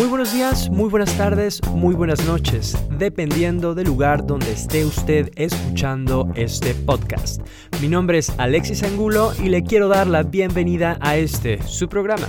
Muy 0.00 0.08
buenos 0.08 0.32
días, 0.32 0.70
muy 0.70 0.88
buenas 0.88 1.14
tardes, 1.18 1.60
muy 1.74 1.94
buenas 1.94 2.24
noches, 2.24 2.74
dependiendo 2.96 3.74
del 3.74 3.86
lugar 3.86 4.26
donde 4.26 4.50
esté 4.50 4.86
usted 4.86 5.30
escuchando 5.36 6.32
este 6.36 6.74
podcast. 6.74 7.42
Mi 7.82 7.88
nombre 7.88 8.16
es 8.16 8.32
Alexis 8.38 8.82
Angulo 8.82 9.32
y 9.38 9.50
le 9.50 9.62
quiero 9.62 9.88
dar 9.88 10.06
la 10.06 10.22
bienvenida 10.22 10.96
a 11.02 11.16
este, 11.16 11.62
su 11.64 11.86
programa, 11.90 12.26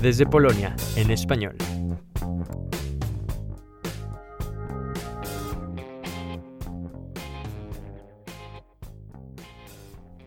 desde 0.00 0.26
Polonia, 0.26 0.74
en 0.96 1.12
español. 1.12 1.54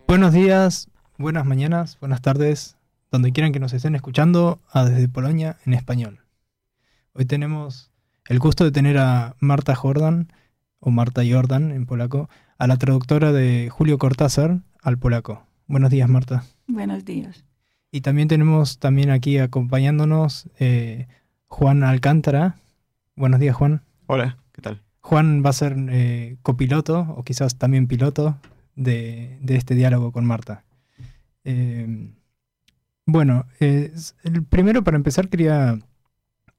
Buenos 0.07 0.32
días, 0.32 0.88
buenas 1.18 1.46
mañanas, 1.46 2.00
buenas 2.00 2.21
tardes, 2.21 2.77
donde 3.12 3.34
quieran 3.34 3.52
que 3.52 3.59
nos 3.59 3.73
estén 3.73 3.96
escuchando, 3.96 4.62
a 4.71 4.86
Desde 4.86 5.09
Polonia 5.09 5.57
en 5.66 5.73
español. 5.73 6.24
Hoy 7.18 7.24
tenemos 7.24 7.94
el 8.28 8.40
gusto 8.40 8.66
de 8.66 8.74
tener 8.74 8.98
a 8.98 9.38
Marta 9.40 9.74
Jordan, 9.74 10.34
o 10.80 10.92
Marta 10.92 11.22
Jordan 11.26 11.72
en 11.72 11.86
polaco, 11.86 12.30
a 12.58 12.68
la 12.68 12.76
traductora 12.76 13.32
de 13.32 13.70
Julio 13.72 13.98
Cortázar 13.98 14.60
al 14.82 14.98
polaco. 14.98 15.48
Buenos 15.66 15.91
días, 15.91 16.10
Marta. 16.10 16.44
Buenos 16.68 17.05
días. 17.05 17.46
Y 17.90 18.02
también 18.02 18.28
tenemos 18.28 18.80
también 18.80 19.12
aquí 19.12 19.38
acompañándonos 19.38 20.50
eh, 20.60 21.08
Juan 21.48 21.84
Alcántara. 21.84 22.58
Buenos 23.16 23.40
días, 23.40 23.55
Juan. 23.55 23.82
Hola, 24.08 24.38
¿qué 24.52 24.62
tal? 24.62 24.82
Juan 25.00 25.41
va 25.41 25.52
a 25.52 25.54
ser 25.54 25.74
eh, 25.91 26.36
copiloto 26.41 27.16
o 27.16 27.24
quizás 27.24 27.58
también 27.58 27.88
piloto 27.88 28.36
de, 28.76 29.40
este 29.48 29.74
diálogo 29.74 30.12
con 30.12 30.26
Marta. 30.26 30.66
Eh, 31.46 32.12
bueno, 33.05 33.46
el 33.62 34.44
primero 34.50 34.84
para 34.84 34.98
empezar 34.98 35.30
quería 35.30 35.80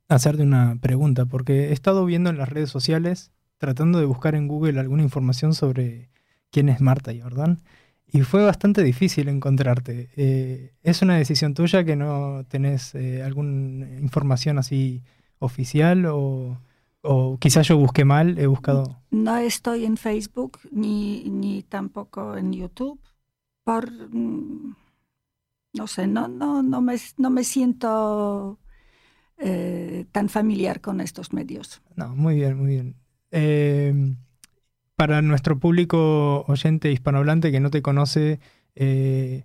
hacerte 0.08 0.42
una 0.42 0.78
pregunta, 0.80 1.26
porque 1.26 1.68
he 1.68 1.72
estado 1.72 2.04
viendo 2.04 2.30
en 2.30 2.38
las 2.38 2.48
redes 2.48 2.70
sociales, 2.70 3.32
tratando 3.58 3.98
de 3.98 4.06
buscar 4.06 4.34
en 4.34 4.48
Google 4.48 4.78
alguna 4.78 5.02
información 5.02 5.54
sobre 5.54 6.10
quién 6.50 6.68
es 6.68 6.80
Marta 6.80 7.12
Jordan, 7.18 7.60
y 8.06 8.20
fue 8.22 8.44
bastante 8.44 8.82
difícil 8.82 9.28
encontrarte. 9.28 10.10
Eh, 10.16 10.74
¿Es 10.82 11.02
una 11.02 11.16
decisión 11.16 11.54
tuya 11.54 11.84
que 11.84 11.96
no 11.96 12.44
tenés 12.48 12.94
eh, 12.94 13.22
alguna 13.22 13.88
información 13.98 14.58
así 14.58 15.02
oficial 15.38 16.06
o, 16.06 16.60
o 17.02 17.38
quizás 17.38 17.66
yo 17.68 17.76
busqué 17.76 18.04
mal, 18.04 18.38
he 18.38 18.46
buscado... 18.46 19.00
No 19.10 19.36
estoy 19.36 19.84
en 19.84 19.96
Facebook 19.96 20.58
ni, 20.70 21.24
ni 21.24 21.62
tampoco 21.62 22.36
en 22.36 22.52
YouTube 22.52 23.00
por... 23.64 23.90
Mm, 23.90 24.76
no 25.74 25.86
sé, 25.86 26.06
no, 26.06 26.26
no, 26.28 26.62
no, 26.62 26.80
me, 26.80 26.96
no 27.18 27.28
me 27.28 27.44
siento 27.44 28.58
eh, 29.38 30.06
tan 30.12 30.28
familiar 30.28 30.80
con 30.80 31.00
estos 31.00 31.32
medios. 31.32 31.82
No, 31.94 32.14
muy 32.14 32.36
bien, 32.36 32.56
muy 32.56 32.68
bien. 32.68 32.94
Em, 33.30 34.16
para 34.94 35.22
nuestro 35.22 35.58
público 35.58 36.44
oyente 36.48 36.90
hispanohablante 36.90 37.52
que 37.52 37.60
no 37.60 37.70
te 37.70 37.82
conoce, 37.82 38.40
eh, 38.74 39.44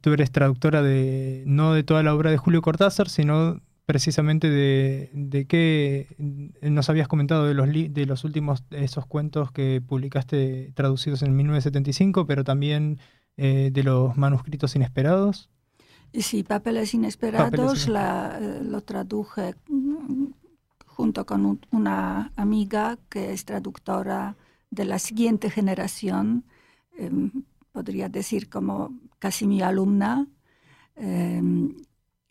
tú 0.00 0.12
eres 0.12 0.30
traductora 0.30 0.82
de 0.82 1.44
no 1.46 1.74
de 1.74 1.82
toda 1.82 2.02
la 2.02 2.14
obra 2.14 2.30
de 2.30 2.38
Julio 2.38 2.62
Cortázar, 2.62 3.08
sino 3.08 3.60
precisamente 3.86 4.48
de, 4.48 5.10
de 5.12 5.46
qué 5.46 6.06
nos 6.62 6.88
habías 6.88 7.08
comentado 7.08 7.46
de 7.46 7.54
los, 7.54 7.68
de 7.68 8.06
los 8.06 8.24
últimos 8.24 8.64
esos 8.70 9.06
cuentos 9.06 9.52
que 9.52 9.82
publicaste 9.86 10.72
traducidos 10.74 11.22
en 11.22 11.36
1975, 11.36 12.26
pero 12.26 12.44
también 12.44 12.98
eh, 13.36 13.70
de 13.72 13.82
los 13.82 14.16
manuscritos 14.16 14.76
inesperados. 14.76 15.50
Sí, 16.14 16.42
Papeles 16.42 16.92
Inesperados 16.92 17.88
La, 17.88 18.38
eh, 18.40 18.60
lo 18.62 18.82
traduje 18.82 19.54
mm, 19.68 20.26
junto 20.86 21.24
con 21.24 21.60
una 21.70 22.32
amiga 22.36 22.98
que 23.08 23.32
es 23.32 23.44
traductora 23.46 24.36
de 24.70 24.84
la 24.84 24.98
siguiente 24.98 25.50
generación, 25.50 26.44
em, 26.98 27.30
podría 27.72 28.08
decir 28.08 28.50
como 28.50 28.90
casi 29.18 29.46
mi 29.46 29.62
alumna. 29.62 30.26
Em, 30.96 31.74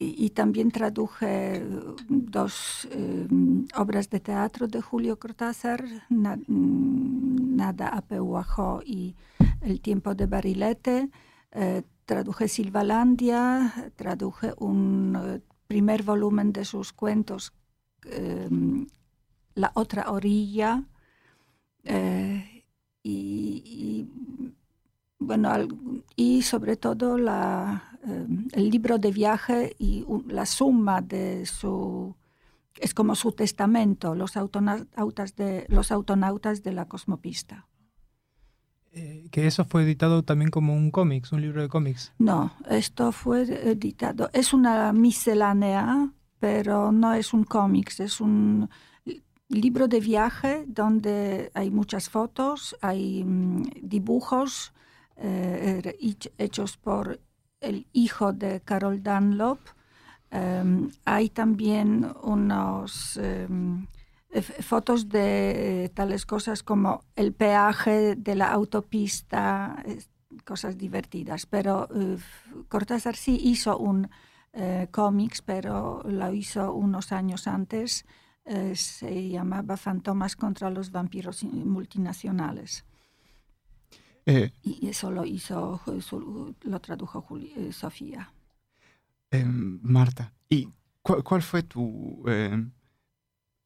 y, 0.03 0.31
también 0.31 0.72
traduje 0.72 1.63
dos 2.09 2.88
em, 2.92 3.68
obras 3.75 4.09
de 4.09 4.19
teatro 4.19 4.68
de 4.68 4.81
Julio 4.81 5.19
Cortázar, 5.19 5.84
mm, 6.09 7.56
Nada 7.56 7.88
a 7.90 8.02
Pehuajó 8.02 8.81
y 8.84 9.16
El 9.62 9.80
tiempo 9.81 10.16
de 10.16 10.25
Barilete. 10.25 11.09
Traduje 12.12 12.50
Silvalandia, 12.50 13.72
traduje 13.96 14.54
un 14.58 15.16
eh, 15.16 15.40
primer 15.66 16.04
volumen 16.04 16.52
de 16.52 16.66
sus 16.66 16.92
cuentos, 16.92 17.54
em, 18.04 18.86
La 19.56 19.72
otra 19.76 20.12
orilla, 20.12 20.84
eh, 21.86 22.66
y, 23.02 24.10
bueno, 25.20 25.50
y 26.18 26.42
sobre 26.42 26.76
todo 26.76 27.16
em, 27.18 28.48
el 28.52 28.70
libro 28.70 28.98
de 28.98 29.12
viaje 29.12 29.74
y 29.80 30.06
la 30.28 30.46
suma 30.46 31.02
de 31.02 31.46
su 31.46 32.14
es 32.78 32.94
como 32.94 33.16
su 33.16 33.32
testamento, 33.32 34.16
los 34.16 34.36
autonautas 34.36 35.38
de, 35.38 35.66
los 35.70 35.94
autonautas 35.94 36.62
de 36.62 36.74
la 36.74 36.90
cosmopista. 36.90 37.68
Eh, 38.94 39.29
que 39.31 39.47
eso 39.47 39.63
fue 39.63 39.84
editado 39.84 40.24
también 40.24 40.52
como 40.52 40.74
un 40.74 40.91
cómics, 40.91 41.31
un 41.31 41.41
libro 41.41 41.62
de 41.62 41.69
cómics. 41.69 42.12
No, 42.19 42.52
esto 42.69 43.12
fue 43.13 43.44
editado. 43.44 44.29
Es 44.34 44.53
una 44.53 44.91
miscelánea, 44.91 46.12
pero 46.40 46.91
no 46.91 47.13
es 47.13 47.34
un 47.34 47.46
cómics, 47.46 48.01
es 48.01 48.19
un 48.19 48.69
libro 49.47 49.88
de 49.88 50.00
viaje 50.01 50.66
donde 50.68 51.51
hay 51.53 51.72
muchas 51.72 52.09
fotos, 52.09 52.75
hay 52.81 53.24
mm, 53.24 53.63
dibujos 53.81 54.74
eh, 55.16 55.96
hechos 56.38 56.78
por 56.78 57.19
el 57.62 57.88
hijo 57.94 58.34
de 58.34 58.59
Carol 58.62 59.01
Dunlop. 59.01 59.59
Em, 60.31 60.90
hay 61.06 61.30
también 61.30 62.12
unos... 62.24 63.18
Eh, 63.22 63.47
fotos 64.62 65.09
de 65.09 65.92
tales 65.94 66.25
cosas 66.25 66.64
como 66.64 67.03
el 67.16 67.34
peaje 67.34 68.16
de 68.16 68.36
la 68.36 68.52
autopista, 68.52 69.84
cosas 70.46 70.78
divertidas. 70.78 71.46
Pero 71.46 71.88
Cortázar 72.69 73.16
sí 73.16 73.38
hizo 73.42 73.78
un 73.78 74.09
uh, 74.53 74.88
cómics, 74.92 75.42
pero 75.42 76.02
lo 76.06 76.31
hizo 76.34 76.74
unos 76.74 77.12
años 77.12 77.47
antes. 77.47 78.06
Uh, 78.46 78.74
se 78.75 79.30
llamaba 79.30 79.78
Fantomas 79.78 80.36
contra 80.36 80.69
los 80.69 80.92
vampiros 80.92 81.44
multinacionales. 81.44 82.86
Eh, 84.25 84.52
y 84.62 84.88
eso 84.88 85.09
lo 85.09 85.25
hizo, 85.25 85.81
lo 86.62 86.80
tradujo 86.80 87.25
Sofía. 87.72 88.31
Em, 89.31 89.80
Marta, 89.81 90.34
¿y 90.48 90.69
cuál 91.02 91.42
fue 91.42 91.63
tu 91.63 92.24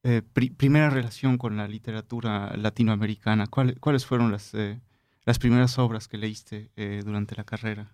eh, 0.08 0.22
primera 0.22 0.88
relación 0.88 1.36
con 1.36 1.56
la 1.56 1.66
literatura 1.66 2.56
latinoamericana? 2.56 3.48
¿Cuáles 3.48 4.06
fueron 4.06 4.30
las, 4.30 4.54
eh, 4.54 4.80
las 5.24 5.40
primeras 5.40 5.80
obras 5.80 6.06
que 6.06 6.16
leíste 6.16 6.70
eh, 6.76 7.02
durante 7.04 7.34
la 7.34 7.42
carrera? 7.42 7.92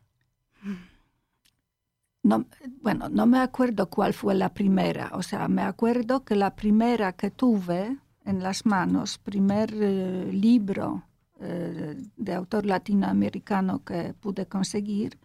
No, 2.22 2.45
bueno, 2.83 3.09
no 3.09 3.25
me 3.25 3.39
acuerdo 3.39 3.89
cuál 3.89 4.12
fue 4.12 4.34
la 4.34 4.53
primera. 4.53 5.09
O 5.15 5.22
sea, 5.22 5.49
me 5.49 5.62
acuerdo 5.62 6.22
que 6.22 6.37
la 6.37 6.55
primera 6.55 7.15
que 7.15 7.31
tuve 7.31 7.97
en 8.27 8.43
las 8.43 8.67
manos, 8.67 9.17
primer 9.17 9.72
libro 9.72 11.05
de 11.41 12.34
autor 12.34 12.67
latinoamericano 12.67 13.83
que 13.84 14.15
pude 14.21 14.47
conseguir, 14.47 15.19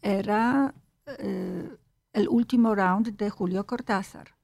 era 0.00 0.72
El 1.06 2.28
último 2.30 2.74
round 2.74 3.16
de 3.16 3.28
Julio 3.28 3.66
Cortázar 3.66 4.37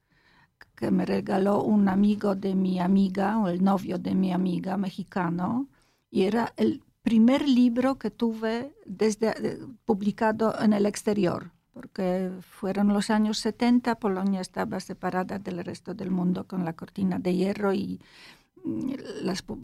que 0.74 0.90
me 0.90 1.06
regaló 1.06 1.62
un 1.62 1.88
amigo 1.88 2.34
de 2.34 2.54
mi 2.54 2.80
amiga, 2.80 3.38
o 3.38 3.48
el 3.48 3.62
novio 3.62 3.98
de 3.98 4.14
mi 4.14 4.32
amiga 4.32 4.76
mexicano, 4.76 5.68
y 6.10 6.22
era 6.22 6.52
el 6.56 6.82
primer 7.02 7.46
libro 7.48 7.98
que 7.98 8.10
tuve 8.10 8.74
desde, 8.86 9.28
eh, 9.28 9.58
publicado 9.84 10.54
en 10.60 10.72
el 10.72 10.86
exterior, 10.86 11.52
porque 11.72 12.30
fueron 12.40 12.88
los 12.88 13.10
años 13.10 13.38
70, 13.38 13.96
Polonia 13.96 14.40
estaba 14.40 14.80
separada 14.80 15.38
del 15.38 15.64
resto 15.64 15.92
del 15.94 16.10
mundo 16.10 16.46
con 16.46 16.64
la 16.64 16.72
cortina 16.72 17.18
de 17.18 17.34
hierro 17.34 17.72
y 17.72 18.00
mm, 18.64 18.92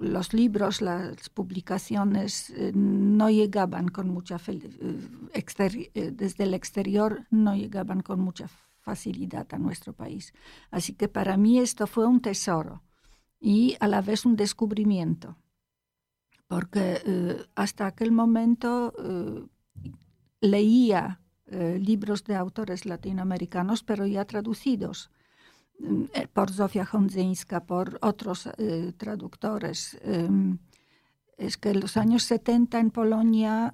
los 0.01 0.35
libros, 0.35 0.83
las 0.83 1.31
publicaciones 1.31 2.51
eh, 2.51 2.73
no 2.75 3.31
llegaban 3.31 3.89
con 3.89 4.11
mucha 4.11 4.37
eh, 4.49 6.13
desde 6.13 6.45
el 6.45 6.55
exterior 6.55 7.27
no 7.31 7.57
llegaban 7.57 8.03
con 8.03 8.21
mucha 8.21 8.49
facilidad 8.91 9.47
a 9.53 9.59
nuestro 9.67 9.93
país. 10.03 10.25
Así 10.77 10.91
que 10.99 11.09
para 11.09 11.35
mí 11.37 11.53
esto 11.69 11.85
fue 11.95 12.05
un 12.15 12.21
tesoro 12.21 12.75
y 13.55 13.77
a 13.85 13.87
la 13.95 14.01
vez 14.09 14.27
un 14.31 14.35
descubrimiento, 14.45 15.29
porque 16.53 16.85
eh, 17.05 17.37
hasta 17.55 17.83
aquel 17.87 18.11
momento 18.11 18.71
eh, 18.99 19.47
leía 20.41 21.03
eh, 21.47 21.79
libros 21.91 22.21
de 22.25 22.35
autores 22.35 22.81
latinoamericanos, 22.93 23.79
pero 23.89 24.03
ya 24.07 24.25
traducidos. 24.33 24.99
por 26.37 26.49
Zofia 26.51 26.87
Hondzyńska, 26.93 27.59
por 27.73 27.87
otros 28.03 28.39
traductores, 29.03 29.99
es 31.47 31.53
que 31.57 31.73
los 31.83 31.93
años 31.97 32.23
70 32.25 32.79
en 32.85 32.91
Polonia 32.91 33.73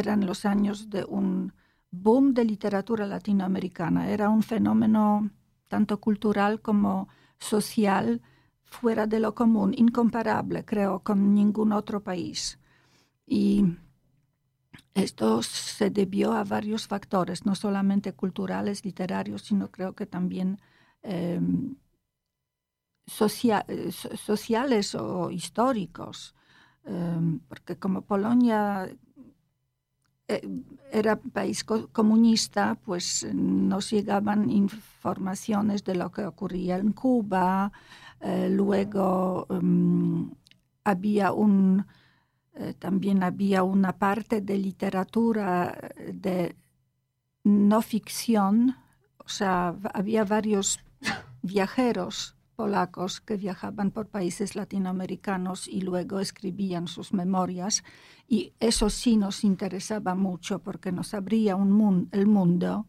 eran 0.00 0.20
los 0.30 0.40
años 0.54 0.76
de 0.94 1.02
un 1.18 1.52
boom 1.92 2.34
de 2.34 2.44
literatura 2.44 3.06
latinoamericana. 3.06 4.10
Era 4.10 4.30
un 4.30 4.42
fenómeno 4.42 5.30
tanto 5.68 6.00
cultural 6.00 6.60
como 6.60 7.08
social 7.38 8.20
fuera 8.64 9.06
de 9.06 9.20
lo 9.20 9.34
común, 9.34 9.74
incomparable, 9.76 10.64
creo, 10.64 11.00
con 11.00 11.34
ningún 11.34 11.72
otro 11.72 12.02
país. 12.02 12.58
Y 13.26 13.64
esto 14.94 15.42
se 15.42 15.90
debió 15.90 16.32
a 16.32 16.44
varios 16.44 16.86
factores, 16.86 17.46
no 17.46 17.54
solamente 17.54 18.12
culturales, 18.14 18.84
literarios, 18.84 19.42
sino 19.42 19.70
creo 19.70 19.94
que 19.94 20.06
también 20.06 20.58
em, 21.02 21.76
sociales 23.06 24.94
o 24.94 25.30
históricos, 25.30 26.34
em, 26.84 27.40
porque 27.40 27.78
como 27.78 28.02
Polonia 28.02 28.86
eh, 28.86 28.96
era 30.90 31.16
país 31.16 31.64
comunista, 31.64 32.76
pues 32.84 33.26
nos 33.32 33.90
llegaban 33.90 34.50
informaciones 34.50 35.84
de 35.84 35.94
lo 35.94 36.10
que 36.10 36.24
ocurría 36.24 36.76
en 36.76 36.92
Cuba. 36.92 37.72
Eh, 38.20 38.48
luego 38.50 39.46
em, 39.50 40.30
había 40.84 41.32
un, 41.32 41.86
eh, 42.54 42.74
también 42.78 43.22
había 43.22 43.62
una 43.62 43.98
parte 43.98 44.40
de 44.40 44.58
literatura 44.58 45.90
de 46.12 46.56
no 47.44 47.82
ficción, 47.82 48.76
o 49.18 49.28
sea, 49.28 49.74
había 49.92 50.24
varios 50.24 50.80
viajeros 51.42 52.31
polacos 52.54 53.20
que 53.20 53.36
viajaban 53.36 53.90
por 53.90 54.08
países 54.08 54.56
latinoamericanos 54.56 55.68
y 55.68 55.80
luego 55.80 56.20
escribían 56.20 56.86
sus 56.86 57.12
memorias. 57.12 57.82
Y 58.28 58.52
eso 58.60 58.90
sí 58.90 59.16
nos 59.16 59.44
interesaba 59.44 60.14
mucho 60.14 60.58
porque 60.60 60.92
nos 60.92 61.14
abría 61.14 61.56
un 61.56 62.08
el 62.12 62.26
mundo. 62.26 62.86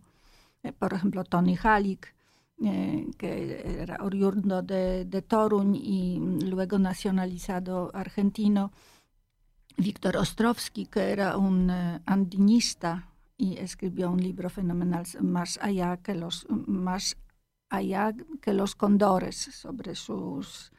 Eh, 0.64 0.72
por 0.72 0.94
ejemplo, 0.94 1.24
Tony 1.24 1.58
Halik, 1.62 2.14
eh, 2.64 3.08
que 3.18 3.82
era 3.82 3.98
oriundo 4.04 4.62
de, 4.62 5.06
de 5.06 5.22
Toruń 5.22 5.76
y 5.76 6.20
luego 6.20 6.80
nacionalizado 6.80 7.92
argentino. 7.94 8.72
Víctor 9.78 10.18
Ostrowski, 10.18 10.86
que 10.86 11.12
era 11.12 11.38
un 11.38 11.70
eh, 11.70 12.00
andinista 12.06 13.10
y 13.38 13.58
escribió 13.58 14.12
un 14.12 14.22
libro 14.22 14.50
fenomenal 14.50 15.06
más 15.22 15.60
allá 15.62 15.98
que 15.98 16.16
los 16.16 16.46
más 16.50 17.18
allá 17.78 18.14
que 18.42 18.54
los 18.54 18.76
condores 18.76 19.36
sobre 19.36 19.96
sus 19.96 20.72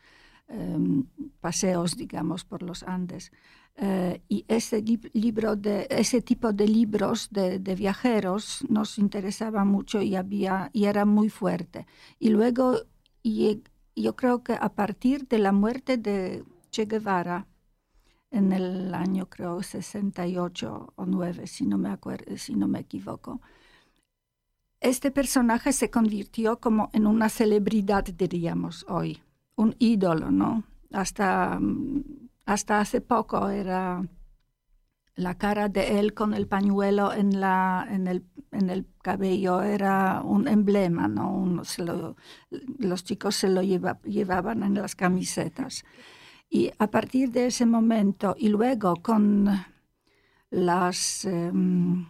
em, 0.48 1.04
paseos, 1.40 1.96
digamos, 1.96 2.44
por 2.44 2.62
los 2.62 2.82
Andes. 2.82 3.32
Eh, 3.76 4.22
y 4.28 4.44
ese, 4.46 4.82
libro 5.12 5.56
de, 5.56 5.88
ese 5.90 6.22
tipo 6.22 6.52
de 6.52 6.68
libros 6.68 7.28
de, 7.32 7.58
viajeros 7.74 8.64
nos 8.68 8.98
interesaba 8.98 9.64
mucho 9.64 10.00
y, 10.00 10.14
había, 10.14 10.70
y 10.72 10.84
era 10.84 11.04
muy 11.04 11.28
fuerte. 11.28 11.86
Y 12.20 12.28
luego 12.28 12.76
y, 13.22 13.62
yo 13.96 14.14
creo 14.16 14.42
que 14.44 14.54
a 14.54 14.70
partir 14.74 15.26
de 15.28 15.38
la 15.38 15.52
muerte 15.52 15.96
de 15.96 16.44
Che 16.70 16.84
Guevara, 16.86 17.46
en 18.30 18.52
el 18.52 18.94
año 18.94 19.28
creo 19.28 19.62
68 19.62 20.92
o 20.96 21.06
9, 21.06 21.46
si 21.46 21.66
no 21.66 21.78
me, 21.78 21.90
acuerdo, 21.90 22.36
si 22.36 22.54
no 22.54 22.66
me 22.68 22.80
equivoco, 22.80 23.40
este 24.80 25.10
personaje 25.10 25.72
se 25.72 25.90
convirtió 25.90 26.60
como 26.60 26.90
en 26.92 27.06
una 27.06 27.28
celebridad, 27.28 28.04
diríamos 28.04 28.84
hoy, 28.88 29.22
un 29.56 29.74
ídolo, 29.78 30.30
¿no? 30.30 30.64
Hasta, 30.92 31.58
mm, 31.60 32.02
hasta 32.46 32.80
hace 32.80 33.00
poco 33.00 33.48
era 33.48 34.02
la 35.16 35.36
cara 35.38 35.68
de 35.68 36.00
él 36.00 36.12
con 36.12 36.34
el 36.34 36.46
pañuelo 36.46 37.12
en, 37.12 37.40
la, 37.40 37.86
en, 37.88 38.08
el, 38.08 38.24
en 38.50 38.68
el 38.68 38.86
cabello 39.02 39.62
era 39.62 40.22
un 40.22 40.48
emblema, 40.48 41.08
¿no? 41.08 41.62
los 42.78 43.04
chicos 43.04 43.36
se 43.36 43.48
lo 43.48 43.62
llevaban 43.62 44.62
en 44.62 44.74
las 44.74 44.96
camisetas. 44.96 45.84
Y 46.50 46.72
a 46.78 46.88
partir 46.88 47.30
de 47.30 47.46
ese 47.46 47.66
momento 47.66 48.34
y 48.38 48.48
luego 48.48 48.96
con 48.96 49.48
las... 50.50 51.24
Em, 51.24 52.06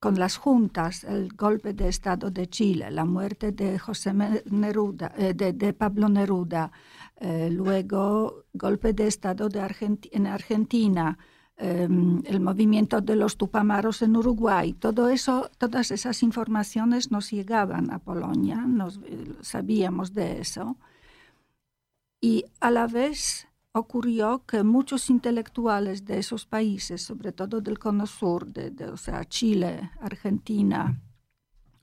con 0.00 0.18
las 0.18 0.38
juntas, 0.38 1.04
el 1.04 1.34
golpe 1.34 1.74
de 1.74 1.88
Estado 1.88 2.30
de 2.30 2.48
Chile, 2.48 2.90
la 2.90 3.04
muerte 3.04 3.52
de, 3.52 3.78
José 3.78 4.14
Neruda, 4.46 5.12
eh, 5.16 5.34
de, 5.34 5.72
Pablo 5.74 6.08
Neruda, 6.08 6.72
eh, 7.16 7.50
luego 7.52 8.46
golpe 8.54 8.94
de 8.94 9.06
Estado 9.06 9.48
en 9.54 10.26
Argentina, 10.26 11.18
em, 11.58 12.22
el 12.24 12.40
movimiento 12.40 13.02
de 13.02 13.14
los 13.14 13.36
Tupamaros 13.36 14.00
en 14.00 14.16
Uruguay, 14.16 14.72
todo 14.72 15.10
eso, 15.10 15.50
todas 15.58 15.90
esas 15.90 16.22
informaciones 16.22 17.10
nos 17.10 17.30
llegaban 17.30 17.92
a 17.92 17.98
Polonia, 17.98 18.56
nos, 18.56 19.00
eh, 19.04 19.34
sabíamos 19.42 20.14
de 20.14 20.40
eso. 20.40 20.78
Y 22.22 22.44
a 22.60 22.70
la 22.70 22.86
vez 22.86 23.49
ocurrió 23.72 24.44
que 24.46 24.62
muchos 24.62 25.10
intelectuales 25.10 26.04
de 26.04 26.18
esos 26.18 26.46
países, 26.46 27.02
sobre 27.02 27.32
todo 27.32 27.60
del 27.60 27.78
cono 27.78 28.06
sur, 28.06 28.46
de, 28.46 28.86
o 28.86 28.96
sea, 28.96 29.24
Chile, 29.24 29.90
Argentina, 30.00 31.00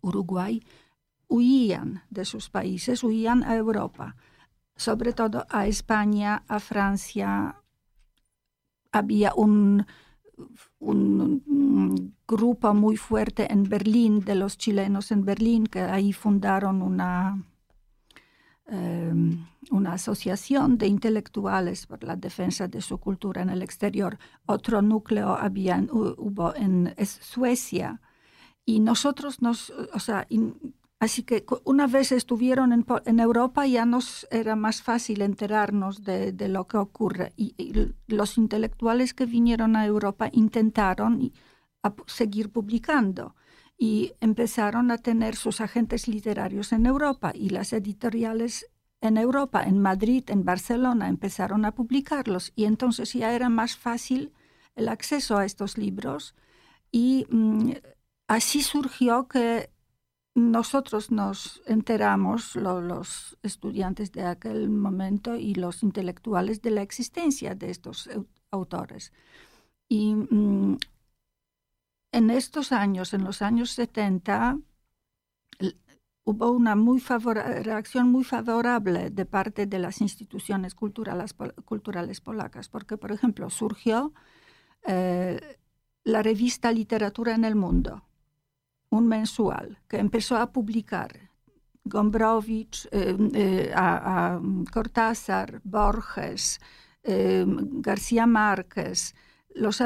Uruguay, 0.02 0.62
huían 1.28 2.04
de 2.10 2.26
sus 2.26 2.50
países, 2.50 3.04
huían 3.04 3.44
a 3.44 3.56
Europa, 3.56 4.16
sobre 4.76 5.14
todo 5.14 5.46
a 5.50 5.68
España, 5.68 6.44
a 6.48 6.60
Francia. 6.60 7.62
Había 8.92 9.34
un, 9.34 9.86
un, 10.80 12.14
grupo 12.28 12.74
muy 12.74 12.98
fuerte 12.98 13.52
en 13.52 13.64
Berlín 13.64 14.20
de 14.20 14.36
los 14.36 14.58
chilenos 14.58 15.12
en 15.12 15.24
Berlín 15.24 15.66
que 15.66 15.80
ahí 15.80 16.12
fundaron 16.12 16.82
una 16.82 17.42
Em, 18.70 19.46
una 19.72 19.94
asociación 19.94 20.78
de 20.78 20.88
intelectuales 20.88 21.88
por 21.88 22.04
la 22.04 22.18
defensa 22.18 22.68
de 22.68 22.82
su 22.82 22.98
cultura 22.98 23.42
en 23.42 23.50
el 23.50 23.62
exterior. 23.62 24.18
Otro 24.46 24.82
núcleo 24.82 25.38
había, 25.38 25.82
hubo 25.90 26.54
en 26.54 26.94
Suecia. 27.06 28.02
Y 28.66 28.82
nosotros 28.82 29.42
nos, 29.42 29.70
o 29.70 30.00
sea, 30.00 30.28
así 31.00 31.24
que 31.24 31.46
una 31.64 31.88
vez 31.88 32.12
estuvieron 32.12 32.74
en, 32.74 33.20
Europa 33.20 33.66
ya 33.66 33.86
nos 33.86 34.28
era 34.32 34.58
más 34.58 34.82
fácil 34.82 35.22
enterarnos 35.22 36.04
de 36.04 36.48
lo 36.50 36.68
que 36.68 36.78
ocurre. 36.78 37.32
Y, 37.38 37.94
los 38.08 38.38
intelectuales 38.38 39.14
que 39.14 39.26
vinieron 39.26 39.78
a 39.78 39.86
Europa 39.86 40.30
intentaron 40.34 41.32
seguir 42.06 42.52
publicando 42.52 43.34
y 43.78 44.14
empezaron 44.22 44.92
a 44.92 44.98
tener 44.98 45.36
sus 45.36 45.62
agentes 45.62 46.08
literarios 46.08 46.74
en 46.74 46.86
Europa 46.86 47.32
y 47.36 47.50
las 47.50 47.74
editoriales 47.74 48.68
en 49.02 49.18
Europa, 49.18 49.64
en 49.64 49.80
Madrid, 49.80 50.24
en 50.30 50.44
Barcelona, 50.44 51.08
empezaron 51.08 51.66
a 51.66 51.74
publicarlos 51.74 52.52
y 52.56 52.66
entonces 52.66 53.14
ya 53.14 53.34
era 53.34 53.50
más 53.50 53.78
fácil 53.78 54.34
el 54.76 54.90
acceso 54.90 55.38
a 55.38 55.46
estos 55.46 55.78
libros 55.78 56.34
y 56.92 57.28
mm, 57.30 57.74
así 58.28 58.64
surgió 58.64 59.28
que 59.28 59.70
nosotros 60.34 61.12
nos 61.12 61.64
enteramos, 61.66 62.56
los 62.56 63.38
estudiantes 63.42 64.12
de 64.12 64.24
aquel 64.24 64.70
momento 64.70 65.36
y 65.36 65.56
los 65.56 65.82
intelectuales, 65.82 66.62
de 66.62 66.72
la 66.72 66.84
existencia 66.84 67.56
de 67.56 67.72
estos 67.72 68.08
autores. 68.52 69.14
Y 69.90 70.14
mm, 70.14 70.78
en 72.12 72.30
estos 72.30 72.72
años, 72.72 73.14
en 73.14 73.24
los 73.24 73.42
años 73.42 73.72
70, 73.72 74.58
hubo 76.28 76.52
una 76.52 76.76
muy 76.76 77.00
reacción 77.00 78.12
muy 78.12 78.26
favorable 78.26 79.10
de 79.10 79.26
parte 79.26 79.66
de 79.66 79.80
las 79.80 80.02
instituciones 80.02 80.76
culturales, 80.76 81.34
polacas, 82.22 82.68
porque, 82.68 82.98
por 82.98 83.14
ejemplo, 83.14 83.50
surgió 83.50 84.14
eh, 84.86 85.58
la 86.04 86.22
revista 86.22 86.72
Literatura 86.72 87.34
en 87.34 87.46
el 87.46 87.56
Mundo, 87.56 88.04
un 88.90 89.08
mensual 89.08 89.80
que 89.88 90.00
empezó 90.00 90.36
a 90.36 90.52
publicar 90.52 91.30
Gombrowicz, 91.86 92.88
eh, 92.92 93.16
eh, 93.34 93.74
Cortázar, 94.72 95.62
Borges, 95.64 96.60
García 97.04 98.28
Márquez, 98.28 99.16
los 99.56 99.82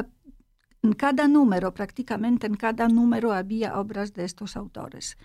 en 0.83 0.93
cada 0.93 1.27
número, 1.27 1.73
prácticamente 1.73 2.47
en 2.47 2.55
cada 2.55 2.87
número 2.87 3.33
había 3.33 3.79
obras 3.79 4.13
de 4.13 4.25
estos 4.25 4.55
autores. 4.55 5.17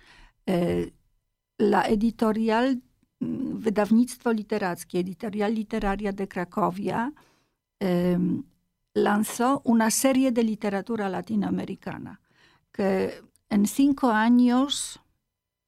Eh, 0.47 0.93
la 1.59 1.89
editorial 1.89 2.83
mm, 3.21 3.65
Wydawnictwo 3.65 4.33
Literackie, 4.33 5.01
Editorial 5.01 5.55
Literaria 5.55 6.13
de 6.13 6.29
Cracovia, 6.29 7.13
eh, 7.81 8.19
lanzó 8.95 9.61
una 9.65 9.91
serie 9.91 10.33
de 10.33 10.43
literatura 10.43 11.09
latinoamericana 11.09 12.21
que 12.73 13.23
en 13.51 13.67
cinco 13.67 14.11
años 14.11 15.01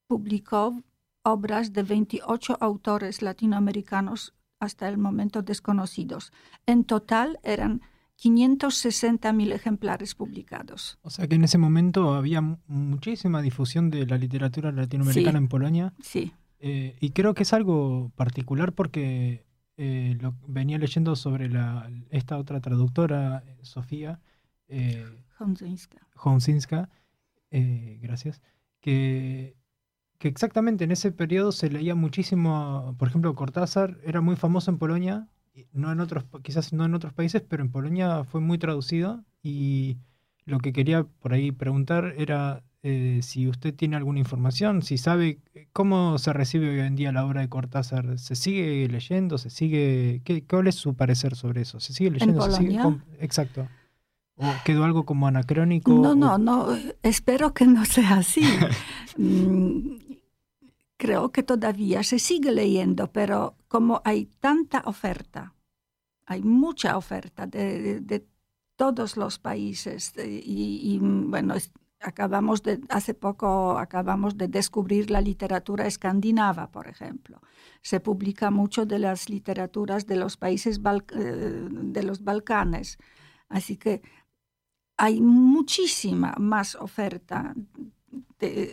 publicó 0.07 0.83
obras 1.23 1.73
de 1.73 1.83
28 1.83 2.57
autores 2.61 3.23
latinoamericanos 3.23 4.35
hasta 4.61 4.89
el 4.89 4.99
momento 4.99 5.43
desconocidos. 5.43 6.33
En 6.67 6.85
total 6.85 7.39
eran 7.43 7.83
560.000 8.21 9.53
ejemplares 9.53 10.15
publicados. 10.15 10.99
O 11.03 11.11
sea 11.11 11.29
que 11.29 11.37
en 11.37 11.45
ese 11.45 11.59
momento 11.59 12.15
había 12.15 12.41
muchísima 12.67 13.43
difusión 13.43 13.91
de 13.91 14.07
la 14.07 14.19
literatura 14.19 14.73
latinoamericana 14.73 15.39
en 15.39 15.49
Polonia. 15.49 15.95
Sí. 16.03 16.33
Eh, 16.59 16.97
y 17.01 17.11
creo 17.11 17.35
que 17.35 17.45
es 17.45 17.53
algo 17.53 18.11
particular 18.17 18.73
porque 18.73 19.47
eh, 19.77 20.17
lo, 20.21 20.35
venía 20.49 20.77
leyendo 20.77 21.15
sobre 21.15 21.49
la, 21.49 21.89
esta 22.11 22.37
otra 22.37 22.61
traductora, 22.61 23.45
Sofía 23.63 24.21
eh, 24.67 25.07
Honzinska, 26.17 26.91
eh, 27.53 27.99
gracias, 28.03 28.43
que, 28.81 29.57
que 30.19 30.27
exactamente 30.27 30.83
en 30.83 30.91
ese 30.91 31.13
periodo 31.13 31.53
se 31.53 31.71
leía 31.71 31.95
muchísimo, 31.95 32.97
por 32.99 33.07
ejemplo, 33.07 33.35
Cortázar 33.37 33.99
era 34.03 34.21
muy 34.21 34.35
famoso 34.35 34.73
en 34.73 34.79
Polonia 34.79 35.29
no 35.73 35.93
en 35.93 36.01
otros, 36.01 36.25
quizás 36.43 36.73
no 36.73 36.85
en 36.85 36.95
otros 36.95 37.13
países, 37.13 37.43
pero 37.47 37.63
en 37.63 37.71
Polonia 37.71 38.25
fue 38.25 38.41
muy 38.41 38.59
traducido 38.59 39.25
y 39.43 39.99
lo 40.45 40.59
que 40.59 40.73
quería 40.73 41.05
por 41.05 41.33
ahí 41.33 41.53
preguntar 41.53 42.15
era 42.17 42.63
eh, 42.83 43.21
si 43.23 43.49
usted 43.49 43.75
tiene 43.75 43.97
alguna 43.97 44.21
información, 44.21 44.83
si 44.83 44.99
sabe 44.99 45.41
cómo 45.73 46.17
se 46.19 46.33
recibe 46.33 46.71
hoy 46.71 46.81
en 46.81 46.97
día 46.97 47.13
la 47.13 47.25
obra 47.25 47.41
de 47.41 47.49
Cortázar, 47.49 48.19
¿se 48.19 48.37
sigue 48.37 48.87
leyendo? 48.89 49.37
¿Se 49.37 49.51
sigue? 49.51 50.23
¿Qué, 50.25 50.45
¿Cuál 50.45 50.69
es 50.69 50.77
su 50.77 50.95
parecer 50.95 51.35
sobre 51.35 51.63
eso? 51.63 51.81
¿Se 51.81 51.93
sigue 51.93 52.13
leyendo? 52.13 52.45
¿En 52.45 52.53
Polonia? 52.53 53.05
Exacto. 53.21 53.69
¿O 54.37 54.47
quedó 54.65 54.85
algo 54.85 55.05
como 55.05 55.27
anacrónico? 55.27 55.93
No, 55.93 56.15
no, 56.15 56.39
no, 56.39 56.69
espero 57.03 57.53
que 57.53 57.67
no 57.67 57.85
sea 57.85 58.19
así. 58.19 58.43
Creo 60.99 61.31
que 61.31 61.45
todavía 61.45 62.03
se 62.03 62.19
sigue 62.19 62.51
leyendo, 62.53 63.13
pero 63.13 63.57
como 63.69 64.03
hay 64.05 64.27
tanta 64.41 64.83
oferta, 64.85 65.55
hay 66.27 66.43
mucha 66.43 66.97
oferta 66.97 67.47
de, 67.47 68.27
todos 68.77 69.17
los 69.17 69.39
países 69.39 70.13
y, 70.17 70.99
bueno, 71.01 71.55
acabamos 72.01 72.63
de, 72.63 72.81
hace 72.89 73.15
poco 73.15 73.79
acabamos 73.79 74.37
de 74.37 74.49
descubrir 74.49 75.11
la 75.11 75.21
literatura 75.21 75.87
escandinava, 75.87 76.71
por 76.71 76.89
ejemplo. 76.89 77.41
Se 77.81 78.01
publica 78.01 78.51
mucho 78.51 78.85
de 78.85 78.99
las 78.99 79.29
literaturas 79.29 80.07
de 80.07 80.17
los 80.17 80.37
países 80.37 80.81
eh, 81.15 81.69
de 81.71 82.03
los 82.03 82.23
Balcanes. 82.23 82.99
Así 83.49 83.77
que 83.77 84.03
hay 84.97 85.21
muchísima 85.21 86.35
más 86.39 86.75
oferta 86.75 87.55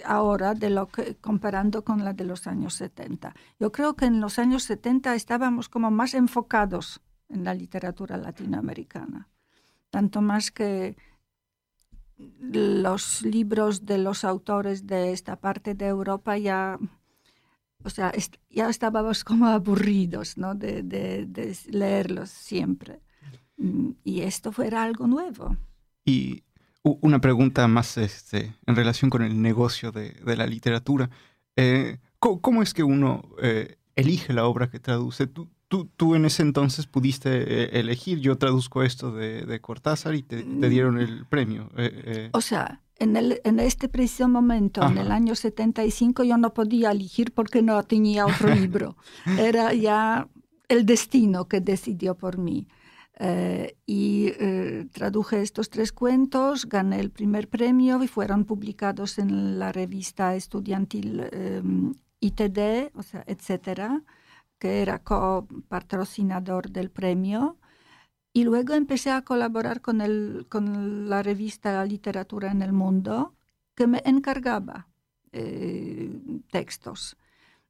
ahora 0.06 0.54
de 0.54 0.70
lo 0.70 0.88
que 0.88 1.16
comparando 1.16 1.84
con 1.84 2.04
la 2.04 2.14
de 2.14 2.24
los 2.24 2.48
años 2.48 2.76
70. 2.76 3.34
Yo 3.60 3.72
creo 3.72 3.96
que 3.96 4.06
en 4.06 4.22
los 4.22 4.40
años 4.40 4.64
70 4.64 5.16
estábamos 5.16 5.70
como 5.70 5.92
más 5.92 6.14
enfocados 6.14 7.02
en 7.30 7.44
la 7.44 7.54
literatura 7.54 8.18
latinoamericana, 8.18 9.30
tanto 9.90 10.22
más 10.22 10.52
que 10.52 10.96
los 12.18 13.24
libros 13.24 13.86
de 13.86 13.98
los 13.98 14.24
autores 14.24 14.88
de 14.88 15.12
esta 15.12 15.36
parte 15.36 15.74
de 15.74 15.88
Europa 15.88 16.38
ya, 16.38 16.80
o 17.84 17.90
sea, 17.90 18.14
ya 18.50 18.70
estábamos 18.70 19.24
como 19.24 19.48
aburridos 19.48 20.38
¿no? 20.38 20.56
de, 20.56 20.82
de 20.84 21.58
leerlos 21.70 22.30
siempre. 22.30 23.02
Mm, 23.58 23.92
y 24.04 24.22
esto 24.22 24.52
fuera 24.52 24.84
algo 24.84 25.08
nuevo. 25.08 25.58
Y 26.06 26.45
una 26.86 27.20
pregunta 27.20 27.68
más 27.68 27.98
este, 27.98 28.54
en 28.68 28.76
relación 28.76 29.10
con 29.10 29.24
el 29.24 29.42
negocio 29.42 29.92
de, 29.92 30.14
la 30.24 30.46
literatura. 30.46 31.10
Eh, 31.56 31.98
¿cómo, 32.20 32.62
es 32.62 32.74
que 32.74 32.84
uno 32.84 33.24
eh, 33.42 33.78
elige 33.96 34.34
la 34.34 34.46
obra 34.46 34.70
que 34.70 34.80
traduce? 34.80 35.26
Tú, 35.26 35.50
tú, 35.68 36.16
en 36.16 36.26
ese 36.26 36.44
entonces 36.44 36.86
pudiste 36.86 37.30
eh, 37.32 37.80
elegir, 37.80 38.20
yo 38.20 38.38
traduzco 38.38 38.84
esto 38.84 39.12
de, 39.12 39.60
Cortázar 39.62 40.14
y 40.14 40.22
te, 40.22 40.44
dieron 40.44 41.00
el 41.00 41.26
premio. 41.26 41.72
o 42.34 42.42
sea, 42.42 42.82
en, 42.98 43.18
el, 43.18 43.42
en 43.44 43.60
este 43.60 43.90
preciso 43.90 44.30
momento, 44.30 44.84
en 44.84 45.00
el 45.00 45.12
año 45.12 45.34
75, 45.34 46.24
yo 46.24 46.38
no 46.38 46.54
podía 46.54 46.92
elegir 46.92 47.34
porque 47.34 47.64
no 47.64 47.82
tenía 47.82 48.28
otro 48.28 48.48
libro. 48.56 48.96
Era 49.40 49.74
ya 49.74 50.28
el 50.68 50.86
destino 50.86 51.48
que 51.48 51.62
decidió 51.62 52.16
por 52.16 52.38
mí. 52.38 52.68
Eh, 53.18 53.78
y 53.86 54.28
eh, 54.40 54.88
traduje 54.92 55.42
estos 55.42 55.70
tres 55.70 55.94
cuentos, 55.94 56.68
gané 56.68 57.00
el 57.00 57.12
primer 57.12 57.48
premio 57.48 58.04
y 58.04 58.08
fueron 58.08 58.44
publicados 58.44 59.20
en 59.20 59.58
la 59.58 59.72
revista 59.72 60.36
estudiantil 60.36 61.22
em, 61.32 61.94
ITD, 62.20 62.92
o 62.94 63.04
sea, 63.04 63.24
etcétera, 63.28 64.04
que 64.60 64.82
era 64.82 65.00
copatrocinador 65.00 66.72
del 66.72 66.92
premio. 66.92 67.58
Y 68.34 68.44
luego 68.44 68.74
empecé 68.74 69.12
a 69.12 69.22
colaborar 69.24 69.82
con, 69.82 70.02
el, 70.02 70.46
con 70.50 71.10
la 71.10 71.24
revista 71.24 71.86
Literatura 71.86 72.52
en 72.52 72.62
el 72.62 72.74
Mundo, 72.74 73.34
que 73.76 73.88
me 73.88 74.02
encargaba 74.06 74.90
eh, 75.32 76.12
textos. 76.52 77.18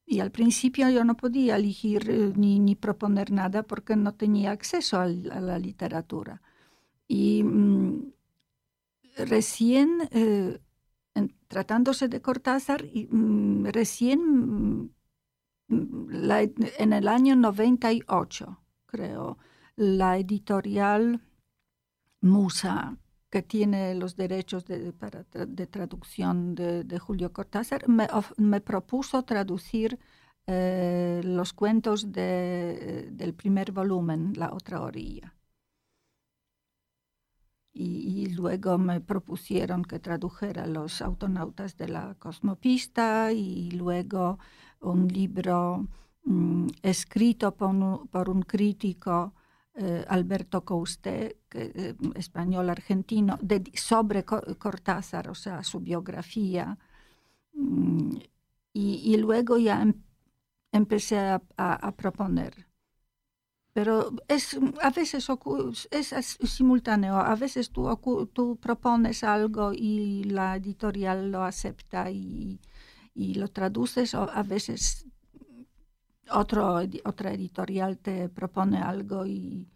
Y 0.05 0.19
al 0.19 0.31
principio 0.31 0.89
yo 0.89 1.03
no 1.03 1.17
podía 1.17 1.55
elegir 1.55 2.09
eh, 2.09 2.33
ni, 2.35 2.75
proponer 2.75 3.31
nada 3.31 3.63
porque 3.63 3.95
no 3.95 4.13
tenía 4.13 4.51
acceso 4.51 4.99
a, 4.99 5.07
la 5.07 5.57
literatura. 5.57 6.41
Y 7.07 7.43
mm, 7.43 8.13
recién, 9.17 10.07
eh, 10.11 10.59
tratándose 11.47 12.07
de 12.07 12.21
Cortázar, 12.21 12.85
mm, 12.85 13.65
recién 13.67 14.19
mm, 14.21 14.89
en 15.69 16.93
el 16.93 17.07
año 17.07 17.35
98, 17.35 18.59
creo, 18.85 19.37
la 19.75 20.17
editorial 20.17 21.21
Musa, 22.21 22.97
que 23.29 23.41
tiene 23.41 23.95
los 23.95 24.15
derechos 24.15 24.65
de, 24.65 24.93
de 25.47 25.67
traducción 25.67 26.55
de, 26.55 26.99
Julio 26.99 27.33
Cortázar, 27.33 27.85
me, 27.89 28.61
propuso 28.61 29.23
traducir 29.23 29.99
eh, 30.47 31.21
los 31.23 31.53
cuentos 31.53 32.11
del 32.11 33.33
primer 33.35 33.71
volumen, 33.71 34.33
La 34.35 34.53
otra 34.53 34.81
orilla. 34.81 35.33
Y, 37.73 38.27
luego 38.27 38.77
me 38.77 39.01
propusieron 39.01 39.83
que 39.83 39.99
tradujera 39.99 40.65
Los 40.65 41.01
autonautas 41.01 41.75
de 41.75 41.89
la 41.89 42.15
cosmopista 42.15 43.33
y 43.33 43.71
luego 43.71 44.39
un 44.79 45.07
libro 45.09 45.87
mm, 46.23 46.67
escrito 46.83 47.53
por 47.55 48.29
un 48.29 48.41
crítico 48.43 49.33
eh, 49.77 50.05
Alberto 50.07 50.63
Couste, 50.63 51.37
eh, 51.51 51.95
español 52.15 52.69
argentino, 52.69 53.37
sobre 53.73 54.23
Cortázar, 54.23 55.29
o 55.29 55.35
sea, 55.35 55.63
su 55.63 55.81
biografía. 55.81 56.77
Mm, 57.53 58.17
y, 58.73 59.17
luego 59.17 59.57
ya 59.57 59.81
em, 59.81 59.93
empecé 60.71 61.17
a, 61.57 61.91
proponer. 61.97 62.67
Pero 63.73 64.11
es, 64.27 64.57
a 64.81 64.89
veces 64.91 65.27
es, 65.91 66.37
simultáneo, 66.43 67.15
a 67.17 67.35
veces 67.35 67.71
tú, 67.71 68.57
propones 68.61 69.23
algo 69.23 69.73
y 69.73 70.23
la 70.25 70.55
editorial 70.55 71.31
lo 71.31 71.43
acepta 71.43 72.09
y, 72.11 72.59
y 73.13 73.35
lo 73.35 73.49
traduces, 73.49 74.13
o 74.13 74.29
a 74.31 74.43
veces 74.43 75.07
otro, 76.31 76.79
otra 77.03 77.33
editorial 77.33 77.97
te 77.97 78.29
propone 78.29 78.79
algo 78.79 79.25
y 79.25 79.67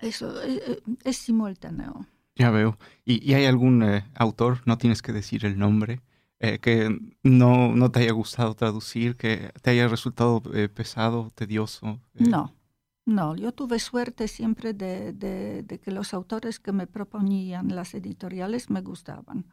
eso 0.00 0.40
es, 0.42 0.56
eh, 0.56 0.62
eh, 0.66 0.82
es 1.04 1.16
simultáneo. 1.18 2.06
Ya 2.36 2.50
veo. 2.50 2.78
¿Y, 3.04 3.34
hay 3.34 3.44
algún 3.44 3.82
eh, 3.82 4.04
autor, 4.14 4.62
no 4.64 4.78
tienes 4.78 5.02
que 5.02 5.12
decir 5.12 5.44
el 5.44 5.58
nombre, 5.58 6.00
que 6.62 6.98
no, 7.22 7.74
no, 7.76 7.90
te 7.90 8.00
haya 8.00 8.12
gustado 8.12 8.54
traducir, 8.54 9.14
que 9.16 9.52
te 9.60 9.72
haya 9.72 9.88
resultado 9.88 10.42
pesado, 10.74 11.30
tedioso? 11.34 12.00
No, 12.14 12.54
no. 13.04 13.36
Yo 13.36 13.52
tuve 13.52 13.78
suerte 13.78 14.26
siempre 14.26 14.72
de, 14.72 15.12
de, 15.12 15.62
de, 15.62 15.78
que 15.78 15.90
los 15.90 16.14
autores 16.14 16.58
que 16.58 16.72
me 16.72 16.86
proponían 16.86 17.76
las 17.76 17.92
editoriales 17.92 18.70
me 18.70 18.80
gustaban. 18.80 19.44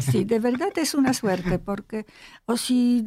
Sí, 0.00 0.24
de 0.24 0.38
verdad 0.48 0.76
es 0.76 0.94
una 0.94 1.12
suerte, 1.12 1.58
porque, 1.58 2.06
o 2.46 2.56
si, 2.56 3.04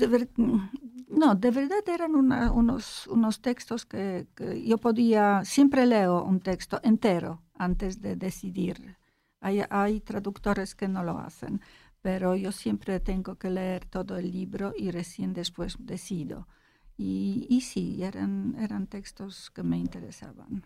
no, 1.08 1.36
de 1.36 1.52
verdad 1.52 1.88
eran 1.88 2.16
unos, 2.16 3.08
unos 3.08 3.42
textos 3.42 3.86
que, 3.86 4.28
yo 4.66 4.78
podía, 4.78 5.44
siempre 5.46 5.86
leo 5.86 6.24
un 6.24 6.40
texto 6.40 6.80
entero 6.84 7.42
antes 7.56 8.02
de 8.02 8.16
decidir. 8.16 8.98
Hay, 9.42 9.62
hay 9.70 10.02
traductores 10.02 10.76
que 10.76 10.88
no 10.88 11.04
lo 11.04 11.18
hacen, 11.20 11.62
pero 12.02 12.36
yo 12.36 12.52
siempre 12.52 13.00
tengo 13.00 13.36
que 13.36 13.50
leer 13.50 13.86
todo 13.86 14.18
el 14.18 14.32
libro 14.32 14.74
y 14.78 14.92
recién 14.92 15.34
después 15.34 15.78
decido. 15.80 16.48
Y, 16.98 17.48
y 17.50 17.62
sí, 17.62 18.04
eran, 18.04 18.56
eran 18.60 18.88
textos 18.88 19.52
que 19.52 19.64
me 19.64 19.78
interesaban. 19.78 20.66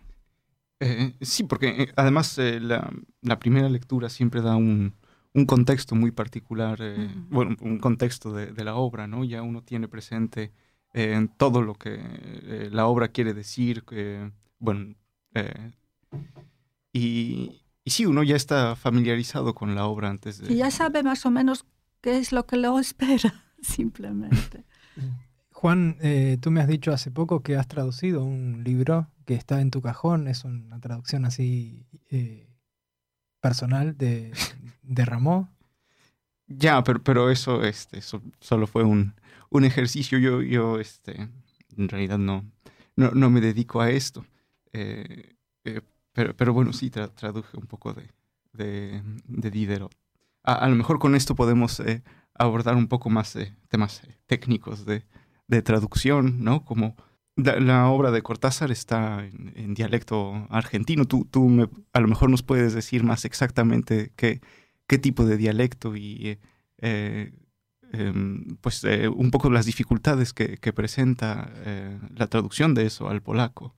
Eh, 0.80 1.14
sí, 1.20 1.44
porque 1.44 1.68
eh, 1.68 1.92
además 1.94 2.36
eh, 2.38 2.58
la, 2.60 2.92
la, 3.22 3.38
primera 3.38 3.68
lectura 3.68 4.08
siempre 4.08 4.42
da 4.42 4.56
un, 4.56 4.94
un 5.34 5.46
contexto 5.46 5.94
muy 5.94 6.12
particular, 6.12 6.78
eh, 6.80 7.10
bueno, 7.28 7.56
un 7.60 7.78
contexto 7.78 8.32
de, 8.32 8.64
la 8.64 8.76
obra, 8.76 9.06
¿no? 9.06 9.24
Ya 9.24 9.42
uno 9.42 9.62
tiene 9.62 9.88
presente 9.88 10.52
en 10.92 11.28
todo 11.28 11.60
lo 11.60 11.74
que 11.74 12.68
la 12.70 12.86
obra 12.86 13.08
quiere 13.08 13.34
decir, 13.34 13.82
que, 13.82 14.30
bueno, 14.60 14.94
y, 16.92 17.64
y 17.84 17.90
sí, 17.90 18.06
uno 18.06 18.22
ya 18.22 18.36
está 18.36 18.76
familiarizado 18.76 19.54
con 19.54 19.74
la 19.74 19.86
obra 19.86 20.08
antes 20.08 20.38
de... 20.38 20.52
Y 20.52 20.56
ya 20.56 20.70
sabe 20.70 21.02
más 21.02 21.26
o 21.26 21.30
menos 21.30 21.66
qué 22.00 22.18
es 22.18 22.32
lo 22.32 22.46
que 22.46 22.56
lo 22.56 22.78
espera, 22.80 23.44
simplemente. 23.60 24.64
Juan, 25.50 25.96
eh, 26.00 26.38
tú 26.40 26.50
me 26.50 26.60
has 26.60 26.68
dicho 26.68 26.92
hace 26.92 27.10
poco 27.10 27.42
que 27.42 27.56
has 27.56 27.68
traducido 27.68 28.24
un 28.24 28.64
libro 28.64 29.08
que 29.24 29.34
está 29.34 29.60
en 29.60 29.70
tu 29.70 29.80
cajón, 29.80 30.28
es 30.28 30.44
una 30.44 30.78
traducción 30.80 31.24
así 31.24 31.86
eh, 32.10 32.53
personal 33.44 33.94
de, 33.98 34.32
de 34.82 35.04
Ramón. 35.04 35.50
Ya, 36.46 36.82
pero, 36.82 37.02
pero 37.02 37.30
eso, 37.30 37.62
este, 37.62 38.00
solo 38.40 38.66
fue 38.66 38.84
un, 38.84 39.12
un, 39.50 39.64
ejercicio. 39.66 40.18
Yo, 40.18 40.40
yo 40.40 40.80
este, 40.80 41.28
en 41.76 41.88
realidad 41.90 42.16
no, 42.16 42.42
no, 42.96 43.10
no 43.10 43.28
me 43.28 43.42
dedico 43.42 43.82
a 43.82 43.90
esto. 43.90 44.24
Eh, 44.72 45.34
pero, 46.14 46.34
pero 46.34 46.54
bueno, 46.54 46.72
sí, 46.72 46.88
traduje 46.88 47.58
un 47.58 47.66
poco 47.66 47.92
de, 47.92 48.08
de, 48.54 49.02
de 49.26 49.50
Diderot. 49.50 49.94
A, 50.42 50.66
lo 50.66 50.74
mejor 50.74 50.98
con 50.98 51.14
esto 51.14 51.34
podemos 51.34 51.82
abordar 52.32 52.76
un 52.76 52.88
poco 52.88 53.10
más 53.10 53.36
temas 53.68 54.00
técnicos 54.26 54.86
de, 54.86 55.04
de 55.48 55.60
traducción, 55.60 56.42
¿no? 56.42 56.64
Como 56.64 56.96
la, 57.36 57.88
obra 57.88 58.10
de 58.10 58.22
Cortázar 58.22 58.70
está 58.70 59.24
en, 59.24 59.74
dialecto 59.74 60.46
argentino. 60.50 61.04
Tú, 61.04 61.26
tú 61.30 61.68
a 61.92 62.00
lo 62.00 62.08
mejor 62.08 62.30
nos 62.30 62.42
puedes 62.42 62.74
decir 62.74 63.02
más 63.04 63.24
exactamente 63.24 64.12
qué, 64.16 64.40
qué 64.86 64.98
tipo 64.98 65.24
de 65.24 65.36
dialecto 65.36 65.96
y 65.96 66.38
eh, 66.78 67.32
em, 67.92 68.56
pues 68.60 68.84
eh, 68.84 69.08
un 69.08 69.30
poco 69.30 69.50
las 69.50 69.66
dificultades 69.66 70.32
que, 70.32 70.72
presenta 70.72 71.50
eh, 71.64 71.98
la 72.14 72.26
traducción 72.26 72.74
de 72.74 72.86
eso 72.86 73.08
al 73.08 73.22
polaco. 73.22 73.74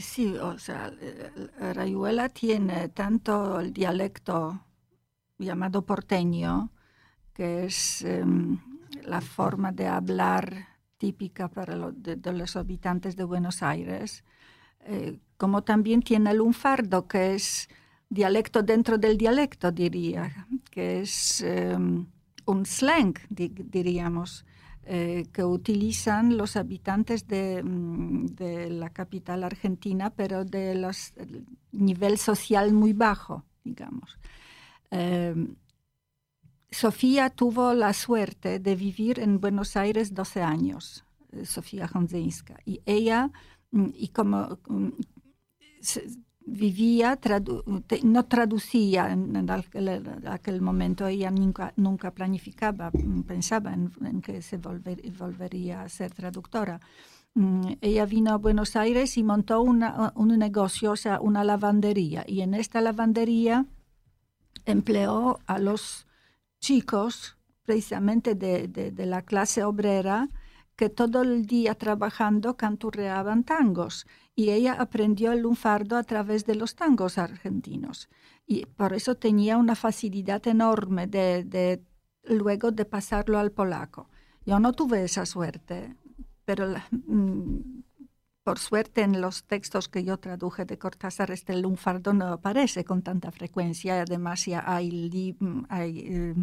Sí, 0.00 0.36
o 0.36 0.58
sea, 0.58 0.92
Rayuela 1.58 2.28
tiene 2.28 2.90
tanto 2.90 3.60
el 3.60 3.72
dialecto 3.72 4.60
llamado 5.38 5.86
porteño, 5.86 6.70
que 7.32 7.64
es 7.64 8.02
em, 8.02 8.58
la 9.04 9.22
forma 9.22 9.72
de 9.72 9.86
hablar 9.86 10.73
típica 10.98 11.48
para 11.48 11.90
de, 11.92 12.32
los 12.32 12.56
habitantes 12.56 13.16
de 13.16 13.24
Buenos 13.24 13.62
Aires, 13.62 14.24
eh, 14.86 15.18
como 15.36 15.62
también 15.62 16.02
tiene 16.02 16.30
el 16.30 16.38
lunfardo, 16.38 17.06
que 17.06 17.34
es 17.34 17.68
dialecto 18.08 18.62
dentro 18.62 18.98
del 18.98 19.16
dialecto, 19.16 19.72
diría, 19.72 20.46
que 20.70 21.00
es 21.00 21.40
em, 21.40 22.06
un 22.46 22.66
slang, 22.66 23.14
diríamos, 23.28 24.44
eh, 24.84 25.24
que 25.32 25.42
utilizan 25.42 26.36
los 26.36 26.56
habitantes 26.56 27.26
de, 27.26 27.62
mm, 27.62 28.26
de, 28.26 28.70
la 28.70 28.90
capital 28.90 29.42
argentina, 29.42 30.10
pero 30.10 30.44
de 30.44 30.74
los 30.74 31.14
nivel 31.72 32.18
social 32.18 32.72
muy 32.74 32.92
bajo, 32.92 33.44
digamos. 33.64 34.18
Sofía 36.74 37.30
tuvo 37.30 37.72
la 37.72 37.92
suerte 37.92 38.58
de 38.58 38.74
vivir 38.74 39.20
en 39.20 39.40
Buenos 39.40 39.76
Aires 39.76 40.12
12 40.12 40.42
años, 40.42 41.04
eh, 41.30 41.46
Sofía 41.46 41.88
Honzinska, 41.94 42.56
y 42.66 42.80
ella, 42.84 43.30
mm, 43.70 43.90
y 43.94 44.08
como 44.08 44.58
mm, 44.66 44.88
vivía, 46.46 47.16
no 48.02 48.24
traducía 48.24 49.12
en, 49.12 49.48
aquel, 50.26 50.60
momento, 50.62 51.06
ella 51.06 51.30
nunca, 51.30 52.10
planificaba, 52.10 52.90
mm, 52.92 53.22
pensaba 53.22 53.72
en, 53.72 54.20
que 54.20 54.42
se 54.42 54.56
volvería 54.58 55.82
a 55.82 55.88
ser 55.88 56.12
traductora. 56.12 56.80
ella 57.80 58.04
vino 58.06 58.32
a 58.32 58.36
Buenos 58.36 58.74
Aires 58.74 59.16
y 59.16 59.22
montó 59.22 59.62
un 59.62 60.38
negocio, 60.38 60.90
o 60.90 60.96
sea, 60.96 61.20
una 61.20 61.44
lavandería, 61.44 62.24
y 62.26 62.40
en 62.40 62.54
esta 62.54 62.80
lavandería 62.80 63.66
empleó 64.66 65.38
a 65.46 65.58
los 65.60 66.06
chicos, 66.64 67.36
precisamente 67.64 68.34
de, 68.34 68.92
la 68.96 69.20
clase 69.20 69.64
obrera, 69.64 70.30
que 70.76 70.88
todo 70.88 71.20
el 71.20 71.44
día 71.44 71.74
trabajando 71.74 72.56
canturreaban 72.56 73.44
tangos 73.44 74.06
y 74.34 74.48
ella 74.48 74.72
aprendió 74.72 75.32
el 75.32 75.40
lunfardo 75.40 75.98
a 75.98 76.04
través 76.04 76.46
de 76.46 76.54
los 76.54 76.74
tangos 76.74 77.18
argentinos 77.18 78.08
y 78.46 78.64
por 78.64 78.94
eso 78.94 79.14
tenía 79.14 79.58
una 79.58 79.74
facilidad 79.74 80.46
enorme 80.48 81.06
de, 81.06 81.82
luego 82.24 82.72
de 82.72 82.86
pasarlo 82.86 83.38
al 83.38 83.52
polaco. 83.52 84.08
Yo 84.46 84.58
no 84.58 84.72
tuve 84.72 85.04
esa 85.04 85.26
suerte, 85.26 85.94
pero 86.46 86.74
mm, 86.90 87.58
por 88.44 88.58
suerte 88.58 89.00
en 89.00 89.20
los 89.22 89.44
textos 89.44 89.88
que 89.88 90.04
yo 90.04 90.18
traduje 90.18 90.66
de 90.66 90.78
Cortázar 90.78 91.30
este 91.30 91.56
lunfardo 91.56 92.12
no 92.12 92.26
aparece 92.28 92.84
con 92.84 93.02
tanta 93.02 93.32
frecuencia. 93.32 94.02
Además 94.02 94.44
ya 94.44 94.62
hay, 94.66 95.34
eh, 95.70 96.34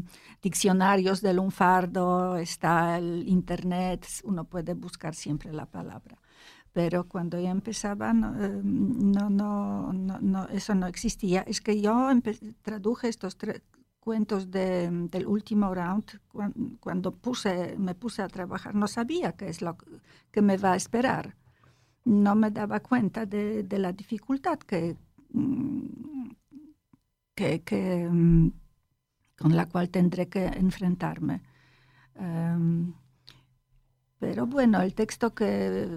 diccionarios 0.42 1.22
de 1.22 1.34
lunfardo, 1.34 2.38
está 2.38 2.98
el 2.98 3.28
internet, 3.28 4.08
uno 4.24 4.46
puede 4.46 4.74
buscar 4.74 5.14
siempre 5.14 5.54
la 5.54 5.68
palabra. 5.68 6.18
Pero 6.74 7.08
cuando 7.08 7.40
ya 7.40 7.52
empezaba, 7.52 8.14
no, 8.14 8.34
eh, 8.44 8.62
no, 8.64 10.48
eso 10.52 10.74
no 10.74 10.88
existía. 10.88 11.42
Es 11.42 11.62
que 11.62 11.82
yo 11.82 12.10
traduje 12.64 13.10
estos 13.10 13.38
cuentos 14.00 14.50
del 14.50 15.28
último 15.28 15.76
round 15.76 16.20
cuando, 16.80 17.12
puse, 17.12 17.76
me 17.78 17.94
puse 17.94 18.24
a 18.24 18.28
trabajar. 18.28 18.74
No 18.74 18.88
sabía 18.88 19.34
qué 19.34 19.50
es 19.50 19.62
lo 19.62 19.78
que 20.32 20.42
me 20.42 20.58
va 20.58 20.74
a 20.74 20.78
esperar 20.78 21.36
no 22.06 22.36
me 22.36 22.52
daba 22.52 22.80
cuenta 22.80 23.26
de, 23.26 23.66
la 23.78 23.92
dificultad 23.92 24.60
que, 24.60 24.98
mm, 25.34 26.30
que, 27.36 28.10
mm, 28.10 28.52
con 29.38 29.56
la 29.56 29.68
cual 29.68 29.90
tendré 29.90 30.28
que 30.30 30.46
enfrentarme. 30.46 31.42
Em, 32.16 32.94
pero 34.20 34.46
bueno, 34.46 34.82
el 34.82 34.94
texto 34.94 35.34
que, 35.34 35.88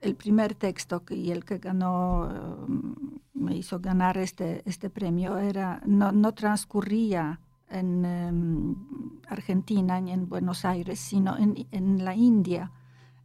el 0.00 0.16
primer 0.16 0.54
texto 0.54 1.04
que, 1.04 1.14
y 1.14 1.30
el 1.30 1.44
que 1.44 1.58
ganó, 1.58 2.28
em, 2.66 2.94
me 3.34 3.56
hizo 3.56 3.80
ganar 3.80 4.18
este, 4.18 4.62
este 4.68 4.90
premio, 4.90 5.38
era, 5.38 5.80
no, 5.86 6.34
transcurría 6.34 7.40
en 7.68 8.04
em, 8.04 8.76
Argentina 9.28 10.00
ni 10.00 10.12
en 10.12 10.28
Buenos 10.28 10.64
Aires, 10.64 10.98
sino 11.00 11.36
en, 11.38 11.66
en 11.70 12.04
la 12.04 12.14
India, 12.14 12.72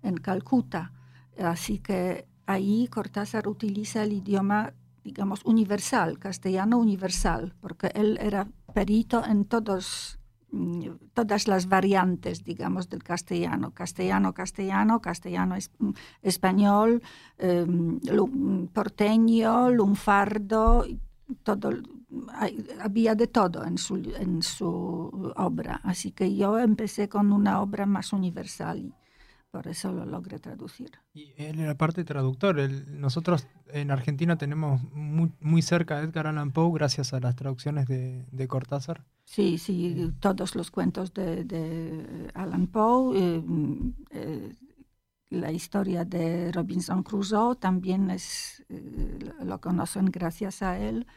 en 0.03 0.17
Calcuta. 0.17 0.91
Así 1.39 1.79
que 1.79 2.27
ahí 2.45 2.87
Cortázar 2.87 3.47
utiliza 3.47 4.03
el 4.03 4.13
idioma, 4.13 4.73
digamos, 5.03 5.43
universal, 5.45 6.17
castellano 6.17 6.77
universal, 6.79 7.53
porque 7.61 7.91
él 7.93 8.17
era 8.21 8.47
perito 8.73 9.23
en 9.23 9.45
todos, 9.45 10.19
mm, 10.51 10.89
todas 11.13 11.47
las 11.47 11.67
variantes, 11.67 12.43
digamos, 12.43 12.89
del 12.89 13.03
castellano. 13.03 13.71
Castellano, 13.71 14.33
castellano, 14.33 15.01
castellano 15.01 15.55
mm, 15.79 15.89
español, 16.21 17.01
em, 17.37 17.99
porteño, 18.73 19.69
lunfardo, 19.69 20.85
todo, 21.43 21.71
había 22.79 23.15
de 23.15 23.27
todo 23.27 23.65
en 23.65 23.77
su, 23.77 23.95
en 23.95 24.41
su 24.41 25.33
obra. 25.35 25.81
Así 25.83 26.11
que 26.11 26.35
yo 26.35 26.57
empecé 26.57 27.09
con 27.09 27.31
una 27.31 27.61
obra 27.61 27.85
más 27.85 28.13
universal 28.13 28.93
por 29.57 29.67
eso 29.67 29.91
lo 29.91 30.05
logré 30.05 30.37
traducir. 30.37 30.91
Y 31.15 31.33
él 31.35 31.59
era 31.59 31.75
parte 31.75 32.03
traductor. 32.03 32.57
nosotros 32.89 33.47
en 33.69 33.89
Argentina 33.89 34.37
tenemos 34.37 34.83
muy, 34.93 35.61
cerca 35.63 35.97
a 35.97 36.01
Edgar 36.03 36.27
Allan 36.27 36.51
Poe 36.51 36.71
gracias 36.71 37.11
a 37.11 37.19
las 37.19 37.35
traducciones 37.35 37.87
de, 37.87 38.47
Cortázar. 38.47 39.03
Sí, 39.23 39.57
sí, 39.57 40.13
todos 40.19 40.53
los 40.53 40.69
cuentos 40.69 41.11
de, 41.15 41.43
de 41.43 42.29
Allan 42.35 42.67
Poe. 42.67 43.17
Eh, 43.17 43.43
eh, 44.11 44.53
la 45.31 45.51
historia 45.51 46.05
de 46.05 46.51
Robinson 46.51 47.01
Crusoe 47.01 47.55
también 47.55 48.11
es, 48.11 48.63
eh, 48.69 49.17
lo 49.43 49.59
conocen 49.59 50.05
gracias 50.05 50.61
a 50.61 50.77
él 50.77 51.07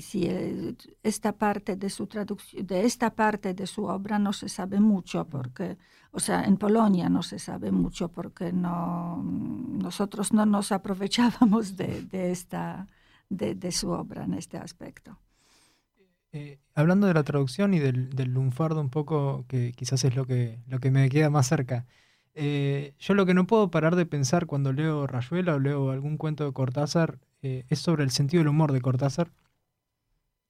si 0.00 0.28
esta 1.02 1.32
parte 1.32 1.76
de 1.76 1.90
su 1.90 2.06
traducción, 2.06 2.66
de 2.66 2.84
esta 2.84 3.14
parte 3.14 3.54
de 3.54 3.66
su 3.66 3.84
obra 3.84 4.18
no 4.18 4.32
se 4.32 4.48
sabe 4.48 4.80
mucho 4.80 5.26
porque, 5.28 5.76
o 6.12 6.20
sea, 6.20 6.44
en 6.44 6.56
Polonia 6.56 7.08
no 7.08 7.22
se 7.22 7.38
sabe 7.38 7.72
mucho 7.72 8.08
porque 8.08 8.52
no, 8.52 9.22
nosotros 9.22 10.32
no 10.32 10.46
nos 10.46 10.70
aprovechábamos 10.70 11.76
de, 11.76 12.30
esta, 12.30 12.86
de, 13.28 13.72
su 13.72 13.90
obra 13.90 14.24
en 14.24 14.34
este 14.34 14.58
aspecto. 14.58 15.18
Eh, 16.32 16.60
hablando 16.74 17.06
de 17.06 17.14
la 17.14 17.24
traducción 17.24 17.74
y 17.74 17.78
del, 17.78 18.10
lunfardo 18.32 18.80
un 18.80 18.90
poco, 18.90 19.44
que 19.48 19.72
quizás 19.72 20.04
es 20.04 20.14
lo 20.14 20.26
que, 20.26 20.60
lo 20.68 20.78
que 20.78 20.90
me 20.90 21.08
queda 21.08 21.28
más 21.28 21.48
cerca, 21.48 21.86
eh, 22.34 22.94
yo 22.98 23.14
lo 23.14 23.26
que 23.26 23.34
no 23.34 23.46
puedo 23.46 23.70
parar 23.70 23.96
de 23.96 24.06
pensar 24.06 24.46
cuando 24.46 24.72
leo 24.72 25.06
Rayuela 25.06 25.54
o 25.54 25.58
leo 25.58 25.90
algún 25.90 26.16
cuento 26.16 26.44
de 26.44 26.52
Cortázar 26.52 27.18
eh, 27.42 27.64
es 27.68 27.80
sobre 27.80 28.04
el 28.04 28.10
sentido 28.10 28.40
del 28.40 28.48
humor 28.48 28.72
de 28.72 28.80
Cortázar 28.80 29.30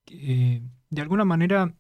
eh, 0.06 0.62
de 0.90 1.02
alguna 1.02 1.24
manera 1.24 1.74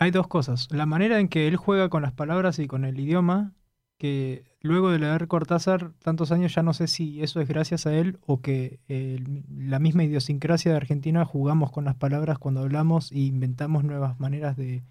hay 0.00 0.10
dos 0.10 0.26
cosas. 0.26 0.66
La 0.70 0.86
manera 0.86 1.20
en 1.20 1.28
que 1.28 1.46
él 1.46 1.56
juega 1.56 1.90
con 1.90 2.02
las 2.02 2.12
palabras 2.12 2.58
y 2.58 2.66
con 2.66 2.86
el 2.86 2.98
idioma, 2.98 3.52
que 3.98 4.44
luego 4.62 4.90
de 4.90 4.98
leer 4.98 5.28
Cortázar 5.28 5.92
tantos 6.02 6.32
años 6.32 6.54
ya 6.54 6.62
no 6.62 6.72
sé 6.72 6.88
si 6.88 7.22
eso 7.22 7.38
es 7.38 7.46
gracias 7.46 7.86
a 7.86 7.92
él 7.92 8.18
o 8.26 8.40
que 8.40 8.80
la 9.54 9.78
misma 9.78 10.02
idiosincrasia 10.02 10.70
de 10.70 10.78
Argentina 10.78 11.26
jugamos 11.26 11.70
con 11.70 11.84
las 11.84 11.96
palabras 11.96 12.38
cuando 12.38 12.62
hablamos 12.62 13.12
e 13.12 13.18
inventamos 13.18 13.84
nuevas 13.84 14.18
maneras 14.18 14.56
de, 14.56 14.82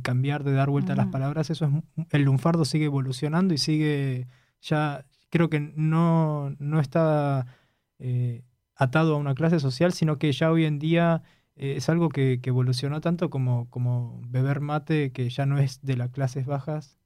cambiar, 0.00 0.42
de 0.42 0.54
dar 0.54 0.70
vuelta 0.70 0.94
a 0.94 0.96
las 0.96 1.08
palabras. 1.08 1.50
Eso 1.50 1.66
es 1.66 2.06
el 2.08 2.22
lunfardo 2.22 2.64
sigue 2.64 2.86
evolucionando 2.86 3.52
y 3.52 3.58
sigue 3.58 4.26
ya 4.62 5.04
creo 5.28 5.50
que 5.50 5.60
no, 5.76 6.56
no 6.58 6.80
está 6.80 7.46
eh, 7.98 8.42
atado 8.74 9.16
a 9.16 9.18
una 9.18 9.34
clase 9.34 9.60
social, 9.60 9.92
sino 9.92 10.18
que 10.18 10.32
ya 10.32 10.50
hoy 10.50 10.64
en 10.64 10.78
día 10.78 11.22
eh, 11.60 11.76
es 11.76 11.90
algo 11.90 12.08
que, 12.08 12.40
evolucionó 12.42 13.02
tanto 13.02 13.28
como, 13.28 13.68
como 13.68 14.22
beber 14.26 14.60
mate, 14.60 15.12
que 15.12 15.28
ya 15.28 15.44
no 15.44 15.58
es 15.58 15.82
de 15.82 15.96
las 15.96 16.10
clases 16.10 16.46
bajas, 16.46 16.98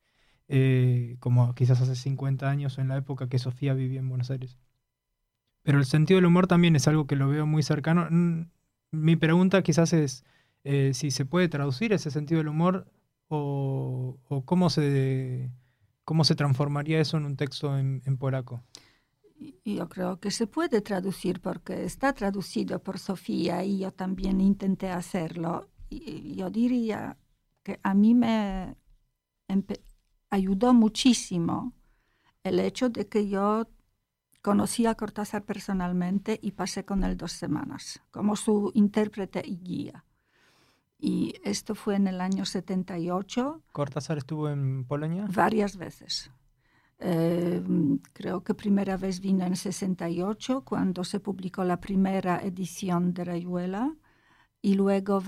eh, 0.49 1.17
como 1.19 1.55
quizás 1.57 1.81
hace 1.81 1.97
50 1.97 2.49
años 2.49 2.79
en 2.79 2.87
la 2.88 2.97
época 2.97 3.29
que 3.29 3.40
Sofía 3.40 3.75
vivía 3.75 3.99
en 3.99 4.09
Buenos 4.09 4.31
Aires. 4.31 4.57
Pero 5.64 5.79
el 5.79 5.87
sentido 5.87 6.19
del 6.19 6.27
humor 6.27 6.47
también 6.47 6.77
es 6.77 6.87
algo 6.87 7.07
que 7.09 7.17
lo 7.17 7.29
veo 7.29 7.47
muy 7.47 7.64
cercano. 7.64 8.07
Mm, 8.11 8.43
mi 8.93 9.17
pregunta 9.17 9.62
quizás 9.62 9.93
es 9.93 10.25
eh, 10.62 10.93
si 10.95 11.11
se 11.11 11.25
puede 11.27 11.49
traducir 11.49 11.93
ese 11.93 12.12
sentido 12.12 12.38
del 12.38 12.49
humor 12.49 12.87
o, 13.29 14.19
cómo, 14.45 14.71
se, 14.71 15.51
cómo 16.05 16.23
se 16.23 16.37
transformaría 16.37 17.01
eso 17.01 17.17
en 17.17 17.25
un 17.25 17.37
texto 17.37 17.77
en, 17.77 18.03
polaco. 18.19 18.62
Yo 19.64 19.88
creo 19.88 20.20
que 20.20 20.30
se 20.30 20.46
puede 20.46 20.80
traducir 20.80 21.40
porque 21.40 21.85
está 21.85 22.12
traducido 22.12 22.78
por 22.83 22.98
Sofía 22.98 23.64
y 23.64 23.78
yo 23.78 23.92
también 23.92 24.40
intenté 24.40 24.90
hacerlo. 24.90 25.68
Y 25.88 26.35
yo 26.35 26.50
diría 26.50 27.16
que 27.62 27.80
a 27.83 27.94
mí 27.94 28.14
me 28.14 28.76
ayudó 30.30 30.74
muchísimo 30.74 31.72
el 32.42 32.61
hecho 32.61 32.88
de 32.88 33.09
que 33.09 33.28
yo 33.28 33.66
conocí 34.42 34.85
a 34.87 34.94
Cortázar 34.94 35.44
personalmente 35.44 36.38
y 36.42 36.52
pasé 36.52 36.85
con 36.85 37.02
él 37.02 37.16
dos 37.16 37.33
semanas 37.33 38.02
como 38.11 38.37
su 38.37 38.70
intérprete 38.74 39.42
y 39.44 39.57
guía. 39.57 40.04
Y 40.98 41.35
esto 41.44 41.74
fue 41.74 41.96
en 41.96 42.07
el 42.07 42.20
año 42.20 42.44
78. 42.44 43.62
¿Cortázar 43.72 44.18
estuvo 44.18 44.48
en 44.48 44.85
Polonia? 44.85 45.26
Varias 45.30 45.76
veces. 45.76 46.30
Eh, 46.98 47.62
creo 48.12 48.42
que 48.44 48.54
primera 48.54 48.96
vez 48.96 49.20
vino 49.20 49.44
en 49.44 49.57
68, 49.57 50.62
cuando 50.64 51.04
se 51.04 51.20
publicó 51.20 51.64
la 51.64 51.80
primera 51.80 52.40
edición 52.42 53.12
de 53.14 53.24
Rayuela, 53.24 53.94
y 54.62 54.74
luego 54.74 55.22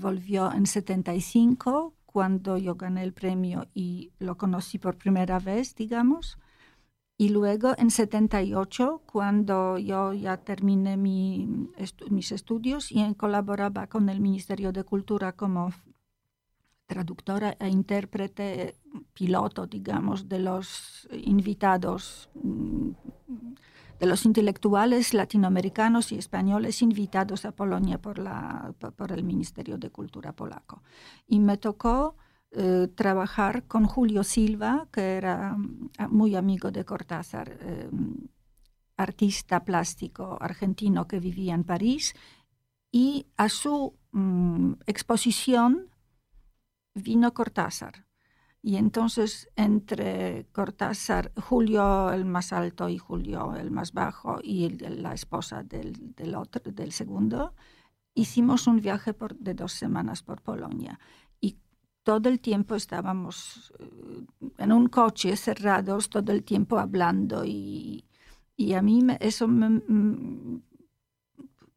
volvió 0.00 0.52
en 0.52 0.66
75, 0.66 1.94
cuando 2.04 2.58
yo 2.58 2.74
gané 2.74 3.02
el 3.02 3.12
premio 3.12 3.68
y 3.74 4.12
lo 4.18 4.36
conocí 4.36 4.78
por 4.78 4.96
primera 4.98 5.38
vez, 5.38 5.74
digamos. 5.74 6.38
Y 7.16 7.30
luego 7.30 7.74
en 7.78 7.90
78, 7.90 9.02
cuando 9.06 9.78
yo 9.78 10.12
ya 10.12 10.36
terminé 10.36 10.96
mis 10.96 12.32
estudios 12.32 12.92
y 12.92 13.14
colaboraba 13.14 13.86
con 13.88 14.08
el 14.08 14.20
Ministerio 14.20 14.72
de 14.72 14.84
Cultura 14.84 15.32
como 15.32 15.70
traductora 16.86 17.56
e 17.58 17.68
intérprete 17.68 18.76
piloto, 19.18 19.66
digamos, 19.66 20.28
de 20.28 20.38
los 20.38 21.08
invitados 21.10 22.30
mm, 22.34 22.90
de 23.98 24.06
los 24.06 24.24
intelectuales 24.24 25.12
latinoamericanos 25.12 26.12
y 26.12 26.18
españoles 26.18 26.82
invitados 26.82 27.44
a 27.44 27.50
Polonia 27.50 28.00
por, 28.00 28.20
la, 28.20 28.72
por 28.94 29.10
el 29.10 29.24
Ministerio 29.24 29.76
de 29.76 29.90
Cultura 29.90 30.32
polaco. 30.32 30.84
Y 31.26 31.40
me 31.40 31.56
tocó 31.56 32.14
eh, 32.52 32.86
trabajar 32.94 33.64
con 33.66 33.86
Julio 33.86 34.22
Silva, 34.22 34.86
que 34.92 35.16
era 35.16 35.56
mm, 35.56 35.90
muy 36.10 36.36
amigo 36.36 36.70
de 36.70 36.84
Cortázar, 36.84 37.58
eh, 37.60 37.90
artista 38.96 39.64
plástico 39.64 40.38
argentino 40.40 41.08
que 41.08 41.18
vivía 41.18 41.54
en 41.54 41.64
París, 41.64 42.14
y 42.92 43.26
a 43.36 43.48
su 43.48 43.94
mm, 44.12 44.74
exposición 44.86 45.88
vino 46.94 47.34
Cortázar. 47.34 48.07
Y 48.62 48.76
entonces 48.76 49.48
entre 49.56 50.46
Cortázar, 50.52 51.32
Julio 51.40 52.12
el 52.12 52.24
más 52.24 52.52
alto 52.52 52.88
y 52.88 52.98
Julio 52.98 53.54
el 53.54 53.70
más 53.70 53.92
bajo 53.92 54.38
y 54.42 54.68
la 54.78 55.14
esposa 55.14 55.62
del, 55.62 56.14
del, 56.16 56.34
otro, 56.34 56.72
del 56.72 56.92
segundo, 56.92 57.54
hicimos 58.14 58.66
un 58.66 58.80
viaje 58.80 59.14
por, 59.14 59.36
de 59.38 59.54
dos 59.54 59.72
semanas 59.72 60.22
por 60.22 60.42
Polonia. 60.42 60.98
Y 61.40 61.58
todo 62.02 62.28
el 62.28 62.40
tiempo 62.40 62.74
estábamos 62.74 63.72
eh, 63.78 64.26
en 64.58 64.72
un 64.72 64.88
coche 64.88 65.36
cerrados, 65.36 66.10
todo 66.10 66.32
el 66.32 66.42
tiempo 66.42 66.78
hablando. 66.78 67.44
Y, 67.44 68.06
y 68.56 68.74
a 68.74 68.82
mí 68.82 69.06
eso 69.20 69.46
me, 69.46 69.82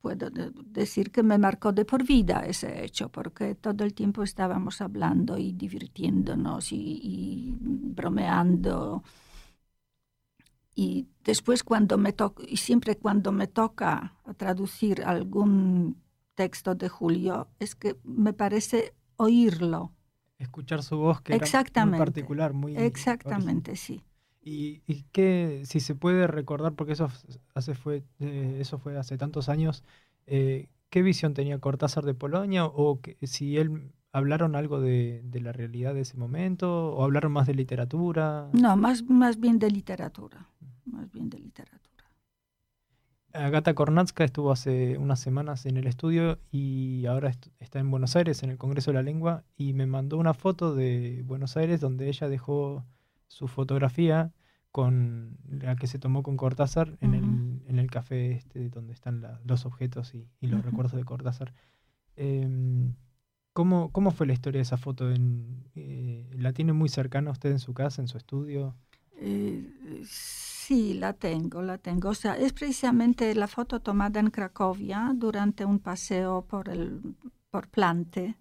puedo 0.01 0.29
decir 0.65 1.11
que 1.11 1.23
me 1.23 1.37
marcó 1.37 1.71
de 1.71 1.85
por 1.85 2.03
vida 2.03 2.43
ese 2.45 2.83
hecho, 2.83 3.09
porque 3.09 3.55
todo 3.55 3.83
el 3.83 3.93
tiempo 3.93 4.23
estábamos 4.23 4.81
hablando 4.81 5.37
y 5.37 5.53
divirtiéndonos 5.53 6.71
y, 6.71 7.55
bromeando. 7.59 9.03
Y 10.73 11.07
después 11.23 11.63
cuando 11.63 11.97
me 11.97 12.13
toca, 12.13 12.43
y 12.47 12.57
siempre 12.57 12.97
cuando 12.97 13.31
me 13.31 13.47
toca 13.47 14.15
traducir 14.37 15.03
algún 15.03 16.01
texto 16.33 16.75
de 16.75 16.89
Julio, 16.89 17.49
es 17.59 17.75
que 17.75 17.97
me 18.03 18.33
parece 18.33 18.93
oírlo. 19.17 19.91
Escuchar 20.39 20.81
su 20.81 20.97
voz 20.97 21.21
que 21.21 21.35
era 21.35 21.85
muy 21.85 21.99
particular, 21.99 22.53
muy 22.53 22.75
Exactamente, 22.75 23.75
sí. 23.75 24.03
Y, 24.43 24.82
y 24.88 25.04
que, 25.12 25.62
si 25.65 25.80
se 25.80 25.93
puede 25.93 26.25
recordar, 26.27 26.73
porque 26.73 26.93
eso, 26.93 27.10
hace 27.54 27.75
fue, 27.75 28.04
eh, 28.19 28.58
eso 28.60 28.80
fue 28.80 28.97
hace 28.97 29.17
tantos 29.17 29.49
años, 29.49 29.84
eh, 30.25 30.69
¿qué 30.89 31.04
visión 31.04 31.34
tenía 31.34 31.60
Cortázar 31.60 32.06
de 32.06 32.15
Polonia? 32.15 32.65
¿O 32.65 32.99
si 33.21 33.58
él 33.58 33.91
hablaron 34.12 34.56
algo 34.56 34.82
de, 34.82 35.21
de, 35.23 35.41
la 35.41 35.51
realidad 35.51 35.93
de 35.93 36.01
ese 36.01 36.17
momento? 36.17 36.93
¿O 36.93 37.04
hablaron 37.04 37.32
más 37.32 37.45
de 37.45 37.54
literatura? 37.54 38.49
No, 38.54 38.75
más, 38.75 39.04
más 39.04 39.39
bien 39.39 39.60
de 39.60 39.69
literatura. 39.69 40.47
Más 40.86 41.12
bien 41.12 41.30
de 41.30 41.38
literatura. 41.38 41.82
Agata 43.34 43.73
Kornatska 43.73 44.23
estuvo 44.23 44.51
hace 44.51 44.97
unas 44.97 45.19
semanas 45.19 45.65
en 45.65 45.77
el 45.77 45.88
estudio 45.88 46.39
y 46.51 47.06
ahora 47.06 47.32
está 47.60 47.80
en 47.80 47.89
Buenos 47.89 48.15
Aires, 48.15 48.43
en 48.43 48.49
el 48.49 48.58
Congreso 48.58 48.91
de 48.91 48.95
la 48.95 49.04
Lengua, 49.04 49.43
y 49.56 49.73
me 49.73 49.86
mandó 49.86 50.17
una 50.17 50.34
foto 50.34 50.75
de 50.75 51.23
Buenos 51.25 51.56
Aires 51.56 51.80
donde 51.80 52.10
ella 52.10 52.27
dejó 52.27 52.84
su 53.31 53.47
fotografía 53.47 54.33
con 54.71 55.37
la 55.47 55.75
que 55.77 55.87
se 55.87 55.99
tomó 55.99 56.21
con 56.21 56.35
Cortázar 56.35 56.97
en, 56.99 57.13
el, 57.13 57.23
en 57.67 57.79
el 57.79 57.89
café 57.89 58.33
este 58.33 58.69
donde 58.69 58.93
están 58.93 59.25
los 59.45 59.65
objetos 59.65 60.13
y, 60.13 60.27
los 60.41 60.63
recuerdos 60.65 60.95
de 60.95 61.05
Cortázar. 61.05 61.53
Em, 62.17 62.93
¿cómo, 63.53 63.91
¿cómo, 63.91 64.11
fue 64.11 64.27
la 64.27 64.33
historia 64.33 64.59
de 64.59 64.63
esa 64.63 64.77
foto? 64.77 65.11
En, 65.11 65.63
eh, 65.75 66.29
¿La 66.33 66.51
tiene 66.51 66.73
muy 66.73 66.89
cercana 66.89 67.31
usted 67.31 67.51
en 67.51 67.59
su 67.59 67.73
casa, 67.73 68.01
en 68.01 68.09
su 68.09 68.17
estudio? 68.17 68.75
Eh, 69.15 70.03
sí, 70.05 70.93
la 70.93 71.13
tengo, 71.13 71.61
la 71.61 71.77
tengo. 71.77 72.09
O 72.09 72.15
sea, 72.15 72.37
es 72.37 72.51
precisamente 72.51 73.33
la 73.35 73.47
foto 73.47 73.79
tomada 73.79 74.19
en 74.19 74.29
Cracovia 74.29 75.11
durante 75.15 75.63
un 75.63 75.79
paseo 75.79 76.45
por, 76.45 76.67
el, 76.67 77.01
por 77.49 77.69
Plante, 77.69 78.35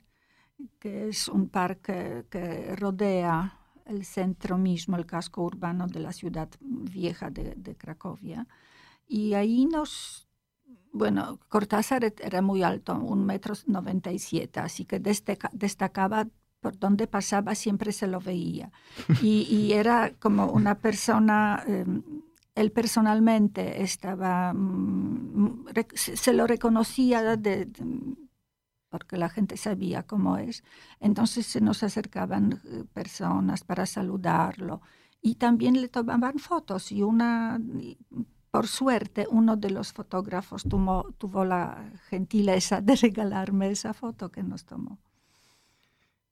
que 0.80 1.08
es 1.08 1.28
un 1.28 1.48
parque 1.48 2.24
que 2.28 2.74
rodea 2.76 3.59
el 3.90 4.04
centro 4.04 4.56
mismo, 4.56 4.96
el 4.96 5.06
casco 5.06 5.42
urbano 5.42 5.86
de 5.86 6.00
la 6.00 6.12
ciudad 6.12 6.48
vieja 6.60 7.30
de, 7.30 7.76
Cracovia. 7.76 8.46
Y 9.06 9.34
ahí 9.34 9.66
nos, 9.66 10.28
bueno, 10.92 11.38
Cortázar 11.48 12.14
era 12.20 12.40
muy 12.40 12.62
alto, 12.62 12.94
un 12.94 13.26
metro 13.26 13.54
noventa 13.66 14.12
y 14.12 14.18
siete, 14.18 14.60
así 14.60 14.84
que 14.84 15.00
destacaba 15.00 16.28
por 16.60 16.78
donde 16.78 17.06
pasaba 17.06 17.54
siempre 17.54 17.92
se 17.92 18.06
lo 18.06 18.20
veía. 18.20 18.70
Y, 19.22 19.72
era 19.72 20.12
como 20.18 20.46
una 20.46 20.76
persona, 20.76 21.62
em, 21.66 22.02
él 22.54 22.70
personalmente 22.70 23.82
estaba, 23.82 24.52
mm, 24.52 25.66
se, 25.94 26.32
lo 26.32 26.46
reconocía 26.46 27.36
de 27.36 27.68
porque 28.90 29.16
la 29.16 29.28
gente 29.28 29.56
sabía 29.56 30.02
cómo 30.02 30.36
es. 30.36 30.62
Entonces 30.98 31.46
se 31.46 31.60
nos 31.60 31.82
acercaban 31.82 32.60
eh, 32.64 32.84
personas 32.92 33.64
para 33.64 33.86
saludarlo 33.86 34.82
y 35.22 35.36
también 35.36 35.80
le 35.80 35.88
tomaban 35.88 36.38
fotos 36.38 36.92
y 36.92 37.02
una, 37.02 37.60
por 38.50 38.66
suerte, 38.66 39.26
uno 39.30 39.56
de 39.56 39.70
los 39.70 39.92
fotógrafos 39.92 40.64
tuvo, 40.64 41.44
la 41.44 41.92
gentileza 42.08 42.80
de 42.80 42.96
regalarme 43.02 43.70
esa 43.70 43.94
foto 43.94 44.30
que 44.30 44.42
nos 44.42 44.64
tomó. 44.64 44.98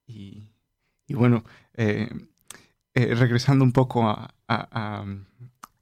Y, 0.07 0.49
bueno, 1.11 1.45
eh, 1.75 2.09
eh, 2.95 3.15
regresando 3.15 3.65
un 3.65 3.73
poco 3.73 4.05
a, 4.09 5.05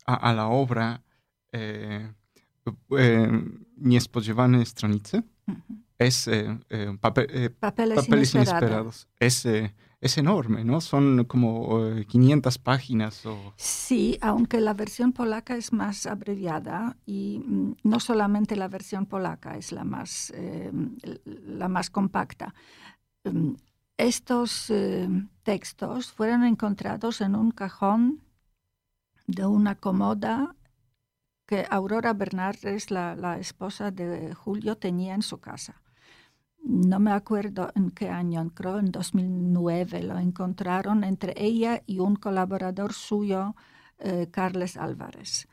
la 0.06 0.48
obra, 0.48 1.02
eh, 1.52 2.12
nie 3.76 4.00
spodziewane 4.00 4.64
stronice. 4.64 5.22
Es 5.98 6.28
papeles, 7.00 7.50
papeles 7.58 8.34
inesperados. 8.34 9.08
Es, 9.18 9.46
es 9.46 10.18
enorme, 10.18 10.64
¿no? 10.64 10.80
Son 10.80 11.24
como 11.24 11.80
500 12.06 12.58
páginas. 12.58 13.24
O... 13.26 13.54
Sí, 13.56 14.18
aunque 14.20 14.60
la 14.60 14.74
versión 14.74 15.12
polaca 15.12 15.56
es 15.56 15.72
más 15.72 16.06
abreviada 16.06 16.96
y 17.06 17.42
mm, 17.44 17.76
no 17.82 18.00
solamente 18.00 18.56
la 18.56 18.68
versión 18.68 19.06
polaca 19.06 19.56
es 19.56 19.72
la 19.72 19.84
más, 19.84 20.32
la 21.24 21.68
más 21.68 21.90
compacta. 21.90 22.54
Mm, 23.24 23.54
estos 23.96 24.70
textos 25.42 26.12
fueron 26.12 26.44
encontrados 26.44 27.22
en 27.22 27.34
un 27.34 27.50
cajón 27.50 28.20
de 29.26 29.46
una 29.46 29.74
comoda 29.74 30.54
que 31.46 31.66
Aurora 31.70 32.12
Bernardes, 32.12 32.90
la, 32.90 33.14
la, 33.14 33.38
esposa 33.38 33.90
de 33.90 34.34
Julio, 34.34 34.76
tenía 34.76 35.14
en 35.14 35.22
su 35.22 35.38
casa. 35.38 35.80
No 36.68 36.98
me 36.98 37.12
acuerdo 37.12 37.70
en 37.76 37.90
qué 37.92 38.08
año, 38.10 38.50
creo 38.52 38.80
en 38.80 38.90
2009 38.90 40.02
lo 40.02 40.18
encontraron 40.18 41.04
entre 41.04 41.32
ella 41.36 41.82
y 41.86 42.00
un 42.00 42.16
colaborador 42.16 42.92
suyo, 42.92 43.54
eh, 43.98 44.28
Carles 44.32 44.76
Álvarez. 44.76 45.48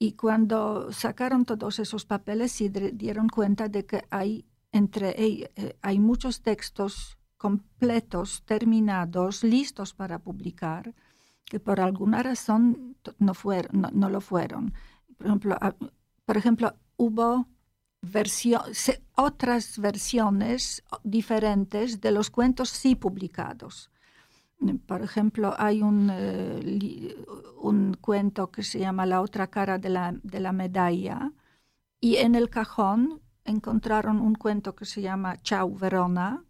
Y 0.00 0.12
cuando 0.14 0.92
sacaron 0.92 1.44
todos 1.44 1.78
esos 1.78 2.04
papeles 2.04 2.50
se 2.52 2.70
dieron 2.70 3.28
cuenta 3.28 3.68
de 3.68 3.86
que 3.86 4.02
hay 4.10 4.46
entre 4.72 5.14
eh, 5.16 5.78
hay 5.80 5.98
muchos 6.00 6.42
textos 6.42 7.18
completos, 7.36 8.42
terminados, 8.44 9.44
listos 9.44 9.94
para 9.94 10.18
publicar, 10.18 10.92
que 11.44 11.60
por 11.60 11.80
alguna 11.80 12.22
razón 12.22 12.96
no, 13.18 13.32
fueron, 13.34 13.86
no 13.92 14.10
lo 14.10 14.20
fueron 14.20 14.74
por 15.18 15.26
ejemplo, 15.26 15.58
por 16.24 16.36
ejemplo 16.36 16.74
hubo 16.96 17.46
otras 19.14 19.78
versiones 19.78 20.82
diferentes 21.02 22.00
de 22.00 22.12
los 22.12 22.30
cuentos 22.30 22.70
sí 22.70 22.94
publicados. 22.94 23.90
Por 24.86 25.02
ejemplo, 25.02 25.54
hay 25.56 25.82
un, 25.82 26.10
eh, 26.12 27.16
un 27.60 27.94
cuento 28.00 28.50
que 28.50 28.62
se 28.62 28.80
llama 28.80 29.06
La 29.06 29.20
otra 29.20 29.46
cara 29.48 29.78
de 29.78 29.88
la, 29.88 30.14
de 30.22 30.40
la, 30.40 30.52
medalla 30.52 31.32
y 32.00 32.16
en 32.16 32.34
el 32.34 32.50
cajón 32.50 33.20
encontraron 33.44 34.20
un 34.20 34.34
cuento 34.34 34.74
que 34.74 34.84
se 34.84 35.00
llama 35.00 35.40
Chau 35.42 35.76
Verona 35.76 36.44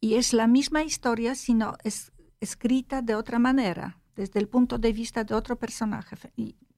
y 0.00 0.14
es 0.14 0.34
la 0.34 0.46
misma 0.46 0.82
historia 0.82 1.34
sino 1.34 1.76
es 1.82 2.12
escrita 2.40 3.00
de 3.00 3.14
otra 3.14 3.38
manera, 3.38 4.00
desde 4.14 4.38
el 4.38 4.48
punto 4.48 4.78
de 4.78 4.92
vista 4.92 5.24
de 5.24 5.34
otro 5.34 5.56
personaje. 5.56 6.16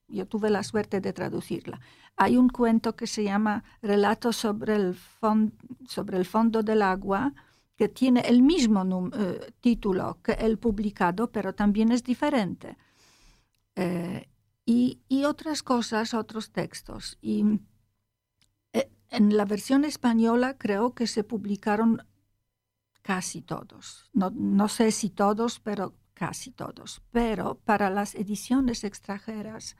Yo 0.07 0.25
tuve 0.25 0.49
la 0.49 0.63
suerte 0.63 1.01
de 1.01 1.13
traducirla. 1.13 1.79
Hay 2.15 2.37
un 2.37 2.49
cuento 2.49 2.95
que 2.95 3.07
se 3.07 3.23
llama 3.23 3.63
Relato 3.81 4.33
sobre 4.33 4.75
el, 4.75 4.97
sobre 5.87 6.17
el 6.17 6.25
fondo 6.25 6.63
del 6.63 6.81
agua, 6.81 7.33
que 7.75 7.89
tiene 7.89 8.21
el 8.21 8.41
mismo 8.41 9.09
eh, 9.13 9.53
título 9.61 10.17
que 10.23 10.33
el 10.33 10.57
publicado, 10.57 11.31
pero 11.31 11.53
también 11.53 11.91
es 11.91 12.03
diferente. 12.03 12.77
Eh, 13.75 14.27
y, 14.65 14.99
y, 15.07 15.25
otras 15.25 15.61
cosas, 15.61 16.13
otros 16.13 16.51
textos. 16.51 17.17
Y 17.21 17.59
eh, 18.73 18.89
en 19.09 19.37
la 19.37 19.45
versión 19.45 19.85
española 19.85 20.57
creo 20.57 20.93
que 20.93 21.05
se 21.05 21.23
publicaron 21.23 22.01
casi 23.03 23.41
todos. 23.41 24.09
No, 24.11 24.31
no 24.31 24.67
sé 24.67 24.91
si 24.91 25.09
todos, 25.09 25.59
pero 25.59 25.93
casi 26.17 26.51
todos. 26.51 27.01
Pero 27.11 27.59
para 27.63 27.91
las 27.91 28.15
ediciones 28.15 28.83
extranjeras, 28.83 29.75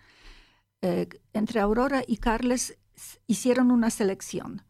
eh, 0.81 1.09
entre 1.33 1.59
Aurora 1.59 2.03
y 2.07 2.17
Carles 2.17 2.77
hicieron 3.25 3.71
una 3.71 3.89
selección 3.89 4.63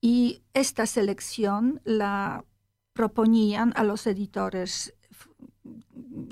y 0.00 0.42
esta 0.52 0.84
selección 0.84 1.80
la 1.84 2.44
proponían 2.92 3.72
a 3.76 3.84
los 3.84 4.06
editores 4.06 4.94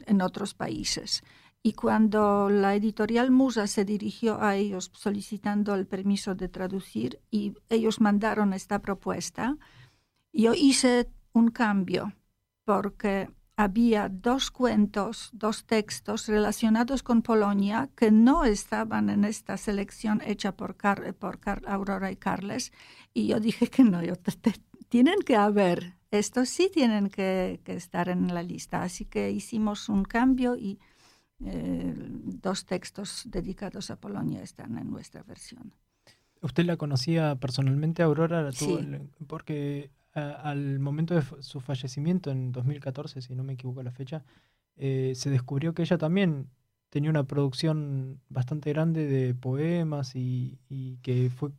en 0.06 0.20
otros 0.20 0.52
países. 0.52 1.22
Y 1.62 1.72
cuando 1.72 2.50
la 2.50 2.74
editorial 2.74 3.30
Musa 3.30 3.66
se 3.66 3.84
dirigió 3.86 4.40
a 4.42 4.56
ellos 4.56 4.90
solicitando 4.94 5.74
el 5.74 5.86
permiso 5.86 6.34
de 6.34 6.48
traducir 6.48 7.20
y 7.30 7.54
ellos 7.70 8.00
mandaron 8.00 8.52
esta 8.52 8.80
propuesta, 8.80 9.56
yo 10.32 10.52
hice 10.54 11.10
un 11.32 11.48
cambio 11.48 12.12
porque 12.64 13.30
había 13.58 14.08
dos 14.08 14.52
cuentos, 14.52 15.30
dos 15.32 15.64
textos 15.64 16.28
relacionados 16.28 17.02
con 17.02 17.22
Polonia 17.22 17.90
que 17.96 18.12
no 18.12 18.44
estaban 18.44 19.10
en 19.10 19.24
esta 19.24 19.56
selección 19.56 20.22
hecha 20.24 20.52
por, 20.52 20.76
por 21.16 21.40
Aurora 21.66 22.12
y 22.12 22.16
Carles. 22.16 22.72
Y 23.12 23.26
yo 23.26 23.40
dije 23.40 23.66
que 23.66 23.82
no, 23.82 24.00
tienen 24.88 25.18
que 25.26 25.34
haber, 25.34 25.96
estos 26.12 26.48
sí 26.50 26.70
tienen 26.72 27.10
que, 27.10 27.60
estar 27.66 28.08
en 28.08 28.32
la 28.32 28.44
lista. 28.44 28.84
Así 28.84 29.06
que 29.06 29.32
hicimos 29.32 29.88
un 29.88 30.04
cambio 30.04 30.56
y 30.56 30.78
eh, 31.44 31.94
dos 31.96 32.64
textos 32.64 33.24
dedicados 33.26 33.90
a 33.90 33.96
Polonia 33.96 34.40
están 34.40 34.78
en 34.78 34.88
nuestra 34.88 35.24
versión. 35.24 35.74
¿Usted 36.42 36.64
la 36.64 36.76
conocía 36.76 37.34
personalmente, 37.34 38.04
Aurora? 38.04 38.52
Sí. 38.52 38.78
Porque 39.26 39.90
al 40.18 40.78
momento 40.78 41.14
de 41.14 41.22
su 41.40 41.60
fallecimiento 41.60 42.30
en 42.30 42.52
2014, 42.52 43.22
si 43.22 43.34
no 43.34 43.44
me 43.44 43.54
equivoco 43.54 43.82
la 43.82 43.92
fecha, 43.92 44.24
eh, 44.76 45.12
se 45.14 45.30
descubrió 45.30 45.74
que 45.74 45.82
ella 45.82 45.98
también 45.98 46.50
tenía 46.90 47.10
una 47.10 47.24
producción 47.24 48.20
bastante 48.28 48.72
grande 48.72 49.06
de 49.06 49.34
poemas 49.34 50.14
y, 50.14 50.58
que 51.02 51.30
fue 51.30 51.50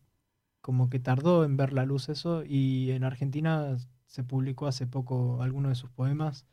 como 0.62 0.90
que 0.90 1.00
tardó 1.00 1.46
en 1.46 1.58
ver 1.58 1.74
la 1.74 1.86
luz 1.86 2.10
eso 2.10 2.44
y 2.46 2.92
en 2.92 3.04
Argentina 3.04 3.78
se 4.06 4.24
publicó 4.24 4.68
hace 4.68 4.88
poco 4.88 5.42
alguno 5.42 5.70
de 5.70 5.76
sus 5.76 5.90
poemas 5.90 6.46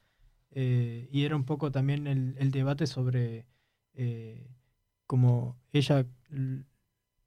eh, 0.50 1.08
y 1.10 1.24
era 1.24 1.36
un 1.36 1.44
poco 1.44 1.70
también 1.70 2.06
el, 2.06 2.50
debate 2.50 2.86
sobre 2.86 3.46
eh, 3.94 4.48
cómo 5.06 5.56
ella 5.72 6.06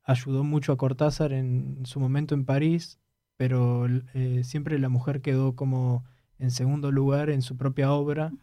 ayudó 0.04 0.44
mucho 0.44 0.72
a 0.72 0.78
Cortázar 0.78 1.34
en 1.34 1.86
su 1.86 2.00
momento 2.00 2.36
en 2.36 2.46
París 2.46 3.00
pero 3.40 3.88
eh, 4.14 4.42
siempre 4.44 4.78
la 4.80 4.90
mujer 4.90 5.22
quedó 5.22 5.56
como 5.56 6.04
en 6.40 6.52
segundo 6.52 6.92
lugar 6.92 7.30
en 7.30 7.42
su 7.42 7.56
propia 7.56 7.94
obra 7.94 8.34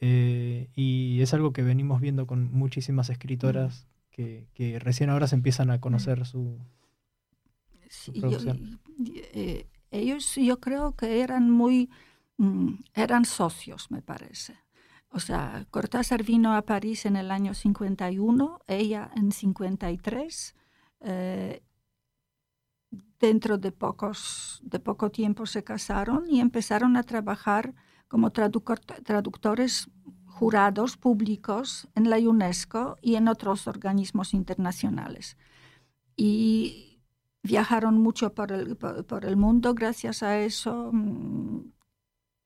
eh, 0.00 0.70
y 0.74 1.20
es 1.20 1.34
algo 1.34 1.52
que 1.52 1.60
venimos 1.60 2.00
viendo 2.00 2.26
con 2.26 2.50
muchísimas 2.50 3.10
escritoras 3.10 3.86
que, 4.10 4.46
recién 4.80 5.10
ahora 5.10 5.26
se 5.26 5.34
empiezan 5.34 5.70
a 5.70 5.82
conocer 5.82 6.24
su, 6.24 6.58
producción. 8.18 8.80
Eh, 9.34 9.66
ellos 9.90 10.34
yo 10.36 10.58
creo 10.60 10.96
que 10.96 11.20
eran 11.20 11.50
muy, 11.50 11.90
mm, 12.38 12.72
eran 12.94 13.26
socios, 13.26 13.90
me 13.90 14.00
parece. 14.00 14.56
O 15.10 15.20
sea, 15.20 15.66
Cortázar 15.70 16.24
vino 16.24 16.54
a 16.54 16.62
París 16.62 17.04
en 17.04 17.16
el 17.16 17.30
año 17.30 17.52
51, 17.52 18.60
ella 18.66 19.10
en 19.14 19.30
53, 19.30 20.54
eh, 21.00 21.62
dentro 23.18 23.58
de, 23.58 23.72
pocos, 23.72 24.60
de 24.62 24.78
poco 24.78 25.10
tiempo 25.10 25.46
se 25.46 25.64
casaron 25.64 26.24
y 26.28 26.40
empezaron 26.40 26.96
a 26.96 27.02
trabajar 27.02 27.74
como 28.06 28.30
traductores 28.30 29.90
jurados 30.26 30.96
públicos 30.96 31.88
en 31.94 32.10
la 32.10 32.18
UNESCO 32.18 32.96
y 33.02 33.16
en 33.16 33.28
otros 33.28 33.66
organismos 33.66 34.34
internacionales. 34.34 35.36
Y 36.16 37.00
viajaron 37.42 37.98
mucho 37.98 38.34
por 38.34 38.52
el, 38.52 38.76
por 38.76 39.24
el 39.24 39.36
mundo 39.36 39.74
gracias 39.74 40.22
a 40.22 40.38
eso. 40.38 40.90
Mm, 40.92 41.72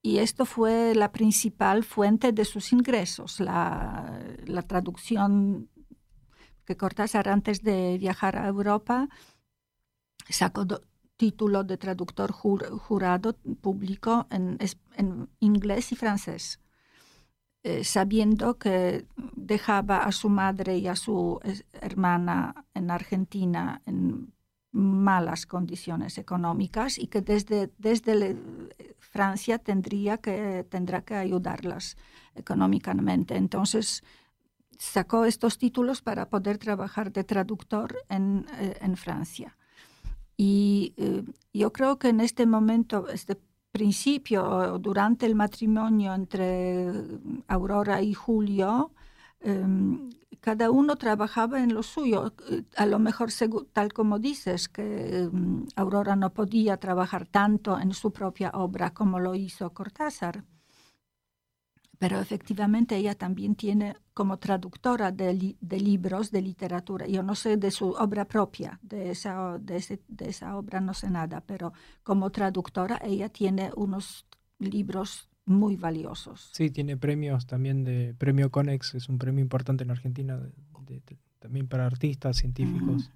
y 0.03 0.19
esto 0.19 0.47
fue 0.47 0.95
la 0.95 1.13
principal 1.13 1.85
fuente 1.85 2.33
de 2.33 2.45
sus 2.45 2.73
ingresos, 2.73 3.39
la, 3.39 4.21
la 4.47 4.63
traducción 4.63 5.69
que 6.65 6.77
Cortázar 6.77 7.29
antes 7.29 7.63
de 7.63 7.99
viajar 7.99 8.37
a 8.37 8.47
Europa 8.47 9.09
sacó 10.29 10.67
título 11.17 11.63
de 11.63 11.77
traductor 11.77 12.33
jurado 12.33 13.35
público 13.61 14.27
en, 14.31 14.59
inglés 15.39 15.93
y 15.93 15.97
francés, 15.97 16.61
eh, 17.63 17.85
sabiendo 17.85 18.59
que 18.59 19.07
dejaba 19.37 19.99
a 19.99 20.11
su 20.11 20.29
madre 20.29 20.79
y 20.79 20.89
a 20.89 20.97
su 20.97 21.39
hermana 21.81 22.67
en 22.75 22.91
Argentina 22.91 23.83
en 23.87 24.33
malas 24.73 25.47
condiciones 25.47 26.19
económicas 26.19 26.99
y 26.99 27.07
que 27.07 27.21
desde, 27.21 27.71
desde 27.79 28.37
Francia 28.99 29.59
tendría 29.59 30.17
que, 30.19 30.67
tendrá 30.69 31.03
que 31.03 31.15
ayudarlas 31.15 31.97
económicamente. 32.35 33.37
Entonces, 33.37 34.03
sacó 34.79 35.25
estos 35.27 35.59
títulos 35.59 36.03
para 36.03 36.31
poder 36.31 36.59
trabajar 36.59 37.13
de 37.13 37.23
traductor 37.23 37.95
en, 38.09 38.47
eh, 38.59 38.79
en 38.81 38.97
Francia. 38.97 39.57
Y 40.45 40.95
eh, 40.97 41.23
yo 41.55 41.73
creo 41.73 41.99
que 42.01 42.09
en 42.09 42.21
este 42.21 42.47
momento, 42.47 43.09
este 43.09 43.41
principio, 43.71 44.77
durante 44.81 45.25
el 45.25 45.37
matrimonio 45.37 46.15
entre 46.15 46.91
Aurora 47.47 48.03
y 48.03 48.13
Julio, 48.15 48.93
em, 49.41 50.11
cada 50.41 50.71
uno 50.73 50.97
trabajaba 50.97 51.63
en 51.63 51.73
lo 51.75 51.83
suyo. 51.85 52.35
Eh, 52.51 52.65
a 52.77 52.87
lo 52.87 52.99
mejor, 52.99 53.31
tal 53.73 53.93
como 53.93 54.19
dices, 54.19 54.69
que 54.69 55.29
mm, 55.33 55.69
Aurora 55.77 56.17
no 56.17 56.31
podía 56.35 56.77
trabajar 56.79 57.27
tanto 57.29 57.79
en 57.79 57.93
su 57.95 58.13
propia 58.13 58.51
obra 58.55 58.93
como 58.93 59.21
lo 59.21 59.35
hizo 59.37 59.71
Cortázar. 59.73 60.45
Pero 62.03 62.19
efectivamente 62.19 62.97
ella 62.97 63.15
también 63.15 63.55
tiene 63.55 63.95
como 64.13 64.37
traductora 64.41 65.13
de, 65.13 65.55
libros 65.61 66.33
de 66.33 66.43
literatura. 66.43 67.07
Yo 67.07 67.23
no 67.23 67.37
sé 67.37 67.57
de 67.57 67.71
su 67.71 67.91
obra 67.91 68.25
propia, 68.25 68.81
de 68.83 69.13
esa, 69.13 69.57
de, 69.61 70.01
de 70.09 70.29
esa 70.29 70.57
obra 70.57 70.81
no 70.81 70.95
sé 70.95 71.09
nada, 71.09 71.41
pero 71.47 71.73
como 72.03 72.31
traductora 72.31 73.01
ella 73.05 73.29
tiene 73.29 73.71
unos 73.77 74.27
libros 74.59 75.31
muy 75.45 75.77
valiosos. 75.77 76.51
Sí, 76.53 76.71
tiene 76.71 76.97
premios 76.97 77.47
también 77.47 77.85
de 77.85 78.15
Premio 78.19 78.51
Conex, 78.51 78.97
es 78.97 79.09
un 79.09 79.19
premio 79.19 79.41
importante 79.41 79.85
en 79.85 79.93
Argentina, 79.93 80.41
también 81.39 81.69
para 81.69 81.87
artistas, 81.87 82.37
científicos. 82.37 83.13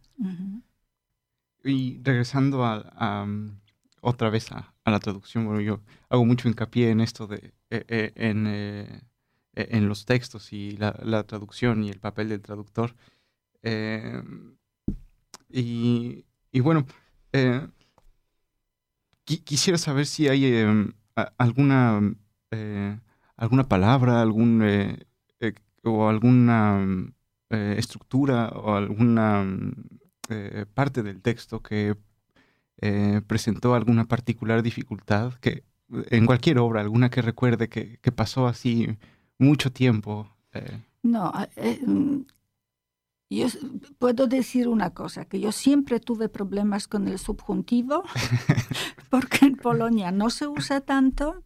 Y 1.64 2.00
regresando 2.04 2.64
a, 2.64 3.26
mm, 3.26 3.58
otra 4.00 4.30
vez 4.30 4.52
a, 4.52 4.74
la 4.84 5.00
traducción, 5.00 5.46
bueno, 5.46 5.60
yo 5.60 5.80
hago 6.08 6.24
mucho 6.24 6.48
hincapié 6.48 6.90
en 6.90 7.00
esto 7.00 7.26
de 7.26 7.52
eh, 7.70 7.84
eh, 7.88 8.12
en, 8.14 8.46
eh, 8.46 9.00
en, 9.54 9.88
los 9.88 10.04
textos 10.04 10.52
y 10.52 10.72
la, 10.76 11.24
traducción 11.24 11.82
y 11.82 11.90
el 11.90 11.98
papel 11.98 12.28
del 12.28 12.42
traductor. 12.42 12.94
Y, 15.48 16.24
y, 16.52 16.60
bueno, 16.60 16.86
quisiera 19.24 19.78
saber 19.78 20.06
si 20.06 20.28
hay 20.28 20.64
alguna, 21.38 22.14
alguna 23.36 23.68
palabra, 23.68 24.22
algún, 24.22 24.62
o 25.82 26.08
alguna 26.08 27.12
estructura 27.50 28.50
o 28.50 28.76
alguna 28.76 29.44
parte 30.74 31.02
del 31.02 31.22
texto 31.22 31.62
que 31.62 31.96
presentó 33.26 33.74
alguna 33.74 34.04
particular 34.04 34.62
dificultad, 34.62 35.34
que 35.34 35.64
en 36.10 36.26
cualquier 36.26 36.58
obra, 36.58 36.80
alguna 36.80 37.10
que 37.10 37.22
recuerde 37.22 37.68
que, 37.68 37.98
que 37.98 38.12
pasó 38.12 38.46
así 38.46 38.98
mucho 39.38 39.72
tiempo. 39.72 40.28
No, 41.02 41.32
mm, 41.86 42.20
yo 43.30 43.46
puedo 43.98 44.26
decir 44.26 44.68
una 44.68 44.90
cosa, 44.90 45.24
que 45.24 45.40
yo 45.40 45.52
siempre 45.52 46.00
tuve 46.00 46.28
problemas 46.28 46.88
con 46.88 47.08
el 47.08 47.18
subjuntivo, 47.18 48.04
porque 49.10 49.46
en 49.46 49.56
Polonia 49.56 50.10
no 50.10 50.30
se 50.30 50.46
usa 50.46 50.80
tanto, 50.80 51.42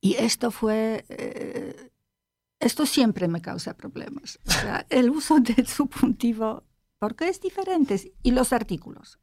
y 0.00 0.14
esto 0.14 0.50
fue, 0.50 1.04
eh, 1.08 1.90
esto 2.60 2.86
siempre 2.86 3.28
me 3.28 3.40
causa 3.40 3.76
problemas. 3.76 4.38
O 4.46 4.50
sea, 4.50 4.86
el 4.90 5.10
uso 5.10 5.40
del 5.40 5.66
subjuntivo, 5.66 6.64
porque 6.98 7.28
es 7.28 7.40
diferente, 7.40 8.12
y 8.22 8.30
los 8.32 8.52
artículos. 8.52 9.18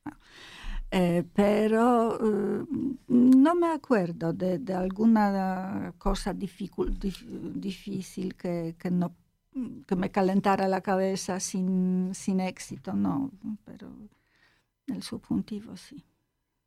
Eh, 0.97 1.25
pero 1.33 2.17
eh, 2.23 2.65
no 3.09 3.53
me 3.53 3.67
acuerdo 3.67 4.31
de, 4.31 4.61
alguna 4.73 5.93
cosa 5.97 6.33
difícil 6.33 8.33
que, 8.35 8.77
que 8.79 9.95
me 9.97 10.11
calentara 10.11 10.69
la 10.69 10.79
cabeza 10.79 11.41
sin, 11.41 12.11
sin 12.13 12.39
éxito, 12.39 12.93
no, 12.93 13.29
pero 13.65 13.91
el 14.87 15.03
subjuntivo 15.03 15.75
sí. 15.75 16.05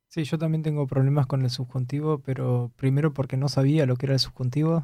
Sí, 0.09 0.23
yo 0.25 0.37
también 0.37 0.61
tengo 0.61 0.85
problemas 0.85 1.25
con 1.25 1.41
el 1.41 1.49
subjuntivo, 1.49 2.19
pero 2.19 2.71
primero 2.75 3.15
porque 3.15 3.35
no 3.35 3.49
sabía 3.49 3.87
lo 3.87 3.95
que 3.95 4.05
era 4.05 4.13
el 4.13 4.19
subjuntivo 4.19 4.83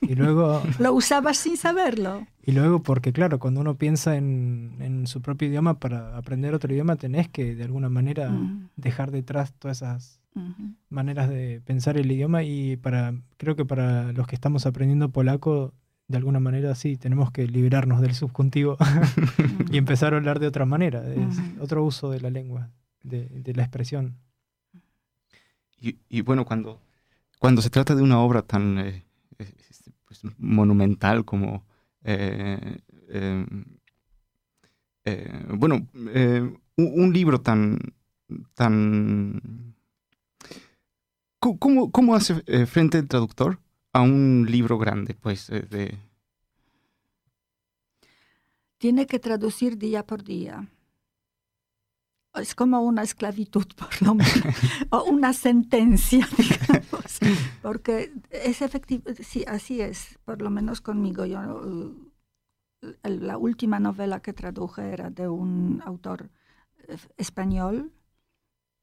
y 0.00 0.14
luego... 0.14 0.62
lo 0.78 0.92
usaba 0.92 1.34
sin 1.34 1.56
saberlo. 1.56 2.26
Y 2.44 2.52
luego 2.52 2.82
porque, 2.82 3.12
claro, 3.12 3.38
cuando 3.38 3.60
uno 3.60 3.76
piensa 3.76 4.16
en, 4.16 4.76
en 4.80 5.06
su 5.06 5.20
propio 5.20 5.48
idioma, 5.48 5.78
para 5.78 6.16
aprender 6.16 6.54
otro 6.54 6.72
idioma 6.72 6.96
tenés 6.96 7.28
que 7.28 7.54
de 7.54 7.64
alguna 7.64 7.88
manera 7.88 8.30
dejar 8.76 9.10
detrás 9.10 9.52
todas 9.54 9.78
esas 9.78 10.20
maneras 10.90 11.28
de 11.28 11.60
pensar 11.64 11.96
el 11.96 12.10
idioma. 12.10 12.42
Y 12.44 12.76
para 12.76 13.14
creo 13.36 13.56
que 13.56 13.64
para 13.64 14.12
los 14.12 14.26
que 14.26 14.34
estamos 14.34 14.66
aprendiendo 14.66 15.10
polaco 15.10 15.72
de 16.08 16.16
alguna 16.16 16.40
manera 16.40 16.74
sí, 16.74 16.96
tenemos 16.96 17.30
que 17.32 17.46
liberarnos 17.46 18.00
del 18.00 18.14
subjuntivo 18.14 18.76
y 19.70 19.78
empezar 19.78 20.14
a 20.14 20.18
hablar 20.18 20.38
de 20.38 20.46
otra 20.46 20.64
manera, 20.64 21.04
es 21.12 21.38
otro 21.60 21.84
uso 21.84 22.10
de 22.10 22.20
la 22.20 22.30
lengua, 22.30 22.70
de, 23.02 23.52
la 23.54 23.62
expresión. 23.62 24.16
Y, 25.78 26.20
bueno, 26.22 26.44
cuando, 26.44 26.80
cuando 27.38 27.62
se 27.62 27.70
trata 27.70 27.94
de 27.94 28.02
una 28.02 28.18
obra 28.18 28.42
tan 28.42 28.78
eh, 28.78 29.05
pues, 29.36 30.22
monumental 30.38 31.24
como, 31.24 31.64
eh, 32.04 32.78
em, 33.08 33.64
eh, 35.04 35.44
bueno, 35.50 35.86
un, 36.76 37.12
libro 37.12 37.40
tan, 37.40 37.78
tan... 38.54 39.74
¿Cómo, 41.38 41.92
cómo 41.92 42.14
hace 42.14 42.66
frente 42.66 42.98
el 42.98 43.08
traductor 43.08 43.60
a 43.92 44.02
un 44.02 44.46
libro 44.48 44.78
grande, 44.78 45.14
pues, 45.14 45.48
de... 45.48 45.98
Tiene 48.78 49.06
que 49.06 49.18
traducir 49.18 49.78
día 49.78 50.04
por 50.04 50.22
día. 50.22 50.68
Es 52.36 52.54
como 52.54 52.80
una 52.82 53.02
esclavitud, 53.02 53.66
por 53.76 54.02
lo 54.02 54.14
menos, 54.14 54.42
o 54.90 55.04
una 55.04 55.32
sentencia, 55.32 56.28
digamos, 56.36 57.18
porque 57.62 58.12
es 58.30 58.62
efectivo, 58.62 59.04
sí, 59.22 59.44
así 59.46 59.80
es, 59.80 60.18
por 60.24 60.42
lo 60.42 60.50
menos 60.50 60.80
conmigo. 60.80 61.24
Yo, 61.24 61.94
la 63.02 63.38
última 63.38 63.80
novela 63.80 64.20
que 64.20 64.32
traduje 64.32 64.90
era 64.90 65.10
de 65.10 65.28
un 65.28 65.82
autor 65.84 66.30
eh, 66.88 66.96
español 67.16 67.92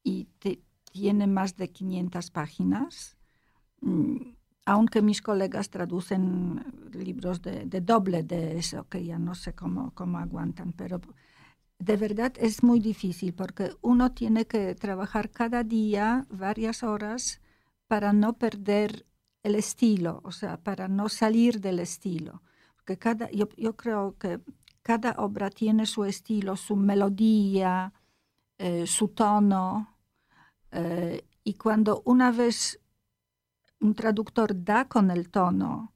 y 0.02 0.28
tiene 0.92 1.26
más 1.26 1.56
de 1.56 1.70
500 1.70 2.30
páginas 2.30 3.16
mm, 3.80 4.34
aunque 4.66 5.02
mis 5.02 5.20
colegas 5.20 5.70
traducen 5.70 6.64
libros 6.92 7.42
de, 7.42 7.66
doble 7.80 8.22
de 8.22 8.58
eso, 8.58 8.88
que 8.88 9.04
ya 9.04 9.18
no 9.18 9.34
sé 9.34 9.54
cómo, 9.54 9.92
cómo 9.92 10.18
aguantan, 10.18 10.72
pero 10.72 11.00
de 11.84 11.98
verdad 11.98 12.32
es 12.38 12.62
muy 12.62 12.80
difícil 12.80 13.34
porque 13.34 13.76
uno 13.82 14.12
tiene 14.12 14.46
que 14.46 14.74
trabajar 14.74 15.30
cada 15.30 15.64
día 15.64 16.26
varias 16.30 16.82
horas 16.82 17.42
para 17.86 18.14
no 18.14 18.38
perder 18.38 19.06
el 19.42 19.54
estilo, 19.54 20.20
o 20.24 20.32
sea, 20.32 20.56
para 20.56 20.88
no 20.88 21.10
salir 21.10 21.60
del 21.60 21.80
estilo. 21.80 22.42
Porque 22.76 22.96
cada, 22.96 23.30
yo, 23.30 23.76
creo 23.76 24.16
que 24.18 24.40
cada 24.80 25.12
obra 25.18 25.50
tiene 25.50 25.84
su 25.84 26.06
estilo, 26.06 26.56
su 26.56 26.74
melodía, 26.74 27.92
eh, 28.56 28.86
su 28.86 29.08
tono, 29.08 29.98
eh, 30.72 31.26
y 31.44 31.54
cuando 31.54 32.02
una 32.06 32.32
vez 32.32 32.80
un 33.80 33.94
traductor 33.94 34.64
da 34.64 34.88
con 34.88 35.10
el 35.10 35.28
tono, 35.28 35.92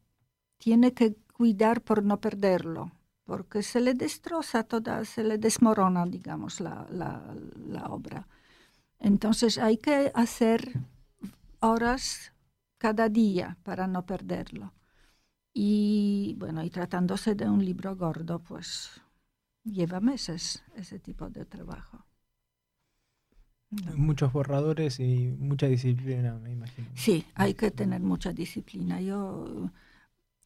tiene 0.59 0.93
que 0.93 1.17
cuidar 1.33 1.81
por 1.81 2.05
no 2.05 2.21
perderlo, 2.21 2.93
porque 3.29 3.63
se 3.63 3.79
le 3.83 3.93
destroza 3.93 4.65
toda, 4.65 5.05
se 5.05 5.23
le 5.23 5.37
desmorona, 5.37 6.07
digamos, 6.07 6.61
la, 6.61 6.87
la, 6.91 7.85
obra. 7.91 8.27
Entonces 8.99 9.59
hay 9.59 9.77
que 9.77 10.11
hacer 10.15 10.73
horas 11.61 12.33
cada 12.79 13.11
día 13.11 13.59
para 13.65 13.87
no 13.87 14.07
perderlo. 14.07 14.73
Y 15.53 16.37
bueno, 16.39 16.65
y 16.65 16.71
tratándose 16.71 17.35
de 17.35 17.51
un 17.51 17.63
libro 17.63 17.95
gordo, 17.97 18.39
pues 18.39 18.99
lleva 19.63 20.01
meses 20.01 20.65
ese 20.75 20.99
tipo 20.99 21.29
de 21.29 21.45
trabajo. 21.45 22.07
Muchos 23.95 24.33
borradores 24.33 25.01
y 25.01 25.29
mucha 25.39 25.67
disciplina, 25.67 26.33
me 26.39 26.53
imagino. 26.53 26.89
Sí, 26.95 27.27
hay 27.35 27.53
que 27.53 27.71
tener 27.71 28.01
mucha 28.01 28.33
disciplina. 28.33 29.03
Yo, 29.03 29.71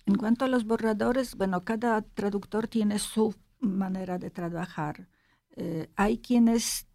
en 0.07 0.15
cuanto 0.17 0.45
a 0.45 0.49
los 0.49 0.65
borradores, 0.65 1.37
bueno, 1.37 1.65
cada 1.65 2.03
traductor 2.03 2.69
tiene 2.69 2.99
su 2.99 3.35
manera 3.61 4.19
de 4.19 4.31
trabajar. 4.31 5.09
Eh, 5.57 5.91
hay 5.97 6.19
quienes 6.19 6.89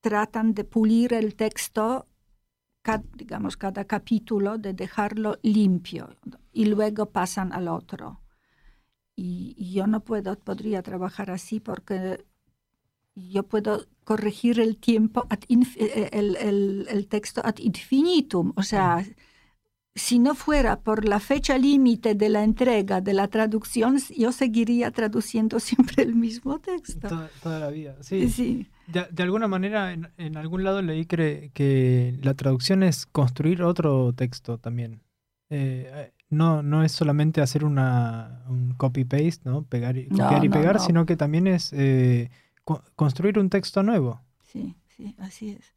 tratan 0.00 0.54
de 0.54 0.64
pulir 0.64 1.14
el 1.14 1.36
texto, 1.36 2.08
digamos, 3.14 3.56
cada 3.56 3.84
capítulo, 3.84 4.58
de 4.58 4.74
dejarlo 4.74 5.38
limpio 5.42 6.16
y 6.52 6.64
luego 6.64 7.06
pasan 7.06 7.52
al 7.52 7.68
otro. 7.68 8.20
Y, 9.14 9.72
yo 9.72 9.86
no 9.86 10.00
puedo, 10.00 10.36
podría 10.38 10.82
trabajar 10.82 11.30
así 11.30 11.60
porque 11.60 12.24
yo 13.14 13.44
puedo 13.44 13.86
corregir 14.04 14.58
el 14.58 14.78
tiempo, 14.78 15.26
eh, 15.48 16.08
el, 16.12 17.06
texto 17.08 17.40
ad 17.44 17.58
infinitum. 17.58 18.52
O 18.56 18.62
sea, 18.62 19.04
si 19.94 20.18
no 20.18 20.34
fuera 20.34 20.80
por 20.80 21.04
la 21.06 21.20
fecha 21.20 21.58
límite 21.58 22.14
de 22.14 22.28
la 22.28 22.44
entrega 22.44 23.00
de 23.00 23.12
la 23.12 23.28
traducción, 23.28 23.98
yo 24.16 24.32
seguiría 24.32 24.90
traduciendo 24.90 25.60
siempre 25.60 26.02
el 26.02 26.14
mismo 26.14 26.58
texto. 26.60 27.08
Toda, 27.42 27.58
la 27.58 27.68
vida, 27.68 27.96
sí. 28.00 28.66
De, 28.86 29.22
alguna 29.22 29.48
manera, 29.48 29.92
en, 29.92 30.36
algún 30.36 30.64
lado 30.64 30.82
leí 30.82 31.06
que, 31.06 31.50
que, 31.54 32.18
la 32.22 32.34
traducción 32.34 32.82
es 32.82 33.06
construir 33.06 33.62
otro 33.62 34.12
texto 34.14 34.58
también. 34.58 35.02
Eh, 35.50 36.12
no, 36.30 36.62
no 36.62 36.82
es 36.82 36.92
solamente 36.92 37.42
hacer 37.42 37.64
una, 37.64 38.42
un 38.48 38.72
copy-paste, 38.72 39.42
¿no? 39.44 39.64
Pegar 39.64 39.98
y, 39.98 40.08
No, 40.08 40.24
copiar 40.24 40.44
y 40.44 40.48
no, 40.48 40.54
pegar, 40.54 40.76
no. 40.76 40.80
sino 40.80 41.06
que 41.06 41.16
también 41.16 41.46
es 41.46 41.72
eh, 41.74 42.30
co- 42.64 42.82
construir 42.96 43.38
un 43.38 43.50
texto 43.50 43.82
nuevo. 43.82 44.22
Sí, 44.42 44.74
sí, 44.88 45.14
así 45.18 45.50
es. 45.50 45.72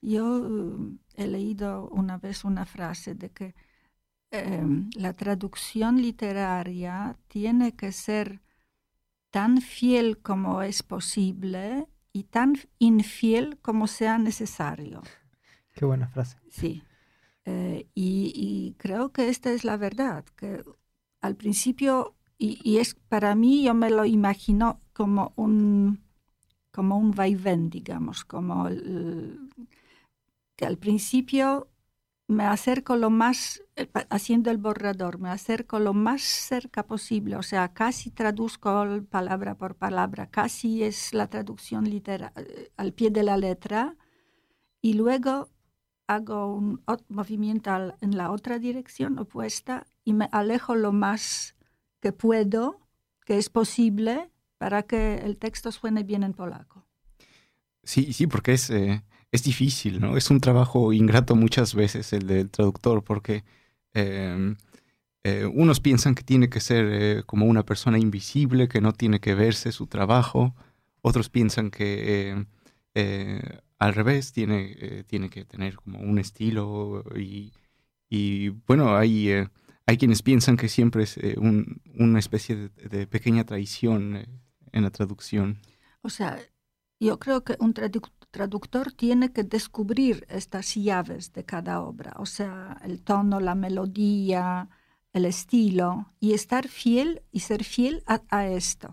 Yo 0.00 0.46
eh, 0.46 0.98
he 1.16 1.26
leído 1.26 1.88
una 1.90 2.18
vez 2.18 2.44
una 2.44 2.66
frase 2.66 3.14
de 3.14 3.30
que 3.30 3.54
eh, 4.32 4.62
la 4.96 5.14
traducción 5.14 6.02
literaria 6.02 7.18
tiene 7.28 7.76
que 7.76 7.92
ser 7.92 8.42
tan 9.30 9.60
fiel 9.62 10.18
como 10.20 10.62
es 10.62 10.82
posible 10.82 11.88
y 12.12 12.24
tan 12.24 12.56
infiel 12.78 13.58
como 13.62 13.86
sea 13.86 14.18
necesario. 14.18 15.02
Qué 15.74 15.84
buena 15.86 16.08
frase. 16.08 16.36
Sí. 16.50 16.82
Eh, 17.46 17.88
y, 17.94 18.32
y 18.36 18.74
creo 18.78 19.12
que 19.12 19.28
esta 19.28 19.52
es 19.52 19.64
la 19.64 19.76
verdad, 19.76 20.24
que 20.36 20.64
al 21.20 21.36
principio, 21.36 22.16
y, 22.38 22.60
y 22.68 22.78
es 22.78 22.94
para 22.94 23.34
mí, 23.34 23.64
yo 23.64 23.74
me 23.74 23.90
lo 23.90 24.04
imagino 24.04 24.82
como 24.94 25.32
un, 25.36 26.04
como 26.72 26.98
un 26.98 27.12
vaivén, 27.12 27.70
digamos, 27.70 28.24
como 28.24 28.68
el- 28.68 29.50
que 30.58 30.66
al 30.66 30.76
principio 30.76 31.68
me 32.26 32.44
acerco 32.44 32.96
lo 32.96 33.10
más, 33.10 33.62
eh, 33.76 33.88
haciendo 34.10 34.50
el 34.50 34.58
borrador, 34.58 35.20
me 35.20 35.30
acerco 35.30 35.78
lo 35.78 35.94
más 35.94 36.20
cerca 36.20 36.84
posible, 36.84 37.36
o 37.36 37.42
sea, 37.44 37.72
casi 37.72 38.10
traduzco 38.10 38.84
palabra 39.08 39.54
por 39.54 39.76
palabra, 39.76 40.28
casi 40.28 40.82
es 40.82 41.14
la 41.14 41.28
traducción 41.28 41.84
litera- 41.88 42.32
eh, 42.34 42.72
al 42.76 42.92
pie 42.92 43.10
de 43.10 43.22
la 43.22 43.36
letra, 43.36 43.96
y 44.82 44.94
luego 44.94 45.48
hago 46.08 46.52
un 46.52 46.82
movimiento 47.08 47.70
en 48.00 48.16
la 48.16 48.32
otra 48.32 48.58
dirección 48.58 49.16
opuesta 49.18 49.86
y 50.04 50.12
me 50.12 50.28
alejo 50.32 50.74
lo 50.74 50.90
más 50.90 51.54
que 52.00 52.12
puedo, 52.12 52.80
que 53.24 53.38
es 53.38 53.48
posible, 53.48 54.32
para 54.58 54.82
que 54.82 55.18
el 55.18 55.36
texto 55.36 55.70
suene 55.70 56.02
bien 56.02 56.24
en 56.24 56.32
polaco. 56.32 56.84
Sí, 57.84 58.12
sí, 58.12 58.26
porque 58.26 58.54
es, 58.54 58.70
eh, 58.70 59.04
es 59.32 59.42
difícil, 59.44 60.00
¿no? 60.00 60.16
Es 60.16 60.30
un 60.30 60.40
trabajo 60.40 60.92
ingrato 60.92 61.36
muchas 61.36 61.74
veces 61.74 62.12
el 62.12 62.26
del 62.26 62.50
traductor, 62.50 63.04
porque 63.04 63.44
eh, 63.94 64.54
eh, 65.24 65.46
unos 65.46 65.80
piensan 65.80 66.14
que 66.14 66.22
tiene 66.22 66.48
que 66.48 66.60
ser 66.60 66.86
eh, 66.90 67.22
como 67.26 67.46
una 67.46 67.64
persona 67.64 67.98
invisible, 67.98 68.68
que 68.68 68.80
no 68.80 68.92
tiene 68.92 69.20
que 69.20 69.34
verse 69.34 69.72
su 69.72 69.86
trabajo, 69.86 70.54
otros 71.02 71.28
piensan 71.30 71.70
que 71.70 72.30
eh, 72.32 72.46
eh, 72.94 73.60
al 73.78 73.94
revés 73.94 74.32
tiene, 74.32 75.04
tiene 75.06 75.30
que 75.30 75.44
tener 75.44 75.76
como 75.76 76.00
un 76.00 76.18
estilo 76.18 77.04
y, 78.10 78.48
bueno, 78.66 78.96
hay, 78.96 79.30
hay 79.86 79.96
quienes 79.98 80.22
piensan 80.22 80.56
que 80.56 80.68
siempre 80.68 81.04
es 81.04 81.16
un- 81.36 81.80
una 81.94 82.18
especie 82.18 82.56
de, 82.56 82.68
de 82.88 83.06
pequeña 83.06 83.44
traición 83.44 84.26
en 84.72 84.82
la 84.82 84.90
traducción. 84.90 85.58
O 86.02 86.10
sea, 86.10 86.38
yo 87.00 87.18
creo 87.18 87.44
que 87.44 87.56
un 87.60 87.74
tradu- 87.74 88.10
traductor 88.38 88.92
tiene 88.92 89.32
que 89.34 89.42
descubrir 89.42 90.24
estas 90.28 90.66
llaves 90.76 91.32
de 91.32 91.42
cada 91.44 91.80
obra, 91.90 92.12
o 92.18 92.26
sea, 92.26 92.80
el 92.84 92.96
tono, 93.02 93.40
la 93.40 93.56
melodía, 93.56 94.68
el 95.12 95.24
estilo, 95.24 95.88
y 96.20 96.34
estar 96.34 96.68
fiel 96.68 97.22
y 97.32 97.40
ser 97.40 97.64
fiel 97.64 98.04
a, 98.06 98.46
esto, 98.46 98.88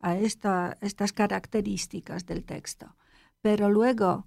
a 0.00 0.16
esta- 0.16 0.76
estas 0.80 1.12
características 1.12 2.26
del 2.26 2.42
texto. 2.44 2.86
Pero 3.40 3.70
luego, 3.70 4.26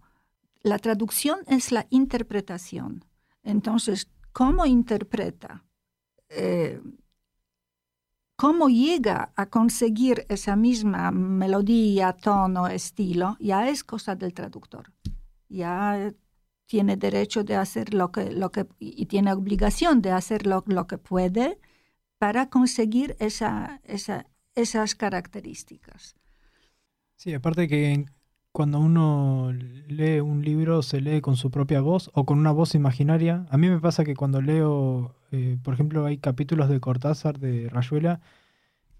la 0.72 0.78
traducción 0.80 1.39
es 1.47 1.72
la 1.74 1.86
interpretación. 1.89 3.03
Entonces, 3.43 4.07
¿cómo 4.32 4.66
interpreta? 4.66 5.66
Eh, 6.30 6.80
cómo 8.43 8.67
llega 8.67 9.31
a 9.37 9.45
conseguir 9.45 10.25
esa 10.27 10.57
misma 10.57 11.11
melodía, 11.11 12.11
tono, 12.11 12.67
estilo, 12.67 13.37
ya 13.39 13.69
es 13.69 13.85
cosa 13.85 14.15
del 14.15 14.33
traductor. 14.33 14.91
Ya 15.47 16.13
tiene 16.65 16.97
derecho 16.97 17.45
de 17.45 17.55
hacer 17.55 17.93
lo 17.93 18.11
que, 18.11 18.31
lo 18.31 18.51
que 18.51 18.67
y 18.79 19.05
tiene 19.05 19.31
obligación 19.31 20.01
de 20.01 20.11
hacer 20.11 20.45
lo, 20.45 20.61
lo 20.67 20.87
que 20.87 20.97
puede 20.97 21.57
para 22.17 22.49
conseguir 22.49 23.15
esa, 23.19 23.79
esas 24.55 24.95
características. 24.95 26.17
Sí, 27.15 27.33
aparte 27.33 27.69
que 27.69 28.03
cuando 28.53 28.79
uno 28.79 29.51
lee 29.51 30.19
un 30.19 30.43
libro 30.43 30.83
se 30.83 30.99
lee 30.99 31.21
con 31.21 31.37
su 31.37 31.49
propia 31.49 31.79
voz 31.79 32.11
o 32.13 32.25
con 32.25 32.39
una 32.39 32.51
voz 32.51 32.75
imaginaria. 32.75 33.47
A 33.49 33.57
mí 33.57 33.69
me 33.69 33.79
pasa 33.79 34.03
que 34.03 34.15
cuando 34.15 34.41
leo, 34.41 35.15
eh, 35.34 35.57
por 35.63 35.73
ejemplo, 35.73 36.05
hay 36.05 36.17
capítulos 36.19 36.69
de 36.69 36.79
Cortázar, 36.79 37.39
de 37.39 37.67
Rayuela, 37.69 38.21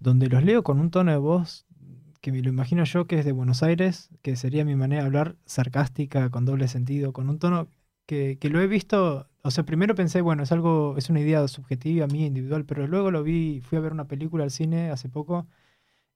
donde 0.00 0.28
los 0.28 0.44
leo 0.44 0.62
con 0.64 0.80
un 0.80 0.90
tono 0.90 1.12
de 1.12 1.18
voz 1.18 1.66
que 2.20 2.32
me 2.32 2.42
lo 2.42 2.48
imagino 2.48 2.84
yo 2.84 3.06
que 3.06 3.18
es 3.18 3.24
de 3.24 3.32
Buenos 3.32 3.62
Aires, 3.62 4.10
que 4.22 4.34
sería 4.36 4.64
mi 4.64 4.76
manera 4.76 5.02
de 5.02 5.06
hablar 5.06 5.36
sarcástica, 5.44 6.30
con 6.30 6.44
doble 6.44 6.68
sentido, 6.68 7.12
con 7.12 7.28
un 7.28 7.38
tono 7.38 7.68
que, 8.06 8.38
que 8.38 8.48
lo 8.50 8.60
he 8.60 8.66
visto, 8.66 9.28
o 9.42 9.50
sea, 9.50 9.64
primero 9.64 9.94
pensé, 9.94 10.22
bueno, 10.22 10.42
es 10.42 10.50
algo, 10.50 10.96
es 10.96 11.10
una 11.10 11.20
idea 11.20 11.46
subjetiva, 11.48 12.06
mía, 12.06 12.26
individual, 12.26 12.64
pero 12.64 12.86
luego 12.86 13.10
lo 13.10 13.22
vi, 13.22 13.60
fui 13.60 13.78
a 13.78 13.82
ver 13.82 13.92
una 13.92 14.08
película 14.08 14.44
al 14.44 14.50
cine 14.50 14.90
hace 14.90 15.08
poco, 15.08 15.46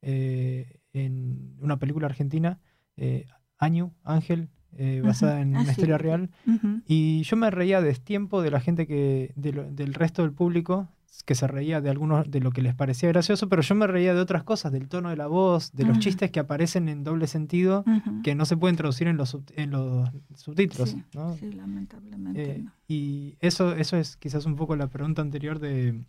eh, 0.02 0.80
en 0.92 1.56
una 1.60 1.78
película 1.78 2.06
argentina, 2.06 2.58
eh, 2.96 3.26
Año, 3.58 3.94
Ángel, 4.02 4.50
eh, 4.78 5.02
basada 5.04 5.34
Ujú. 5.34 5.42
en 5.42 5.56
Ah, 5.56 5.60
una 5.60 5.64
sí. 5.66 5.70
historia 5.72 5.98
real, 5.98 6.30
Ujú. 6.46 6.80
y 6.86 7.22
yo 7.24 7.36
me 7.36 7.50
reía 7.50 7.80
de 7.82 7.92
tiempo 7.94 8.40
de 8.40 8.50
la 8.50 8.60
gente 8.60 8.86
que, 8.86 9.32
de 9.36 9.52
lo- 9.52 9.70
del 9.70 9.92
resto 9.94 10.22
del 10.22 10.32
público, 10.32 10.88
que 11.26 11.34
se 11.34 11.46
reía 11.48 11.80
de 11.80 11.90
algunos, 11.90 12.30
de 12.30 12.38
lo 12.40 12.52
que 12.52 12.62
les 12.62 12.74
parecía 12.76 13.08
gracioso, 13.08 13.48
pero 13.48 13.60
yo 13.60 13.74
me 13.74 13.86
reía 13.88 14.14
de 14.14 14.20
otras 14.20 14.44
cosas, 14.44 14.70
del 14.72 14.88
tono 14.88 15.10
de 15.10 15.16
la 15.16 15.26
voz, 15.26 15.72
de 15.72 15.82
los 15.84 15.96
Ujú. 15.96 16.00
chistes 16.04 16.30
que 16.30 16.38
aparecen 16.40 16.88
en 16.88 17.02
doble 17.02 17.26
sentido, 17.26 17.82
Ujú. 17.86 18.22
que 18.22 18.34
no 18.36 18.44
se 18.46 18.56
pueden 18.56 18.76
traducir 18.76 19.08
en 19.08 19.16
los, 19.16 19.36
en 19.56 19.70
los 19.72 20.08
subtítulos. 20.36 20.90
Sí, 20.90 21.02
¿no? 21.14 21.34
sí, 21.34 21.50
lamentablemente. 21.52 22.42
Eh, 22.52 22.58
no. 22.62 22.72
y 22.86 23.36
eso, 23.40 23.74
eso 23.74 23.96
es 23.96 24.16
quizás 24.16 24.46
un 24.46 24.54
poco 24.56 24.76
la 24.76 24.86
pregunta 24.86 25.20
anterior 25.20 25.58
de, 25.58 26.04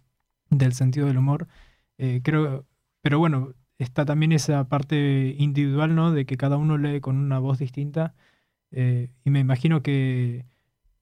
del 0.52 0.74
sentido 0.74 1.08
del 1.08 1.18
humor. 1.18 1.48
Eh, 1.98 2.22
creo, 2.24 2.66
pero 3.02 3.18
bueno, 3.20 3.54
está 3.80 4.06
también 4.06 4.32
esa 4.32 4.68
parte 4.70 5.36
individual, 5.40 5.96
¿no? 5.96 6.12
De 6.12 6.26
que 6.26 6.38
cada 6.38 6.58
uno 6.58 6.78
lee 6.78 7.02
con 7.02 7.18
una 7.18 7.40
voz 7.40 7.58
distinta. 7.58 8.14
Eh, 8.72 9.12
y 9.24 9.30
me 9.32 9.40
imagino 9.40 9.82
que 9.84 10.46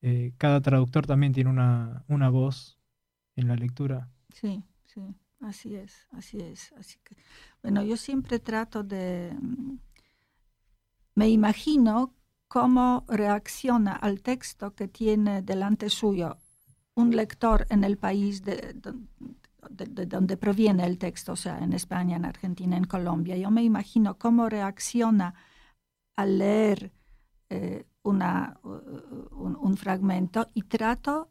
eh, 0.02 0.34
cada 0.38 0.62
traductor 0.62 1.08
también 1.08 1.34
tiene 1.34 1.50
una, 1.50 2.06
una 2.08 2.30
voz 2.30 2.80
en 3.38 3.48
la 3.50 3.56
lectura. 3.56 4.10
Sí, 4.34 4.64
sí, 4.86 5.02
así 5.42 5.76
es, 5.76 6.08
así 6.12 6.38
es. 6.40 6.72
Así 6.78 7.00
que, 7.04 7.16
bueno, 7.62 7.84
yo 7.84 7.98
siempre 7.98 8.40
trato 8.40 8.84
de... 8.84 9.34
mm, 9.40 9.78
Me 11.16 11.30
imagino 11.30 12.14
cómo 12.48 13.04
reacciona 13.10 13.94
al 13.96 14.22
texto 14.22 14.74
que 14.76 14.88
tiene 14.88 15.42
delante 15.42 15.90
suyo 15.90 16.38
un 16.96 17.16
lector 17.16 17.66
en 17.70 17.84
el 17.84 17.98
país 17.98 18.44
de, 18.44 18.74
de- 19.70 19.86
de 19.88 20.06
donde 20.06 20.38
proviene 20.38 20.86
el 20.86 20.98
texto, 20.98 21.34
o 21.34 21.36
sea, 21.36 21.60
en 21.60 21.74
España, 21.74 22.16
en 22.18 22.26
Argentina, 22.26 22.78
en 22.78 22.86
Colombia. 22.86 23.36
Yo 23.38 23.52
me 23.52 23.64
imagino 23.64 24.18
cómo 24.18 24.50
reacciona 24.50 25.36
al 26.18 26.40
leer 26.40 26.94
una, 28.04 28.60
uh, 28.64 29.58
un, 29.60 29.78
fragmento 29.78 30.50
y 30.54 30.64
trato 30.64 31.30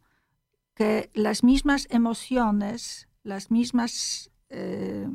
que 0.74 1.10
las 1.14 1.42
mismas 1.42 1.88
emociones, 1.90 3.08
las 3.22 3.50
mismas, 3.50 4.30
eh, 4.50 5.08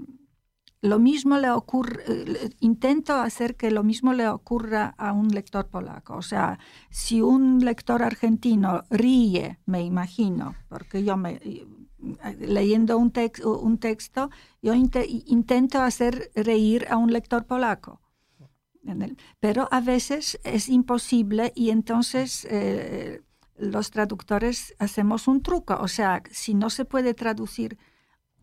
lo 0.82 0.97
mismo 0.97 1.38
le 1.38 1.52
ocurre, 1.52 2.04
eh, 2.08 2.49
intento 2.60 3.14
hacer 3.14 3.56
que 3.56 3.70
lo 3.70 3.84
mismo 3.84 4.14
le 4.14 4.28
ocurra 4.28 4.95
a 4.97 5.14
un 5.14 5.30
lector 5.30 5.68
polaco. 5.68 6.16
O 6.16 6.24
sea, 6.24 6.58
si 6.89 7.22
un 7.22 7.64
lector 7.64 8.02
argentino 8.02 8.84
ríe, 8.89 9.60
me 9.68 9.84
imagino, 9.84 10.56
porque 10.68 11.04
yo 11.04 11.16
me, 11.16 11.34
eh, 11.43 11.68
leyendo 12.39 12.97
un, 12.97 13.14
un 13.45 13.78
texto, 13.78 14.32
yo 14.64 14.74
inte- 14.74 15.06
intento 15.28 15.80
hacer 15.82 16.32
reír 16.36 16.88
a 16.89 16.97
un 16.97 17.14
lector 17.14 17.45
polaco. 17.45 18.02
En 18.86 19.01
el- 19.01 19.17
pero 19.39 19.67
a 19.71 19.79
veces 19.82 20.39
es 20.43 20.67
imposible 20.69 21.51
y 21.55 21.69
entonces 21.69 22.45
eh, 22.49 23.21
los 23.57 23.91
traductores 23.91 24.75
hacemos 24.79 25.27
un 25.27 25.41
truco. 25.43 25.77
O 25.79 25.88
sea, 25.88 26.23
si 26.32 26.53
no 26.53 26.69
se 26.69 26.86
puede 26.86 27.13
traducir 27.13 27.77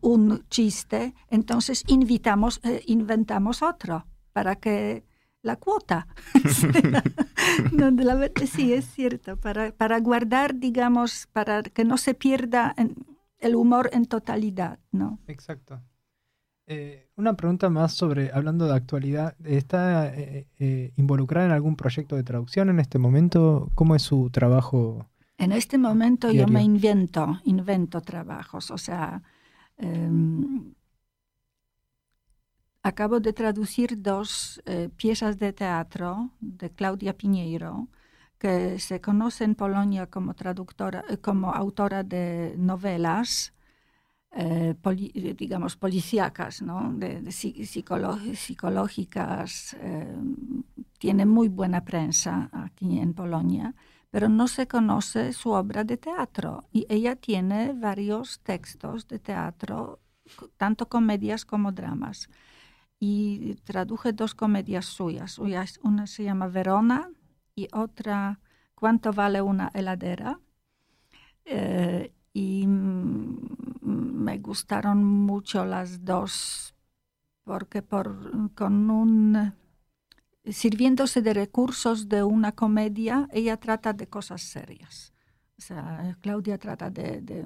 un 0.01 0.45
chiste, 0.49 1.13
entonces 1.29 1.83
invitamos, 1.87 2.61
eh, 2.63 2.81
inventamos 2.87 3.61
otro 3.61 4.05
para 4.31 4.55
que 4.55 5.03
la 5.41 5.57
cuota. 5.57 6.07
no, 7.71 7.91
la 7.91 8.31
sí, 8.45 8.73
es 8.73 8.85
cierto, 8.85 9.37
para, 9.37 9.71
para 9.71 9.99
guardar, 9.99 10.55
digamos, 10.55 11.27
para 11.33 11.63
que 11.63 11.83
no 11.85 11.97
se 11.97 12.13
pierda 12.13 12.73
en- 12.77 12.95
el 13.39 13.55
humor 13.55 13.89
en 13.93 14.05
totalidad, 14.05 14.79
¿no? 14.91 15.19
Exacto. 15.27 15.81
Eh, 16.71 17.09
una 17.15 17.33
pregunta 17.33 17.67
más 17.71 17.93
sobre, 17.93 18.29
hablando 18.31 18.67
de 18.67 18.75
actualidad, 18.75 19.35
¿está 19.43 20.13
eh, 20.13 20.45
eh, 20.59 20.93
involucrada 20.97 21.47
en 21.47 21.51
algún 21.51 21.75
proyecto 21.75 22.15
de 22.15 22.21
traducción 22.21 22.69
en 22.69 22.79
este 22.79 22.99
momento? 22.99 23.71
¿Cómo 23.73 23.95
es 23.95 24.03
su 24.03 24.29
trabajo 24.29 25.09
En 25.39 25.51
este 25.51 25.79
momento 25.79 26.31
yo 26.31 26.45
me 26.47 26.61
invento, 26.61 27.41
invento 27.43 28.01
trabajos, 28.01 28.69
o 28.69 28.77
sea, 28.77 29.23
em, 29.77 30.75
acabo 32.83 33.19
de 33.19 33.33
traducir 33.33 33.99
dos 33.99 34.61
piezas 34.95 35.39
de 35.39 35.53
teatro 35.53 36.29
de 36.39 36.69
Claudia 36.69 37.17
Piñeiro, 37.17 37.87
que 38.37 38.77
se 38.77 39.01
conoce 39.01 39.43
en 39.43 39.55
Polonia 39.55 40.05
como 40.05 40.35
traductora, 40.35 41.03
como 41.23 41.51
autora 41.51 42.03
de 42.03 42.53
novelas, 42.59 43.53
eh, 44.31 44.75
digamos, 45.37 45.75
policíacas, 45.75 46.61
¿no? 46.61 46.93
de, 46.93 47.31
psicológicas. 47.31 49.75
tiene 50.97 51.25
muy 51.25 51.49
buena 51.49 51.83
prensa 51.83 52.49
aquí 52.51 52.99
en 52.99 53.13
Polonia 53.13 53.75
pero 54.11 54.27
no 54.27 54.47
se 54.47 54.67
conoce 54.67 55.33
su 55.33 55.51
obra 55.51 55.83
de 55.83 55.97
teatro. 55.97 56.67
Y 56.71 56.87
ella 56.89 57.15
tiene 57.15 57.73
varios 57.73 58.39
textos 58.39 59.07
de 59.07 59.19
teatro, 59.19 59.99
tanto 60.57 60.89
comedias 60.89 61.45
como 61.45 61.71
dramas. 61.71 62.27
Y 62.99 63.53
traduje 63.65 64.11
dos 64.13 64.33
comedias 64.33 64.85
suyas. 64.85 65.39
Una 65.83 66.07
se 66.07 66.23
llama 66.23 66.47
Verona 66.47 67.11
y 67.55 67.67
otra 67.71 68.39
¿Cuánto 68.79 69.11
vale 69.11 69.41
una 69.41 69.69
heladera? 69.73 70.39
Eh, 71.43 72.13
y 72.39 72.65
me 72.67 74.37
gustaron 74.37 75.03
mucho 75.03 75.65
las 75.65 76.05
dos 76.05 76.73
porque 77.43 77.81
por, 77.81 78.53
con 78.53 78.89
un 78.89 79.53
sirviéndose 80.45 81.21
de 81.21 81.33
recursos 81.33 82.07
de 82.07 82.23
una 82.23 82.51
comedia, 82.53 83.27
ella 83.31 83.57
trata 83.57 83.91
de 83.93 84.07
cosas 84.07 84.41
serias. 84.41 85.13
Claudia 86.21 86.57
trata 86.57 86.89
de, 86.89 87.45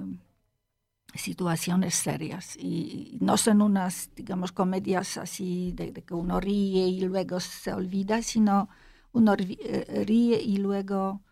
situaciones 1.14 1.94
serias 1.94 2.56
y 2.56 3.18
no 3.20 3.36
son 3.36 3.62
unas, 3.62 4.10
digamos, 4.14 4.52
comedias 4.52 5.16
así 5.16 5.72
de, 5.72 5.92
que 5.92 6.14
uno 6.14 6.40
ríe 6.40 6.86
y 6.86 7.00
luego 7.00 7.40
se 7.40 7.72
olvida, 7.72 8.22
sino 8.22 8.68
uno 9.12 9.34
eh, 9.38 10.04
ríe 10.06 10.40
y 10.40 10.56
luego 10.58 11.22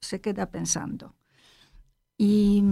se 0.00 0.20
queda 0.20 0.50
pensando. 0.50 1.17
Y, 2.18 2.62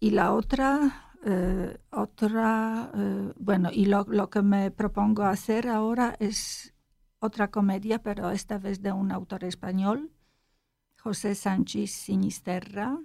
la 0.00 0.32
otra, 0.32 1.10
eh, 1.24 1.78
otra 1.90 2.92
eh, 2.94 3.32
bueno, 3.36 3.70
y 3.72 3.86
lo, 3.86 4.04
lo, 4.08 4.30
que 4.30 4.40
me 4.40 4.70
propongo 4.70 5.24
hacer 5.24 5.68
ahora 5.68 6.16
es 6.20 6.72
otra 7.18 7.50
comedia, 7.50 8.02
pero 8.02 8.30
esta 8.30 8.58
vez 8.58 8.82
de 8.82 8.92
un 8.92 9.10
autor 9.10 9.44
español, 9.44 10.12
José 11.06 11.34
Sánchez 11.34 11.90
Sinisterra. 11.90 12.98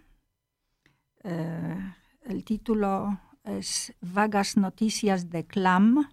Eh, 1.23 1.93
el 2.23 2.43
título 2.43 3.19
es 3.43 3.93
Vagas 4.01 4.57
Noticias 4.57 5.29
de 5.29 5.45
Clam. 5.45 6.09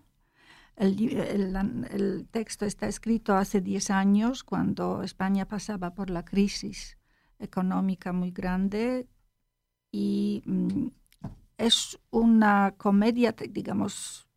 El, 0.77 2.29
texto 2.31 2.65
está 2.65 2.87
escrito 2.87 3.35
hace 3.35 3.61
10 3.61 3.91
años, 3.91 4.45
cuando 4.45 5.03
España 5.03 5.47
pasaba 5.47 5.95
por 5.95 6.09
la 6.11 6.25
crisis 6.25 6.99
económica 7.39 8.13
muy 8.13 8.31
grande 8.31 9.09
y 9.91 10.43
mm, 10.45 10.87
es 11.57 11.99
una 12.11 12.75
comedia, 12.77 13.35
digamos, 13.51 14.29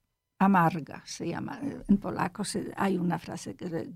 amarga, 0.41 1.03
se 1.05 1.27
llama. 1.27 1.59
En 1.87 1.97
polaco 1.97 2.43
hay 2.75 2.97
una 2.97 3.19
frase 3.19 3.55
que 3.55 3.65
es 3.65 3.89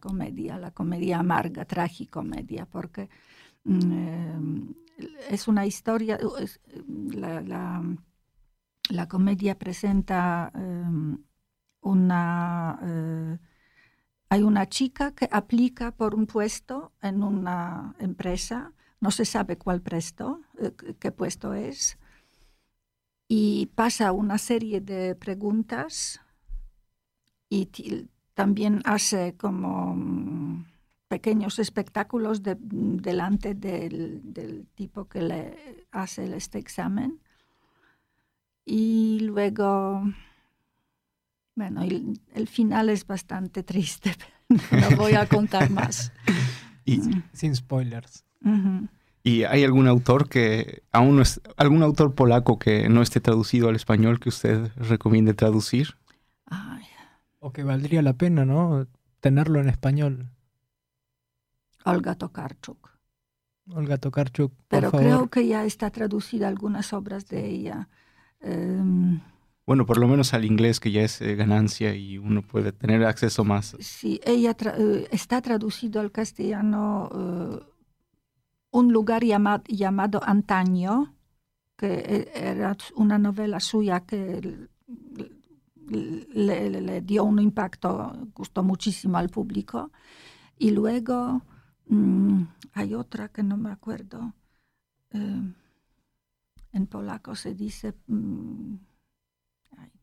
comedia, 0.00 0.58
la 0.58 0.72
comedia 0.72 1.20
amarga, 1.20 1.64
tragicomedia, 1.64 2.66
porque 2.66 3.08
mm, 3.64 3.92
eh, 3.92 5.08
es 5.30 5.46
una 5.46 5.64
historia, 5.64 6.18
la, 7.12 7.40
la, 8.90 9.08
comedia 9.08 9.58
presenta 9.58 10.50
eh, 10.54 11.16
una... 11.82 12.78
Eh, 12.82 13.38
hay 14.28 14.42
una 14.42 14.66
chica 14.66 15.12
que 15.12 15.28
aplica 15.30 15.92
por 15.92 16.14
un 16.14 16.26
puesto 16.26 16.94
en 17.02 17.22
una 17.22 17.94
empresa, 17.98 18.72
no 19.02 19.10
se 19.10 19.24
sabe 19.24 19.58
cuál 19.58 19.82
puesto, 19.82 20.40
qué 21.00 21.10
puesto 21.10 21.54
es, 21.54 21.98
y 23.26 23.66
pasa 23.74 24.12
una 24.12 24.38
serie 24.38 24.80
de 24.80 25.16
preguntas 25.16 26.20
y 27.50 27.66
también 28.34 28.80
hace 28.84 29.34
como 29.36 29.96
mm, 29.96 30.66
pequeños 31.08 31.58
espectáculos 31.58 32.42
delante 32.44 33.54
del, 33.54 34.68
tipo 34.76 35.08
que 35.08 35.22
le 35.22 35.86
hace 35.90 36.36
este 36.36 36.58
examen. 36.60 37.20
Y 38.64 39.18
luego, 39.22 40.04
bueno, 41.56 41.82
el, 41.82 42.46
final 42.46 42.88
es 42.88 43.04
bastante 43.04 43.64
triste, 43.64 44.14
no 44.48 44.96
voy 44.96 45.14
a 45.14 45.26
contar 45.26 45.70
más. 45.70 46.12
y, 46.84 47.00
sin 47.32 47.56
spoilers. 47.56 48.24
¿Y 49.24 49.44
hay 49.44 49.62
algún 49.64 49.86
autor 49.86 50.28
que 50.28 50.82
aún 50.90 51.16
no 51.16 51.22
es, 51.22 51.40
algún 51.56 51.82
autor 51.82 52.14
polaco 52.14 52.58
que 52.58 52.88
no 52.88 53.02
esté 53.02 53.20
traducido 53.20 53.68
al 53.68 53.76
español 53.76 54.18
que 54.18 54.28
usted 54.30 54.72
recomiende 54.76 55.34
traducir? 55.34 55.96
O 57.38 57.52
que 57.52 57.64
valdría 57.64 58.02
la 58.02 58.12
pena, 58.12 58.44
¿no? 58.44 58.86
Tenerlo 59.20 59.60
en 59.60 59.68
español. 59.68 60.30
Olga 61.84 62.14
Tokarczuk. 62.14 62.90
Olga 63.70 63.98
Tokarczuk, 63.98 64.52
por 64.52 64.64
Pero 64.68 64.90
favor. 64.90 65.06
creo 65.06 65.30
que 65.30 65.46
ya 65.48 65.64
está 65.64 65.90
traducida 65.90 66.46
algunas 66.46 66.92
obras 66.92 67.26
de 67.26 67.48
ella. 67.48 67.88
Em, 68.40 69.20
bueno, 69.66 69.86
por 69.86 69.98
lo 69.98 70.08
menos 70.08 70.34
al 70.34 70.44
inglés, 70.44 70.80
que 70.80 70.90
ya 70.90 71.02
es 71.02 71.20
eh, 71.20 71.34
ganancia 71.36 71.94
y 71.94 72.18
uno 72.18 72.42
puede 72.42 72.72
tener 72.72 73.04
acceso 73.04 73.44
más. 73.44 73.76
Sí, 73.80 74.20
ella 74.24 74.56
eh, 74.78 75.08
está 75.10 75.40
traducido 75.40 76.00
al 76.00 76.10
castellano 76.10 77.08
eh, 77.12 77.71
un 78.72 78.92
lugar 78.92 79.22
llamado, 79.22 80.20
Antaño, 80.24 81.14
que 81.76 81.92
e, 81.92 82.50
era 82.50 82.76
una 82.96 83.18
novela 83.18 83.60
suya 83.60 84.00
que 84.00 84.68
le, 85.88 87.00
dio 87.02 87.24
un 87.24 87.38
impacto, 87.38 88.12
gustó 88.34 88.62
muchísimo 88.62 89.18
al 89.18 89.28
público. 89.28 89.92
Y 90.58 90.70
luego 90.70 91.42
mm, 91.86 92.42
hay 92.72 92.94
otra 92.94 93.28
que 93.28 93.42
no 93.42 93.56
me 93.56 93.70
acuerdo. 93.70 94.34
Eh, 95.10 95.42
en 96.72 96.86
polaco 96.86 97.34
se 97.34 97.54
dice, 97.54 97.94
mm, 98.06 98.74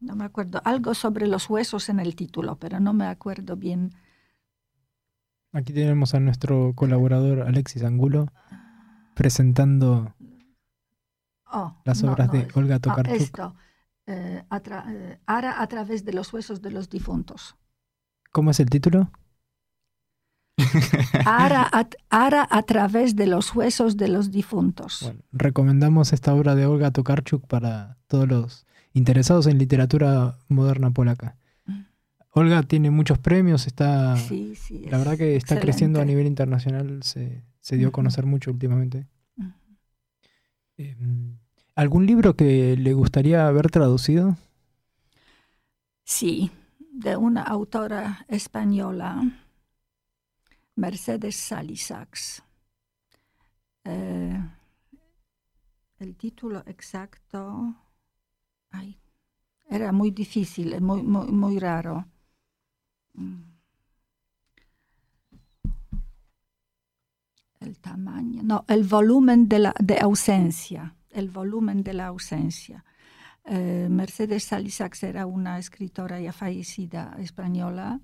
no 0.02 0.16
me 0.16 0.26
acuerdo, 0.26 0.62
algo 0.64 0.94
sobre 0.94 1.26
los 1.28 1.50
huesos 1.50 1.90
en 1.90 2.00
el 2.00 2.16
título, 2.16 2.58
pero 2.58 2.80
no 2.80 2.94
me 2.94 3.08
acuerdo 3.08 3.56
bien 3.56 3.92
Aquí 5.52 5.74
tenemos 5.74 6.14
a 6.14 6.20
nuestro 6.20 6.74
colaborador 6.76 7.42
Alexis 7.42 7.84
Angulo 7.84 8.28
presentando 9.20 10.16
oh, 11.52 11.76
las 11.84 12.02
obras 12.04 12.32
de 12.32 12.48
Olga 12.54 12.76
ah, 12.76 12.80
Tokarczuk. 12.80 13.16
esto, 13.16 13.54
eh, 14.08 14.46
eh, 14.50 15.20
Ara 15.26 15.62
a 15.62 15.68
través 15.68 16.06
de 16.06 16.14
los 16.14 16.32
huesos 16.32 16.62
de 16.62 16.72
los 16.72 16.90
difuntos. 16.90 17.58
¿Cómo 18.32 18.52
es 18.52 18.62
el 18.62 18.70
título? 18.70 19.12
Ara 21.26 21.70
a, 21.70 21.86
Ara 22.10 22.48
a 22.50 22.62
través 22.64 23.18
de 23.18 23.28
los 23.28 23.54
huesos 23.54 23.98
de 23.98 24.08
los 24.08 24.32
difuntos. 24.32 25.00
Bueno, 25.02 25.20
recomendamos 25.34 26.14
esta 26.14 26.34
obra 26.34 26.56
de 26.56 26.66
Olga 26.66 26.92
Tokarczuk 26.92 27.46
para 27.46 27.98
todos 28.08 28.26
los 28.26 28.66
interesados 28.94 29.48
en 29.48 29.58
literatura 29.58 30.38
moderna 30.48 30.92
polaca. 30.92 31.36
Olga 32.32 32.64
tiene 32.64 32.90
muchos 32.90 33.18
premios, 33.18 33.68
está. 33.68 34.16
la 34.16 34.98
verdad 34.98 35.18
que 35.18 35.36
está 35.36 35.60
creciendo 35.60 36.00
a 36.00 36.06
nivel 36.06 36.26
internacional, 36.26 37.04
se, 37.04 37.44
dio 37.78 37.90
a 37.90 37.92
conocer 37.92 38.26
mucho 38.26 38.52
últimamente. 38.52 39.08
Em, 40.78 41.38
¿Algún 41.76 42.06
libro 42.06 42.36
que 42.36 42.76
le 42.78 42.94
gustaría 42.94 43.48
haber 43.48 43.70
traducido? 43.70 44.38
Sí, 46.04 46.52
de 46.92 47.16
una 47.16 47.44
autora 47.44 48.26
española, 48.28 49.22
Mercedes 50.76 51.36
Salisax. 51.36 52.44
Eh, 53.84 54.40
el 56.00 56.16
título 56.16 56.64
exacto 56.66 57.76
era 59.70 59.92
muy 59.92 60.12
difícil, 60.12 60.82
muy, 60.82 61.04
muy, 61.04 61.28
muy 61.28 61.60
raro. 61.60 62.06
Mm. 63.14 63.49
El 67.60 67.78
tamaño, 67.80 68.42
no, 68.44 68.64
el 68.68 68.84
volumen 68.84 69.50
de, 69.50 69.60
la, 69.60 69.76
de 69.80 70.00
ausencia, 70.00 70.96
el 71.12 71.30
volumen 71.30 71.84
de 71.84 71.94
la 71.94 72.08
ausencia. 72.08 72.86
Eh, 73.44 73.88
Mercedes 73.90 74.46
Salisax 74.46 75.04
era 75.04 75.26
una 75.26 75.60
escritora 75.60 76.22
ya 76.22 76.32
fallecida 76.32 77.16
española, 77.20 78.00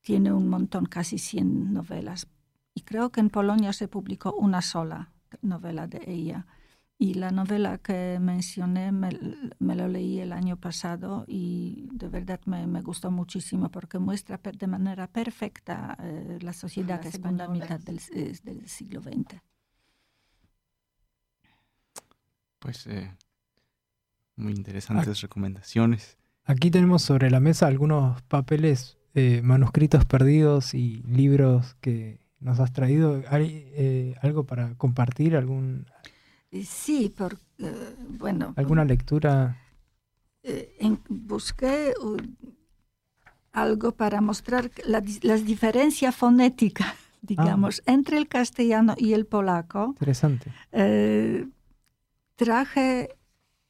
tiene 0.00 0.32
un 0.32 0.48
montón, 0.48 0.86
casi 0.86 1.18
100 1.18 1.72
novelas 1.72 2.26
Y 2.74 2.82
creo 2.82 3.10
que 3.10 3.20
en 3.20 3.30
Polonia 3.30 3.72
se 3.72 3.88
publicó 3.88 4.32
una 4.34 4.62
sola 4.62 5.12
novela 5.40 5.86
de 5.86 6.02
ella. 6.06 6.46
Y 7.02 7.14
la 7.14 7.32
novela 7.32 7.78
que 7.78 8.18
mencioné 8.20 8.92
me, 8.92 9.10
me 9.58 9.74
lo 9.74 9.88
leí 9.88 10.20
el 10.20 10.32
año 10.32 10.56
pasado 10.56 11.24
y 11.26 11.88
de 11.90 12.06
verdad 12.06 12.38
me, 12.46 12.64
me 12.68 12.80
gustó 12.80 13.10
muchísimo 13.10 13.72
porque 13.72 13.98
muestra 13.98 14.38
de 14.40 14.66
manera 14.68 15.08
perfecta 15.08 15.96
eh, 16.00 16.38
la 16.42 16.52
sociedad 16.52 17.02
la 17.02 17.10
segunda 17.10 17.48
mitad 17.48 17.80
del, 17.80 17.98
del, 18.44 18.68
siglo 18.68 19.02
XX. 19.02 19.42
Pues 22.60 22.86
eh, 22.86 23.16
muy 24.36 24.52
interesantes 24.52 25.22
recomendaciones. 25.22 26.18
Aquí 26.44 26.70
tenemos 26.70 27.02
sobre 27.02 27.32
la 27.32 27.40
mesa 27.40 27.66
algunos 27.66 28.22
papeles, 28.22 28.96
eh, 29.14 29.42
manuscritos 29.42 30.04
perdidos 30.04 30.72
y 30.72 31.02
libros 31.02 31.74
que 31.80 32.22
nos 32.42 32.60
has 32.60 32.72
traído. 32.72 33.22
¿Hay 33.28 33.70
eh, 33.74 34.14
algo 34.20 34.44
para 34.44 34.74
compartir? 34.74 35.36
¿Algún, 35.36 35.86
Sí, 36.64 37.12
porque, 37.16 37.42
bueno. 38.08 38.52
¿Alguna 38.56 38.84
lectura? 38.84 39.56
En, 40.42 41.00
busqué 41.08 41.94
uh, 42.02 42.16
algo 43.52 43.92
para 43.92 44.20
mostrar 44.20 44.70
la, 44.86 45.02
las 45.22 45.44
diferencias 45.44 46.14
fonéticas, 46.14 46.94
digamos, 47.22 47.82
ah. 47.86 47.92
entre 47.92 48.18
el 48.18 48.28
castellano 48.28 48.94
y 48.98 49.12
el 49.12 49.26
polaco. 49.26 49.88
Interesante. 49.88 50.52
Eh, 50.72 51.46
traje 52.36 53.16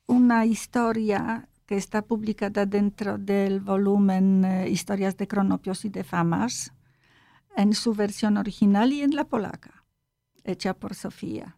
una 0.07 0.47
historia 0.47 1.49
que 1.67 1.77
está 1.77 2.03
publicada 2.03 2.67
dentro 2.67 3.19
del 3.19 3.61
volumen 3.61 4.45
eh, 4.45 4.71
Historias 4.71 5.17
de 5.17 5.29
Cronopios 5.29 5.85
y 5.85 5.89
de 5.89 6.05
Famas, 6.05 6.73
en 7.57 7.75
su 7.75 7.95
versión 7.95 8.39
original 8.39 8.93
y 8.93 9.03
en 9.03 9.15
la 9.15 9.25
polaca, 9.25 9.85
hecha 10.45 10.75
por 10.75 10.95
Sofía. 10.95 11.57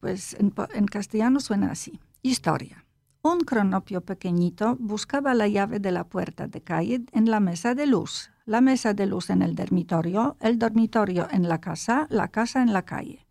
Pues 0.00 0.34
en, 0.34 0.86
castellano 0.86 1.40
suena 1.40 1.70
así. 1.70 2.00
Historia. 2.22 2.84
Un 3.22 3.40
cronopio 3.40 4.00
pequeñito 4.00 4.76
buscaba 4.78 5.34
la 5.34 5.48
llave 5.48 5.80
de 5.80 5.90
la 5.90 6.04
puerta 6.04 6.46
de 6.46 6.60
calle 6.62 7.04
en 7.12 7.30
la 7.30 7.40
mesa 7.40 7.74
de 7.74 7.86
luz, 7.86 8.30
la 8.46 8.60
mesa 8.60 8.94
de 8.94 9.06
luz 9.06 9.30
en 9.30 9.42
el 9.42 9.54
dormitorio, 9.54 10.36
el 10.40 10.58
dormitorio 10.58 11.26
en 11.30 11.48
la 11.48 11.60
casa, 11.60 12.06
la 12.10 12.28
casa 12.28 12.62
en 12.62 12.72
la 12.72 12.82
calle. 12.82 13.26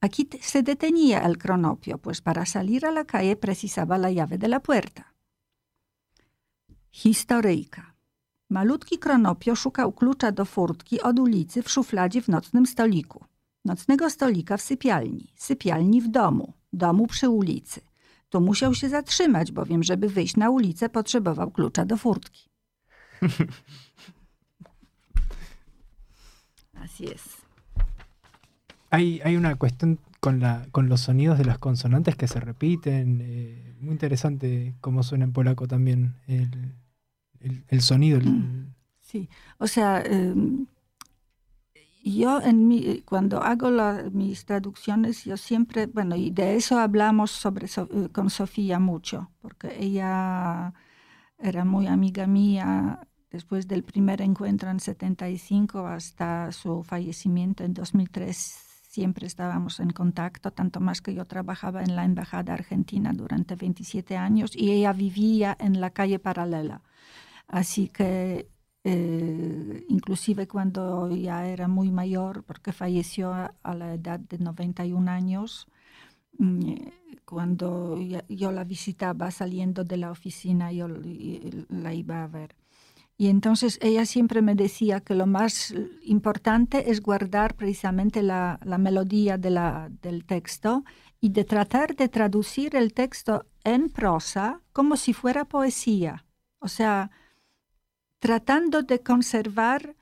Aquí 0.00 0.28
se 0.40 0.62
detenía 0.62 1.20
el 1.20 1.38
cronopio, 1.38 1.98
pues 1.98 2.20
para 2.20 2.44
salir 2.44 2.86
a 2.86 2.90
la 2.90 3.04
calle 3.04 3.36
precisaba 3.36 3.98
la 3.98 4.10
llave 4.10 4.38
de 4.38 4.48
la 4.48 4.60
puerta. 4.60 5.14
Historyjka. 6.92 7.94
Malutki 8.50 8.98
kronopio 8.98 9.56
szukał 9.56 9.92
klucza 9.92 10.32
do 10.32 10.44
furtki 10.44 11.00
od 11.00 11.18
ulicy 11.18 11.62
w 11.62 11.70
szufladzie 11.70 12.22
w 12.22 12.28
nocnym 12.28 12.66
stoliku. 12.66 13.29
Nocnego 13.64 14.10
stolika 14.10 14.56
w 14.56 14.62
sypialni, 14.62 15.32
sypialni 15.36 16.02
w 16.02 16.08
domu, 16.08 16.52
domu 16.72 17.06
przy 17.06 17.28
ulicy. 17.28 17.80
Tu 18.28 18.40
musiał 18.40 18.74
się 18.74 18.88
zatrzymać, 18.88 19.52
bowiem 19.52 19.82
żeby 19.82 20.08
wyjść 20.08 20.36
na 20.36 20.50
ulicę 20.50 20.88
potrzebował 20.88 21.50
klucza 21.50 21.84
do 21.84 21.96
furtki. 21.96 22.50
Así 26.84 27.04
es. 27.14 27.22
Hay, 28.90 29.20
hay 29.24 29.36
una 29.36 29.54
cuestión 29.56 29.98
con, 30.20 30.40
la, 30.40 30.66
con 30.72 30.88
los 30.88 31.00
sonidos 31.02 31.38
de 31.38 31.44
las 31.44 31.58
consonantes 31.58 32.16
que 32.16 32.28
se 32.28 32.40
repiten. 32.40 33.20
Eh, 33.22 33.74
muy 33.80 33.92
interesante 33.92 34.74
cómo 34.80 35.02
suena 35.02 35.24
en 35.24 35.32
polaco 35.32 35.68
también 35.68 36.14
el, 36.26 36.74
el, 37.40 37.64
el 37.68 37.80
sonido. 37.82 38.18
El... 38.18 38.66
Sí, 39.00 39.28
o 39.58 39.66
sea, 39.66 40.02
eh, 40.04 40.34
yo 42.02 42.40
en 42.40 42.66
mi, 42.66 43.02
cuando 43.02 43.42
hago 43.42 43.70
mis 44.10 44.44
traducciones, 44.44 45.24
yo 45.24 45.36
siempre, 45.36 45.86
bueno, 45.86 46.16
y 46.16 46.30
de 46.30 46.56
eso 46.56 46.78
hablamos 46.78 47.30
sobre, 47.30 47.66
eh, 47.66 48.08
con 48.12 48.30
Sofía 48.30 48.78
mucho, 48.78 49.30
porque 49.40 49.76
ella 49.78 50.72
era 51.38 51.64
muy 51.64 51.86
amiga 51.86 52.26
mía 52.26 53.00
después 53.30 53.68
del 53.68 53.84
primer 53.84 54.22
encuentro 54.22 54.70
en 54.70 54.80
75 54.80 55.86
hasta 55.86 56.52
su 56.52 56.82
fallecimiento 56.82 57.64
en 57.64 57.74
2003. 57.74 58.36
Siempre 58.88 59.26
estábamos 59.26 59.78
en 59.78 59.90
contacto, 59.90 60.50
tanto 60.50 60.80
más 60.80 61.00
que 61.00 61.14
yo 61.14 61.24
trabajaba 61.26 61.82
en 61.82 61.94
la 61.94 62.04
Embajada 62.04 62.54
Argentina 62.54 63.12
durante 63.14 63.54
27 63.54 64.16
años 64.16 64.50
y 64.56 64.72
ella 64.72 64.92
vivía 64.92 65.56
en 65.60 65.80
la 65.80 65.90
calle 65.90 66.18
paralela. 66.18 66.82
Así 67.46 67.88
que 67.88 68.48
eh, 68.84 69.84
inclusive 69.88 70.48
cuando 70.48 71.10
ya 71.10 71.46
era 71.46 71.68
muy 71.68 71.90
mayor, 71.90 72.44
porque 72.44 72.72
falleció 72.72 73.32
a, 73.32 73.74
la 73.74 73.94
edad 73.94 74.20
de 74.20 74.38
91 74.38 75.10
años, 75.10 75.66
mm, 76.38 76.74
cuando 77.24 77.98
yo 78.28 78.52
la 78.52 78.64
visitaba 78.64 79.30
saliendo 79.30 79.84
de 79.84 79.96
la 79.98 80.10
oficina, 80.10 80.72
yo 80.72 80.88
la 80.88 81.94
iba 81.94 82.24
a 82.24 82.26
ver. 82.26 82.56
Y 83.16 83.28
entonces 83.28 83.78
ella 83.82 84.06
siempre 84.06 84.40
me 84.40 84.54
decía 84.54 85.00
que 85.00 85.14
lo 85.14 85.26
más 85.26 85.74
importante 86.02 86.90
es 86.90 87.02
guardar 87.02 87.54
precisamente 87.54 88.22
la, 88.22 88.58
la 88.64 88.78
melodía 88.78 89.36
de 89.36 89.50
la, 89.50 89.90
del 90.00 90.24
texto 90.24 90.84
y 91.20 91.28
de 91.28 91.44
tratar 91.44 91.94
de 91.96 92.08
traducir 92.08 92.74
el 92.76 92.94
texto 92.94 93.44
en 93.62 93.90
prosa 93.90 94.62
como 94.72 94.96
si 94.96 95.12
fuera 95.12 95.44
poesía. 95.44 96.24
O 96.60 96.68
sea, 96.68 97.10
tratando 98.20 98.82
de 98.82 99.00
conservar 99.00 99.96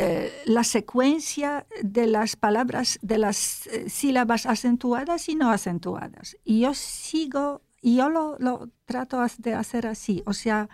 eh, 0.00 0.30
la 0.44 0.64
secuencia 0.64 1.66
de 1.82 2.06
las 2.06 2.36
palabras, 2.36 2.98
de 3.02 3.18
las 3.18 3.66
eh, 3.68 3.88
sílabas 3.88 4.46
acentuadas 4.46 5.28
y 5.28 5.34
no 5.34 5.50
acentuadas. 5.50 6.36
Y 6.44 6.60
yo 6.60 6.74
sigo, 6.74 7.62
y 7.80 7.96
yo 7.96 8.08
lo, 8.08 8.70
trato 8.84 9.24
de 9.38 9.54
hacer 9.54 9.86
así, 9.86 10.22
o 10.26 10.34
sea, 10.34 10.68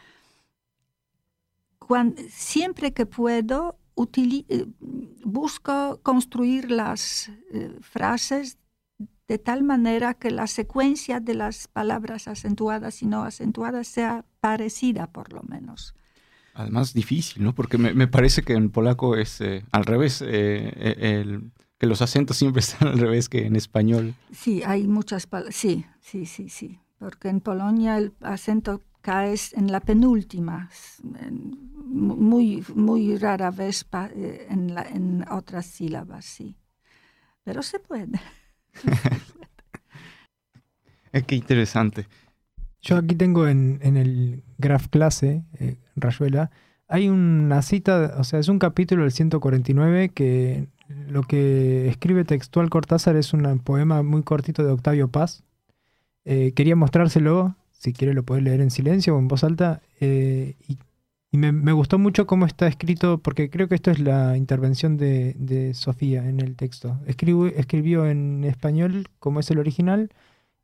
siempre 2.28 2.92
que 2.92 3.06
puedo, 3.06 3.78
eh, 3.96 4.66
busco 5.24 6.00
construir 6.02 6.70
las 6.70 7.30
frases 7.80 8.58
de 9.28 9.38
tal 9.38 9.62
manera 9.62 10.14
que 10.14 10.30
la 10.30 10.46
secuencia 10.46 11.20
de 11.20 11.34
las 11.34 11.68
palabras 11.68 12.28
acentuadas 12.28 13.02
y 13.02 13.06
no 13.06 13.22
acentuadas 13.22 13.86
sea 13.88 14.24
parecida 14.40 15.06
por 15.06 15.32
lo 15.32 15.42
menos 15.44 15.94
además 16.54 16.94
difícil, 16.94 17.42
¿no? 17.42 17.54
Porque 17.54 17.78
me, 17.78 17.92
me 17.92 18.06
parece 18.06 18.42
que 18.42 18.54
en 18.54 18.70
polaco 18.70 19.16
es 19.16 19.40
eh, 19.40 19.64
al 19.72 19.84
revés, 19.84 20.22
eh, 20.22 20.26
eh, 20.28 21.20
el, 21.20 21.52
que 21.78 21.86
los 21.86 22.00
acentos 22.00 22.36
siempre 22.36 22.60
están 22.60 22.88
al 22.88 22.98
revés 22.98 23.28
que 23.28 23.46
en 23.46 23.56
español. 23.56 24.14
Sí, 24.32 24.62
hay 24.64 24.86
muchas 24.86 25.26
palabras, 25.26 25.54
sí, 25.54 25.84
sí, 26.00 26.26
sí, 26.26 26.48
sí, 26.48 26.78
porque 26.98 27.28
en 27.28 27.40
Polonia 27.40 27.98
el 27.98 28.12
acento 28.20 28.80
cae 29.02 29.34
en 29.52 29.70
la 29.70 29.80
penúltima, 29.80 30.70
muy, 31.82 32.64
muy 32.74 33.18
rara 33.18 33.50
vez 33.50 33.84
en, 34.48 34.74
la, 34.74 34.82
en 34.82 35.26
otras 35.30 35.66
sílabas, 35.66 36.24
sí. 36.24 36.56
Pero 37.42 37.62
se 37.62 37.80
puede. 37.80 38.18
Qué 41.26 41.36
interesante. 41.36 42.06
Yo 42.84 42.98
aquí 42.98 43.14
tengo 43.14 43.48
en, 43.48 43.80
el 43.82 44.42
graph 44.58 44.88
clase, 44.88 45.42
eh, 45.58 45.78
Rayuela, 45.96 46.50
hay 46.86 47.08
una 47.08 47.62
cita, 47.62 48.14
o 48.18 48.24
sea, 48.24 48.38
es 48.38 48.48
un 48.48 48.58
capítulo 48.58 49.04
del 49.04 49.12
149 49.12 50.10
que 50.10 50.68
lo 51.08 51.22
que 51.22 51.88
escribe 51.88 52.24
textual 52.24 52.68
Cortázar 52.68 53.16
es 53.16 53.32
un 53.32 53.58
poema 53.60 54.02
muy 54.02 54.22
cortito 54.22 54.62
de 54.62 54.70
Octavio 54.70 55.08
Paz. 55.08 55.44
Eh, 56.26 56.52
quería 56.54 56.76
mostrárselo, 56.76 57.56
si 57.72 57.94
quiere 57.94 58.12
lo 58.12 58.22
puede 58.22 58.42
leer 58.42 58.60
en 58.60 58.70
silencio 58.70 59.16
o 59.16 59.18
en 59.18 59.28
voz 59.28 59.44
alta, 59.44 59.80
eh, 60.00 60.56
y, 60.68 60.78
me, 61.38 61.72
gustó 61.72 61.98
mucho 61.98 62.26
cómo 62.26 62.46
está 62.46 62.68
escrito, 62.68 63.18
porque 63.18 63.50
creo 63.50 63.66
que 63.66 63.74
esto 63.74 63.90
es 63.90 63.98
la 63.98 64.36
intervención 64.36 64.96
de, 64.98 65.72
Sofía 65.74 66.28
en 66.28 66.40
el 66.40 66.54
texto. 66.54 67.00
escribió 67.06 68.06
en 68.06 68.44
español, 68.44 69.08
como 69.18 69.40
es 69.40 69.50
el 69.50 69.58
original, 69.58 70.10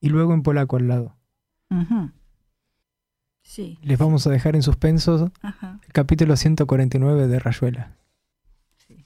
y 0.01 0.11
luego 0.11 0.35
en 0.35 0.43
polaco 0.43 0.77
al 0.77 0.87
lado. 0.87 1.20
Sí. 3.43 3.79
Les 3.83 3.99
vamos 3.99 4.27
a 4.27 4.31
dejar 4.31 4.55
en 4.55 4.63
suspenso 4.63 5.33
el 5.43 5.93
capítulo 5.93 6.37
149 6.37 7.27
de 7.27 7.39
Rayuela. 7.39 7.97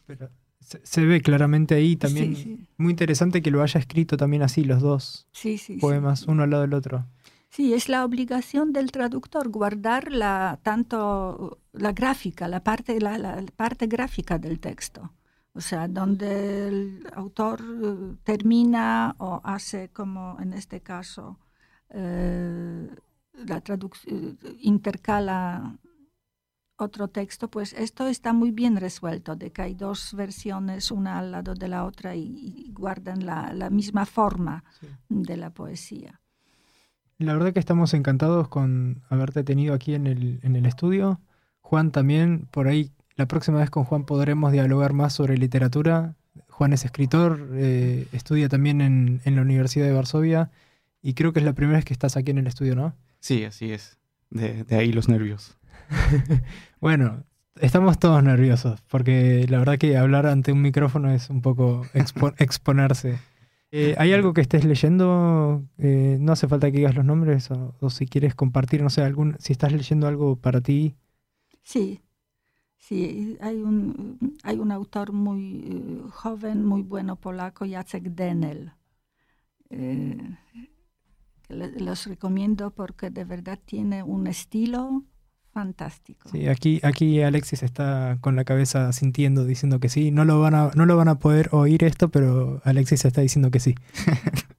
Pero 0.07 0.31
se, 0.61 1.05
ve 1.05 1.21
claramente 1.21 1.75
ahí 1.75 1.97
también. 1.97 2.69
Muy 2.77 2.91
interesante 2.91 3.43
que 3.43 3.51
lo 3.51 3.62
haya 3.62 3.81
escrito 3.81 4.17
también 4.17 4.43
así, 4.43 4.65
los 4.65 4.83
dos 4.83 5.27
poemas, 5.81 6.27
uno 6.27 6.43
al 6.43 6.51
lado 6.51 6.62
del 6.62 6.75
otro. 6.75 7.07
Sí, 7.51 7.73
es 7.73 7.89
la 7.89 8.05
obligación 8.05 8.73
del 8.73 8.91
traductor 8.91 9.49
guardar 9.49 10.11
la, 10.11 10.59
tanto 10.62 11.61
la 11.73 11.93
gráfica, 11.93 12.49
la 12.49 12.65
parte, 12.65 13.01
la, 13.01 13.45
parte 13.55 13.87
gráfica 13.87 14.39
del 14.39 14.59
texto. 14.59 15.12
O 15.53 15.61
sea, 15.61 15.87
donde 15.87 16.67
el 16.67 17.09
autor 17.15 17.62
eh, 17.62 18.17
termina 18.25 19.15
o 19.19 19.41
hace 19.45 19.89
como 19.91 20.37
en 20.41 20.53
este 20.53 20.81
caso 20.81 21.39
eh, 21.95 22.88
la 23.47 23.61
traducción 23.61 24.38
intercala 24.61 25.76
otro 26.76 27.09
texto, 27.09 27.49
pues 27.49 27.72
esto 27.72 28.09
está 28.09 28.32
muy 28.32 28.51
bien 28.51 28.76
resuelto, 28.76 29.36
de 29.36 29.53
que 29.53 29.62
hay 29.62 29.74
dos 29.74 30.12
versiones, 30.14 30.90
una 30.90 31.20
al 31.20 31.30
lado 31.30 31.55
de 31.55 31.68
la 31.68 31.84
otra 31.84 32.16
y, 32.16 32.72
guardan 32.72 33.24
la, 33.24 33.70
misma 33.70 34.07
forma 34.07 34.64
de 35.09 35.36
la 35.36 35.51
poesía. 35.51 36.20
La 37.18 37.32
verdad 37.32 37.53
que 37.53 37.61
estamos 37.61 37.95
encantados 37.95 38.49
con 38.49 39.03
haberte 39.09 39.45
tenido 39.45 39.72
aquí 39.72 39.95
en 39.95 40.09
el, 40.09 40.40
en 40.42 40.57
el 40.57 40.66
estudio. 40.66 41.20
Juan 41.61 41.92
también, 41.92 42.49
por 42.51 42.66
ahí, 42.66 42.90
la 43.14 43.26
próxima 43.26 43.59
vez 43.59 43.70
con 43.70 43.84
Juan 43.84 44.05
podremos 44.05 44.51
dialogar 44.51 44.92
más 44.95 45.12
sobre 45.12 45.38
literatura. 45.38 46.16
Juan 46.51 46.72
es 46.72 46.84
escritor, 46.84 47.51
eh, 47.53 48.09
estudia 48.11 48.49
también 48.49 48.80
en, 48.80 49.20
en 49.24 49.36
la 49.36 49.42
Universidad 49.42 49.86
de 49.86 49.92
Varsovia 49.92 50.51
y 51.05 51.13
creo 51.13 51.35
que 51.35 51.41
es 51.41 51.45
la 51.45 51.53
primera 51.53 51.77
vez 51.77 51.85
que 51.85 51.93
estás 51.93 52.17
aquí 52.17 52.31
en 52.31 52.39
el 52.39 52.47
estudio, 52.47 52.75
¿no? 52.75 52.97
Sí, 53.21 53.45
así 53.45 53.71
es. 53.71 53.99
De, 54.31 54.65
ahí 54.71 54.91
los 54.91 55.07
nervios. 55.07 55.59
bueno, 56.81 57.25
estamos 57.61 57.99
todos 57.99 58.25
nerviosos, 58.25 58.81
porque 58.89 59.47
la 59.51 59.59
verdad 59.59 59.77
que 59.77 59.99
hablar 59.99 60.25
ante 60.27 60.51
un 60.51 60.63
micrófono 60.63 61.13
es 61.13 61.29
un 61.29 61.43
poco 61.43 61.83
exponerse. 62.39 63.19
Eh, 63.71 63.95
¿Hay 63.99 64.15
algo 64.15 64.33
que 64.33 64.41
estés 64.41 64.65
leyendo? 64.65 65.63
Eh, 65.77 66.17
no 66.21 66.33
hace 66.33 66.49
falta 66.49 66.71
que 66.71 66.79
digas 66.79 66.95
los 66.95 67.05
nombres, 67.05 67.51
o, 67.51 67.91
si 67.91 68.07
quieres 68.07 68.35
compartir, 68.35 68.83
no 68.83 68.89
sé, 68.89 69.03
algún, 69.03 69.37
si 69.39 69.53
estás 69.53 69.73
leyendo 69.73 70.07
algo 70.07 70.37
para 70.37 70.63
ti. 70.63 70.95
Sí, 71.63 72.01
sí, 72.79 73.37
hay 73.43 73.57
un, 73.57 74.39
hay 74.43 74.57
un 74.57 74.73
autor 74.73 75.13
muy 75.13 75.65
eh, 75.67 76.03
joven, 76.13 76.65
muy 76.65 76.81
bueno 76.81 77.17
polaco, 77.17 77.67
Jacek 77.67 78.05
Denel 78.05 78.73
los 81.49 82.07
recomiendo 82.07 82.70
porque 82.70 83.11
de 83.11 83.24
verdad 83.24 83.59
tiene 83.64 84.03
un 84.03 84.26
estilo 84.26 85.05
fantástico. 85.55 86.28
Sí, 86.30 86.49
aquí, 86.49 86.80
aquí 86.82 87.22
Alexis 87.22 87.62
está 87.62 88.18
con 88.20 88.34
la 88.36 88.45
cabeza 88.45 88.92
sintiendo, 88.92 89.45
diciendo 89.45 89.78
que 89.78 89.88
sí. 89.88 90.11
No 90.11 90.24
lo 90.24 90.40
van 90.40 90.55
a, 90.55 90.70
no 90.74 90.84
lo 90.84 90.97
van 90.97 91.09
a 91.09 91.18
poder 91.18 91.49
oír 91.53 91.84
esto, 91.84 92.09
pero 92.09 92.61
Alexis 92.64 93.05
está 93.05 93.20
diciendo 93.20 93.51
que 93.51 93.61
sí. 93.61 93.74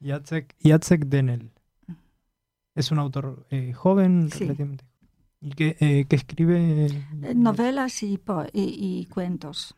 Jacek, 0.00 1.06
Denel. 1.06 1.50
Es 2.74 2.90
un 2.90 2.98
autor 2.98 3.46
eh, 3.50 3.72
joven, 3.72 4.30
relativamente. 4.30 4.84
¿Y 5.40 5.50
que, 5.50 5.76
eh, 5.80 6.06
escribe? 6.10 6.86
Eh, 6.86 7.34
novelas 7.34 8.02
y, 8.02 8.20
y, 8.52 9.06
cuentos. 9.06 9.74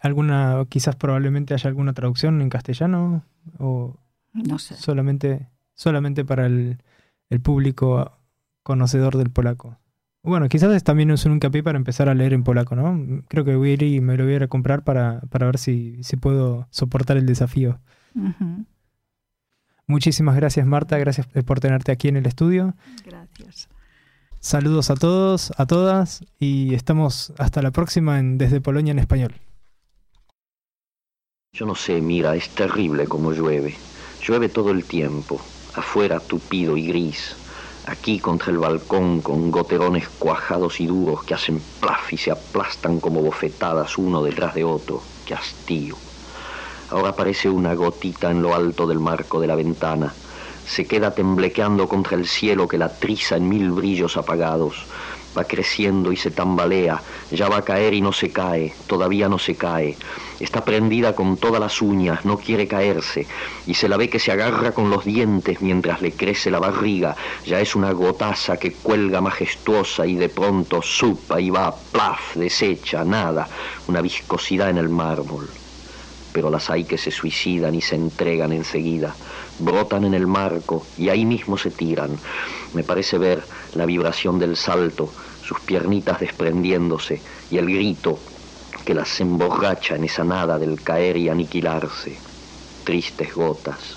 ¿Alguna, 0.00 0.64
quizás 0.68 0.96
probablemente 0.96 1.54
haya 1.54 1.68
alguna 1.68 1.92
traducción 1.92 2.42
en 2.42 2.50
castellano? 2.50 3.24
O... 3.58 3.96
No 4.36 4.58
sé. 4.58 4.74
Solamente, 4.76 5.48
solamente 5.74 6.24
para 6.24 6.46
el, 6.46 6.78
público 7.42 8.18
conocedor 8.62 9.16
del 9.16 9.30
polaco. 9.30 9.78
Bueno, 10.22 10.48
quizás 10.48 10.82
también 10.82 11.10
es 11.10 11.24
un 11.24 11.32
hincapié 11.34 11.62
para 11.62 11.78
empezar 11.78 12.08
a 12.08 12.14
leer 12.14 12.32
en 12.32 12.42
polaco, 12.42 12.74
¿no? 12.74 13.22
Creo 13.28 13.44
que 13.44 13.54
voy 13.54 13.70
a 13.70 13.72
ir 13.74 13.82
y 13.82 14.00
me 14.00 14.16
lo 14.16 14.24
voy 14.24 14.34
a 14.34 14.48
comprar 14.48 14.82
para, 14.82 15.20
ver 15.30 15.58
si, 15.58 16.02
si 16.02 16.16
puedo 16.16 16.66
soportar 16.70 17.16
el 17.16 17.26
desafío. 17.26 17.80
Muchísimas 19.86 20.34
gracias, 20.36 20.66
Marta. 20.66 20.98
Gracias 20.98 21.26
por 21.44 21.60
tenerte 21.60 21.92
aquí 21.92 22.08
en 22.08 22.16
el 22.16 22.26
estudio. 22.26 22.74
Gracias. 23.04 23.68
Saludos 24.40 24.90
a 24.90 24.94
todos, 24.94 25.52
a 25.56 25.66
todas 25.66 26.24
y 26.38 26.74
estamos 26.74 27.32
hasta 27.38 27.62
la 27.62 27.70
próxima 27.70 28.18
en 28.18 28.38
Desde 28.38 28.60
Polonia 28.60 28.92
en 28.92 28.98
Español. 28.98 29.34
Yo 31.52 31.66
no 31.66 31.74
sé, 31.74 32.00
mira, 32.00 32.36
es 32.36 32.50
terrible 32.50 33.06
como 33.06 33.32
llueve. 33.32 33.74
Llueve 34.26 34.48
todo 34.48 34.72
el 34.72 34.84
tiempo, 34.86 35.40
afuera 35.74 36.18
tupido 36.18 36.76
y 36.76 36.88
gris, 36.88 37.36
aquí 37.86 38.18
contra 38.18 38.50
el 38.50 38.58
balcón 38.58 39.22
con 39.22 39.52
goterones 39.52 40.08
cuajados 40.18 40.80
y 40.80 40.86
duros 40.88 41.22
que 41.22 41.34
hacen 41.34 41.62
plaf 41.80 42.12
y 42.12 42.16
se 42.16 42.32
aplastan 42.32 42.98
como 42.98 43.22
bofetadas 43.22 43.96
uno 43.96 44.24
detrás 44.24 44.56
de 44.56 44.64
otro. 44.64 45.00
¡Qué 45.24 45.34
hastío! 45.34 45.96
Ahora 46.90 47.10
aparece 47.10 47.48
una 47.48 47.74
gotita 47.74 48.32
en 48.32 48.42
lo 48.42 48.52
alto 48.52 48.88
del 48.88 48.98
marco 48.98 49.40
de 49.40 49.46
la 49.46 49.54
ventana. 49.54 50.12
Se 50.64 50.88
queda 50.88 51.14
temblequeando 51.14 51.86
contra 51.86 52.16
el 52.16 52.26
cielo 52.26 52.66
que 52.66 52.78
la 52.78 52.98
triza 52.98 53.36
en 53.36 53.48
mil 53.48 53.70
brillos 53.70 54.16
apagados 54.16 54.86
va 55.36 55.44
creciendo 55.44 56.12
y 56.12 56.16
se 56.16 56.30
tambalea, 56.30 57.02
ya 57.30 57.48
va 57.48 57.58
a 57.58 57.64
caer 57.64 57.94
y 57.94 58.00
no 58.00 58.12
se 58.12 58.30
cae, 58.30 58.72
todavía 58.86 59.28
no 59.28 59.38
se 59.38 59.54
cae. 59.54 59.96
Está 60.40 60.64
prendida 60.64 61.14
con 61.14 61.36
todas 61.36 61.60
las 61.60 61.80
uñas, 61.80 62.24
no 62.24 62.38
quiere 62.38 62.66
caerse, 62.68 63.26
y 63.66 63.74
se 63.74 63.88
la 63.88 63.96
ve 63.96 64.08
que 64.08 64.18
se 64.18 64.32
agarra 64.32 64.72
con 64.72 64.90
los 64.90 65.04
dientes 65.04 65.60
mientras 65.60 66.02
le 66.02 66.12
crece 66.12 66.50
la 66.50 66.58
barriga. 66.58 67.16
Ya 67.44 67.60
es 67.60 67.74
una 67.74 67.92
gotaza 67.92 68.56
que 68.56 68.72
cuelga 68.72 69.20
majestuosa 69.20 70.06
y 70.06 70.14
de 70.14 70.28
pronto 70.28 70.82
supa 70.82 71.40
y 71.40 71.50
va, 71.50 71.74
plaf, 71.74 72.36
desecha, 72.36 73.04
nada, 73.04 73.48
una 73.88 74.00
viscosidad 74.00 74.70
en 74.70 74.78
el 74.78 74.88
mármol. 74.88 75.48
Pero 76.32 76.50
las 76.50 76.68
hay 76.68 76.84
que 76.84 76.98
se 76.98 77.10
suicidan 77.10 77.74
y 77.74 77.80
se 77.80 77.96
entregan 77.96 78.52
enseguida 78.52 79.14
brotan 79.58 80.04
en 80.04 80.14
el 80.14 80.26
marco 80.26 80.86
y 80.96 81.08
ahí 81.08 81.24
mismo 81.24 81.56
se 81.56 81.70
tiran. 81.70 82.18
Me 82.74 82.82
parece 82.82 83.18
ver 83.18 83.44
la 83.74 83.86
vibración 83.86 84.38
del 84.38 84.56
salto, 84.56 85.12
sus 85.46 85.60
piernitas 85.60 86.18
desprendiéndose 86.18 87.22
y 87.50 87.58
el 87.58 87.66
grito 87.66 88.18
que 88.84 88.94
las 88.94 89.20
emborracha 89.20 89.94
en 89.94 90.04
esa 90.04 90.24
nada 90.24 90.58
del 90.58 90.82
caer 90.82 91.16
y 91.16 91.28
aniquilarse. 91.28 92.16
Tristes 92.84 93.34
gotas, 93.34 93.96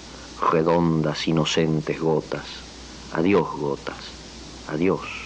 redondas, 0.51 1.27
inocentes 1.27 1.99
gotas. 1.99 2.45
Adiós 3.13 3.49
gotas, 3.57 3.97
adiós. 4.67 5.18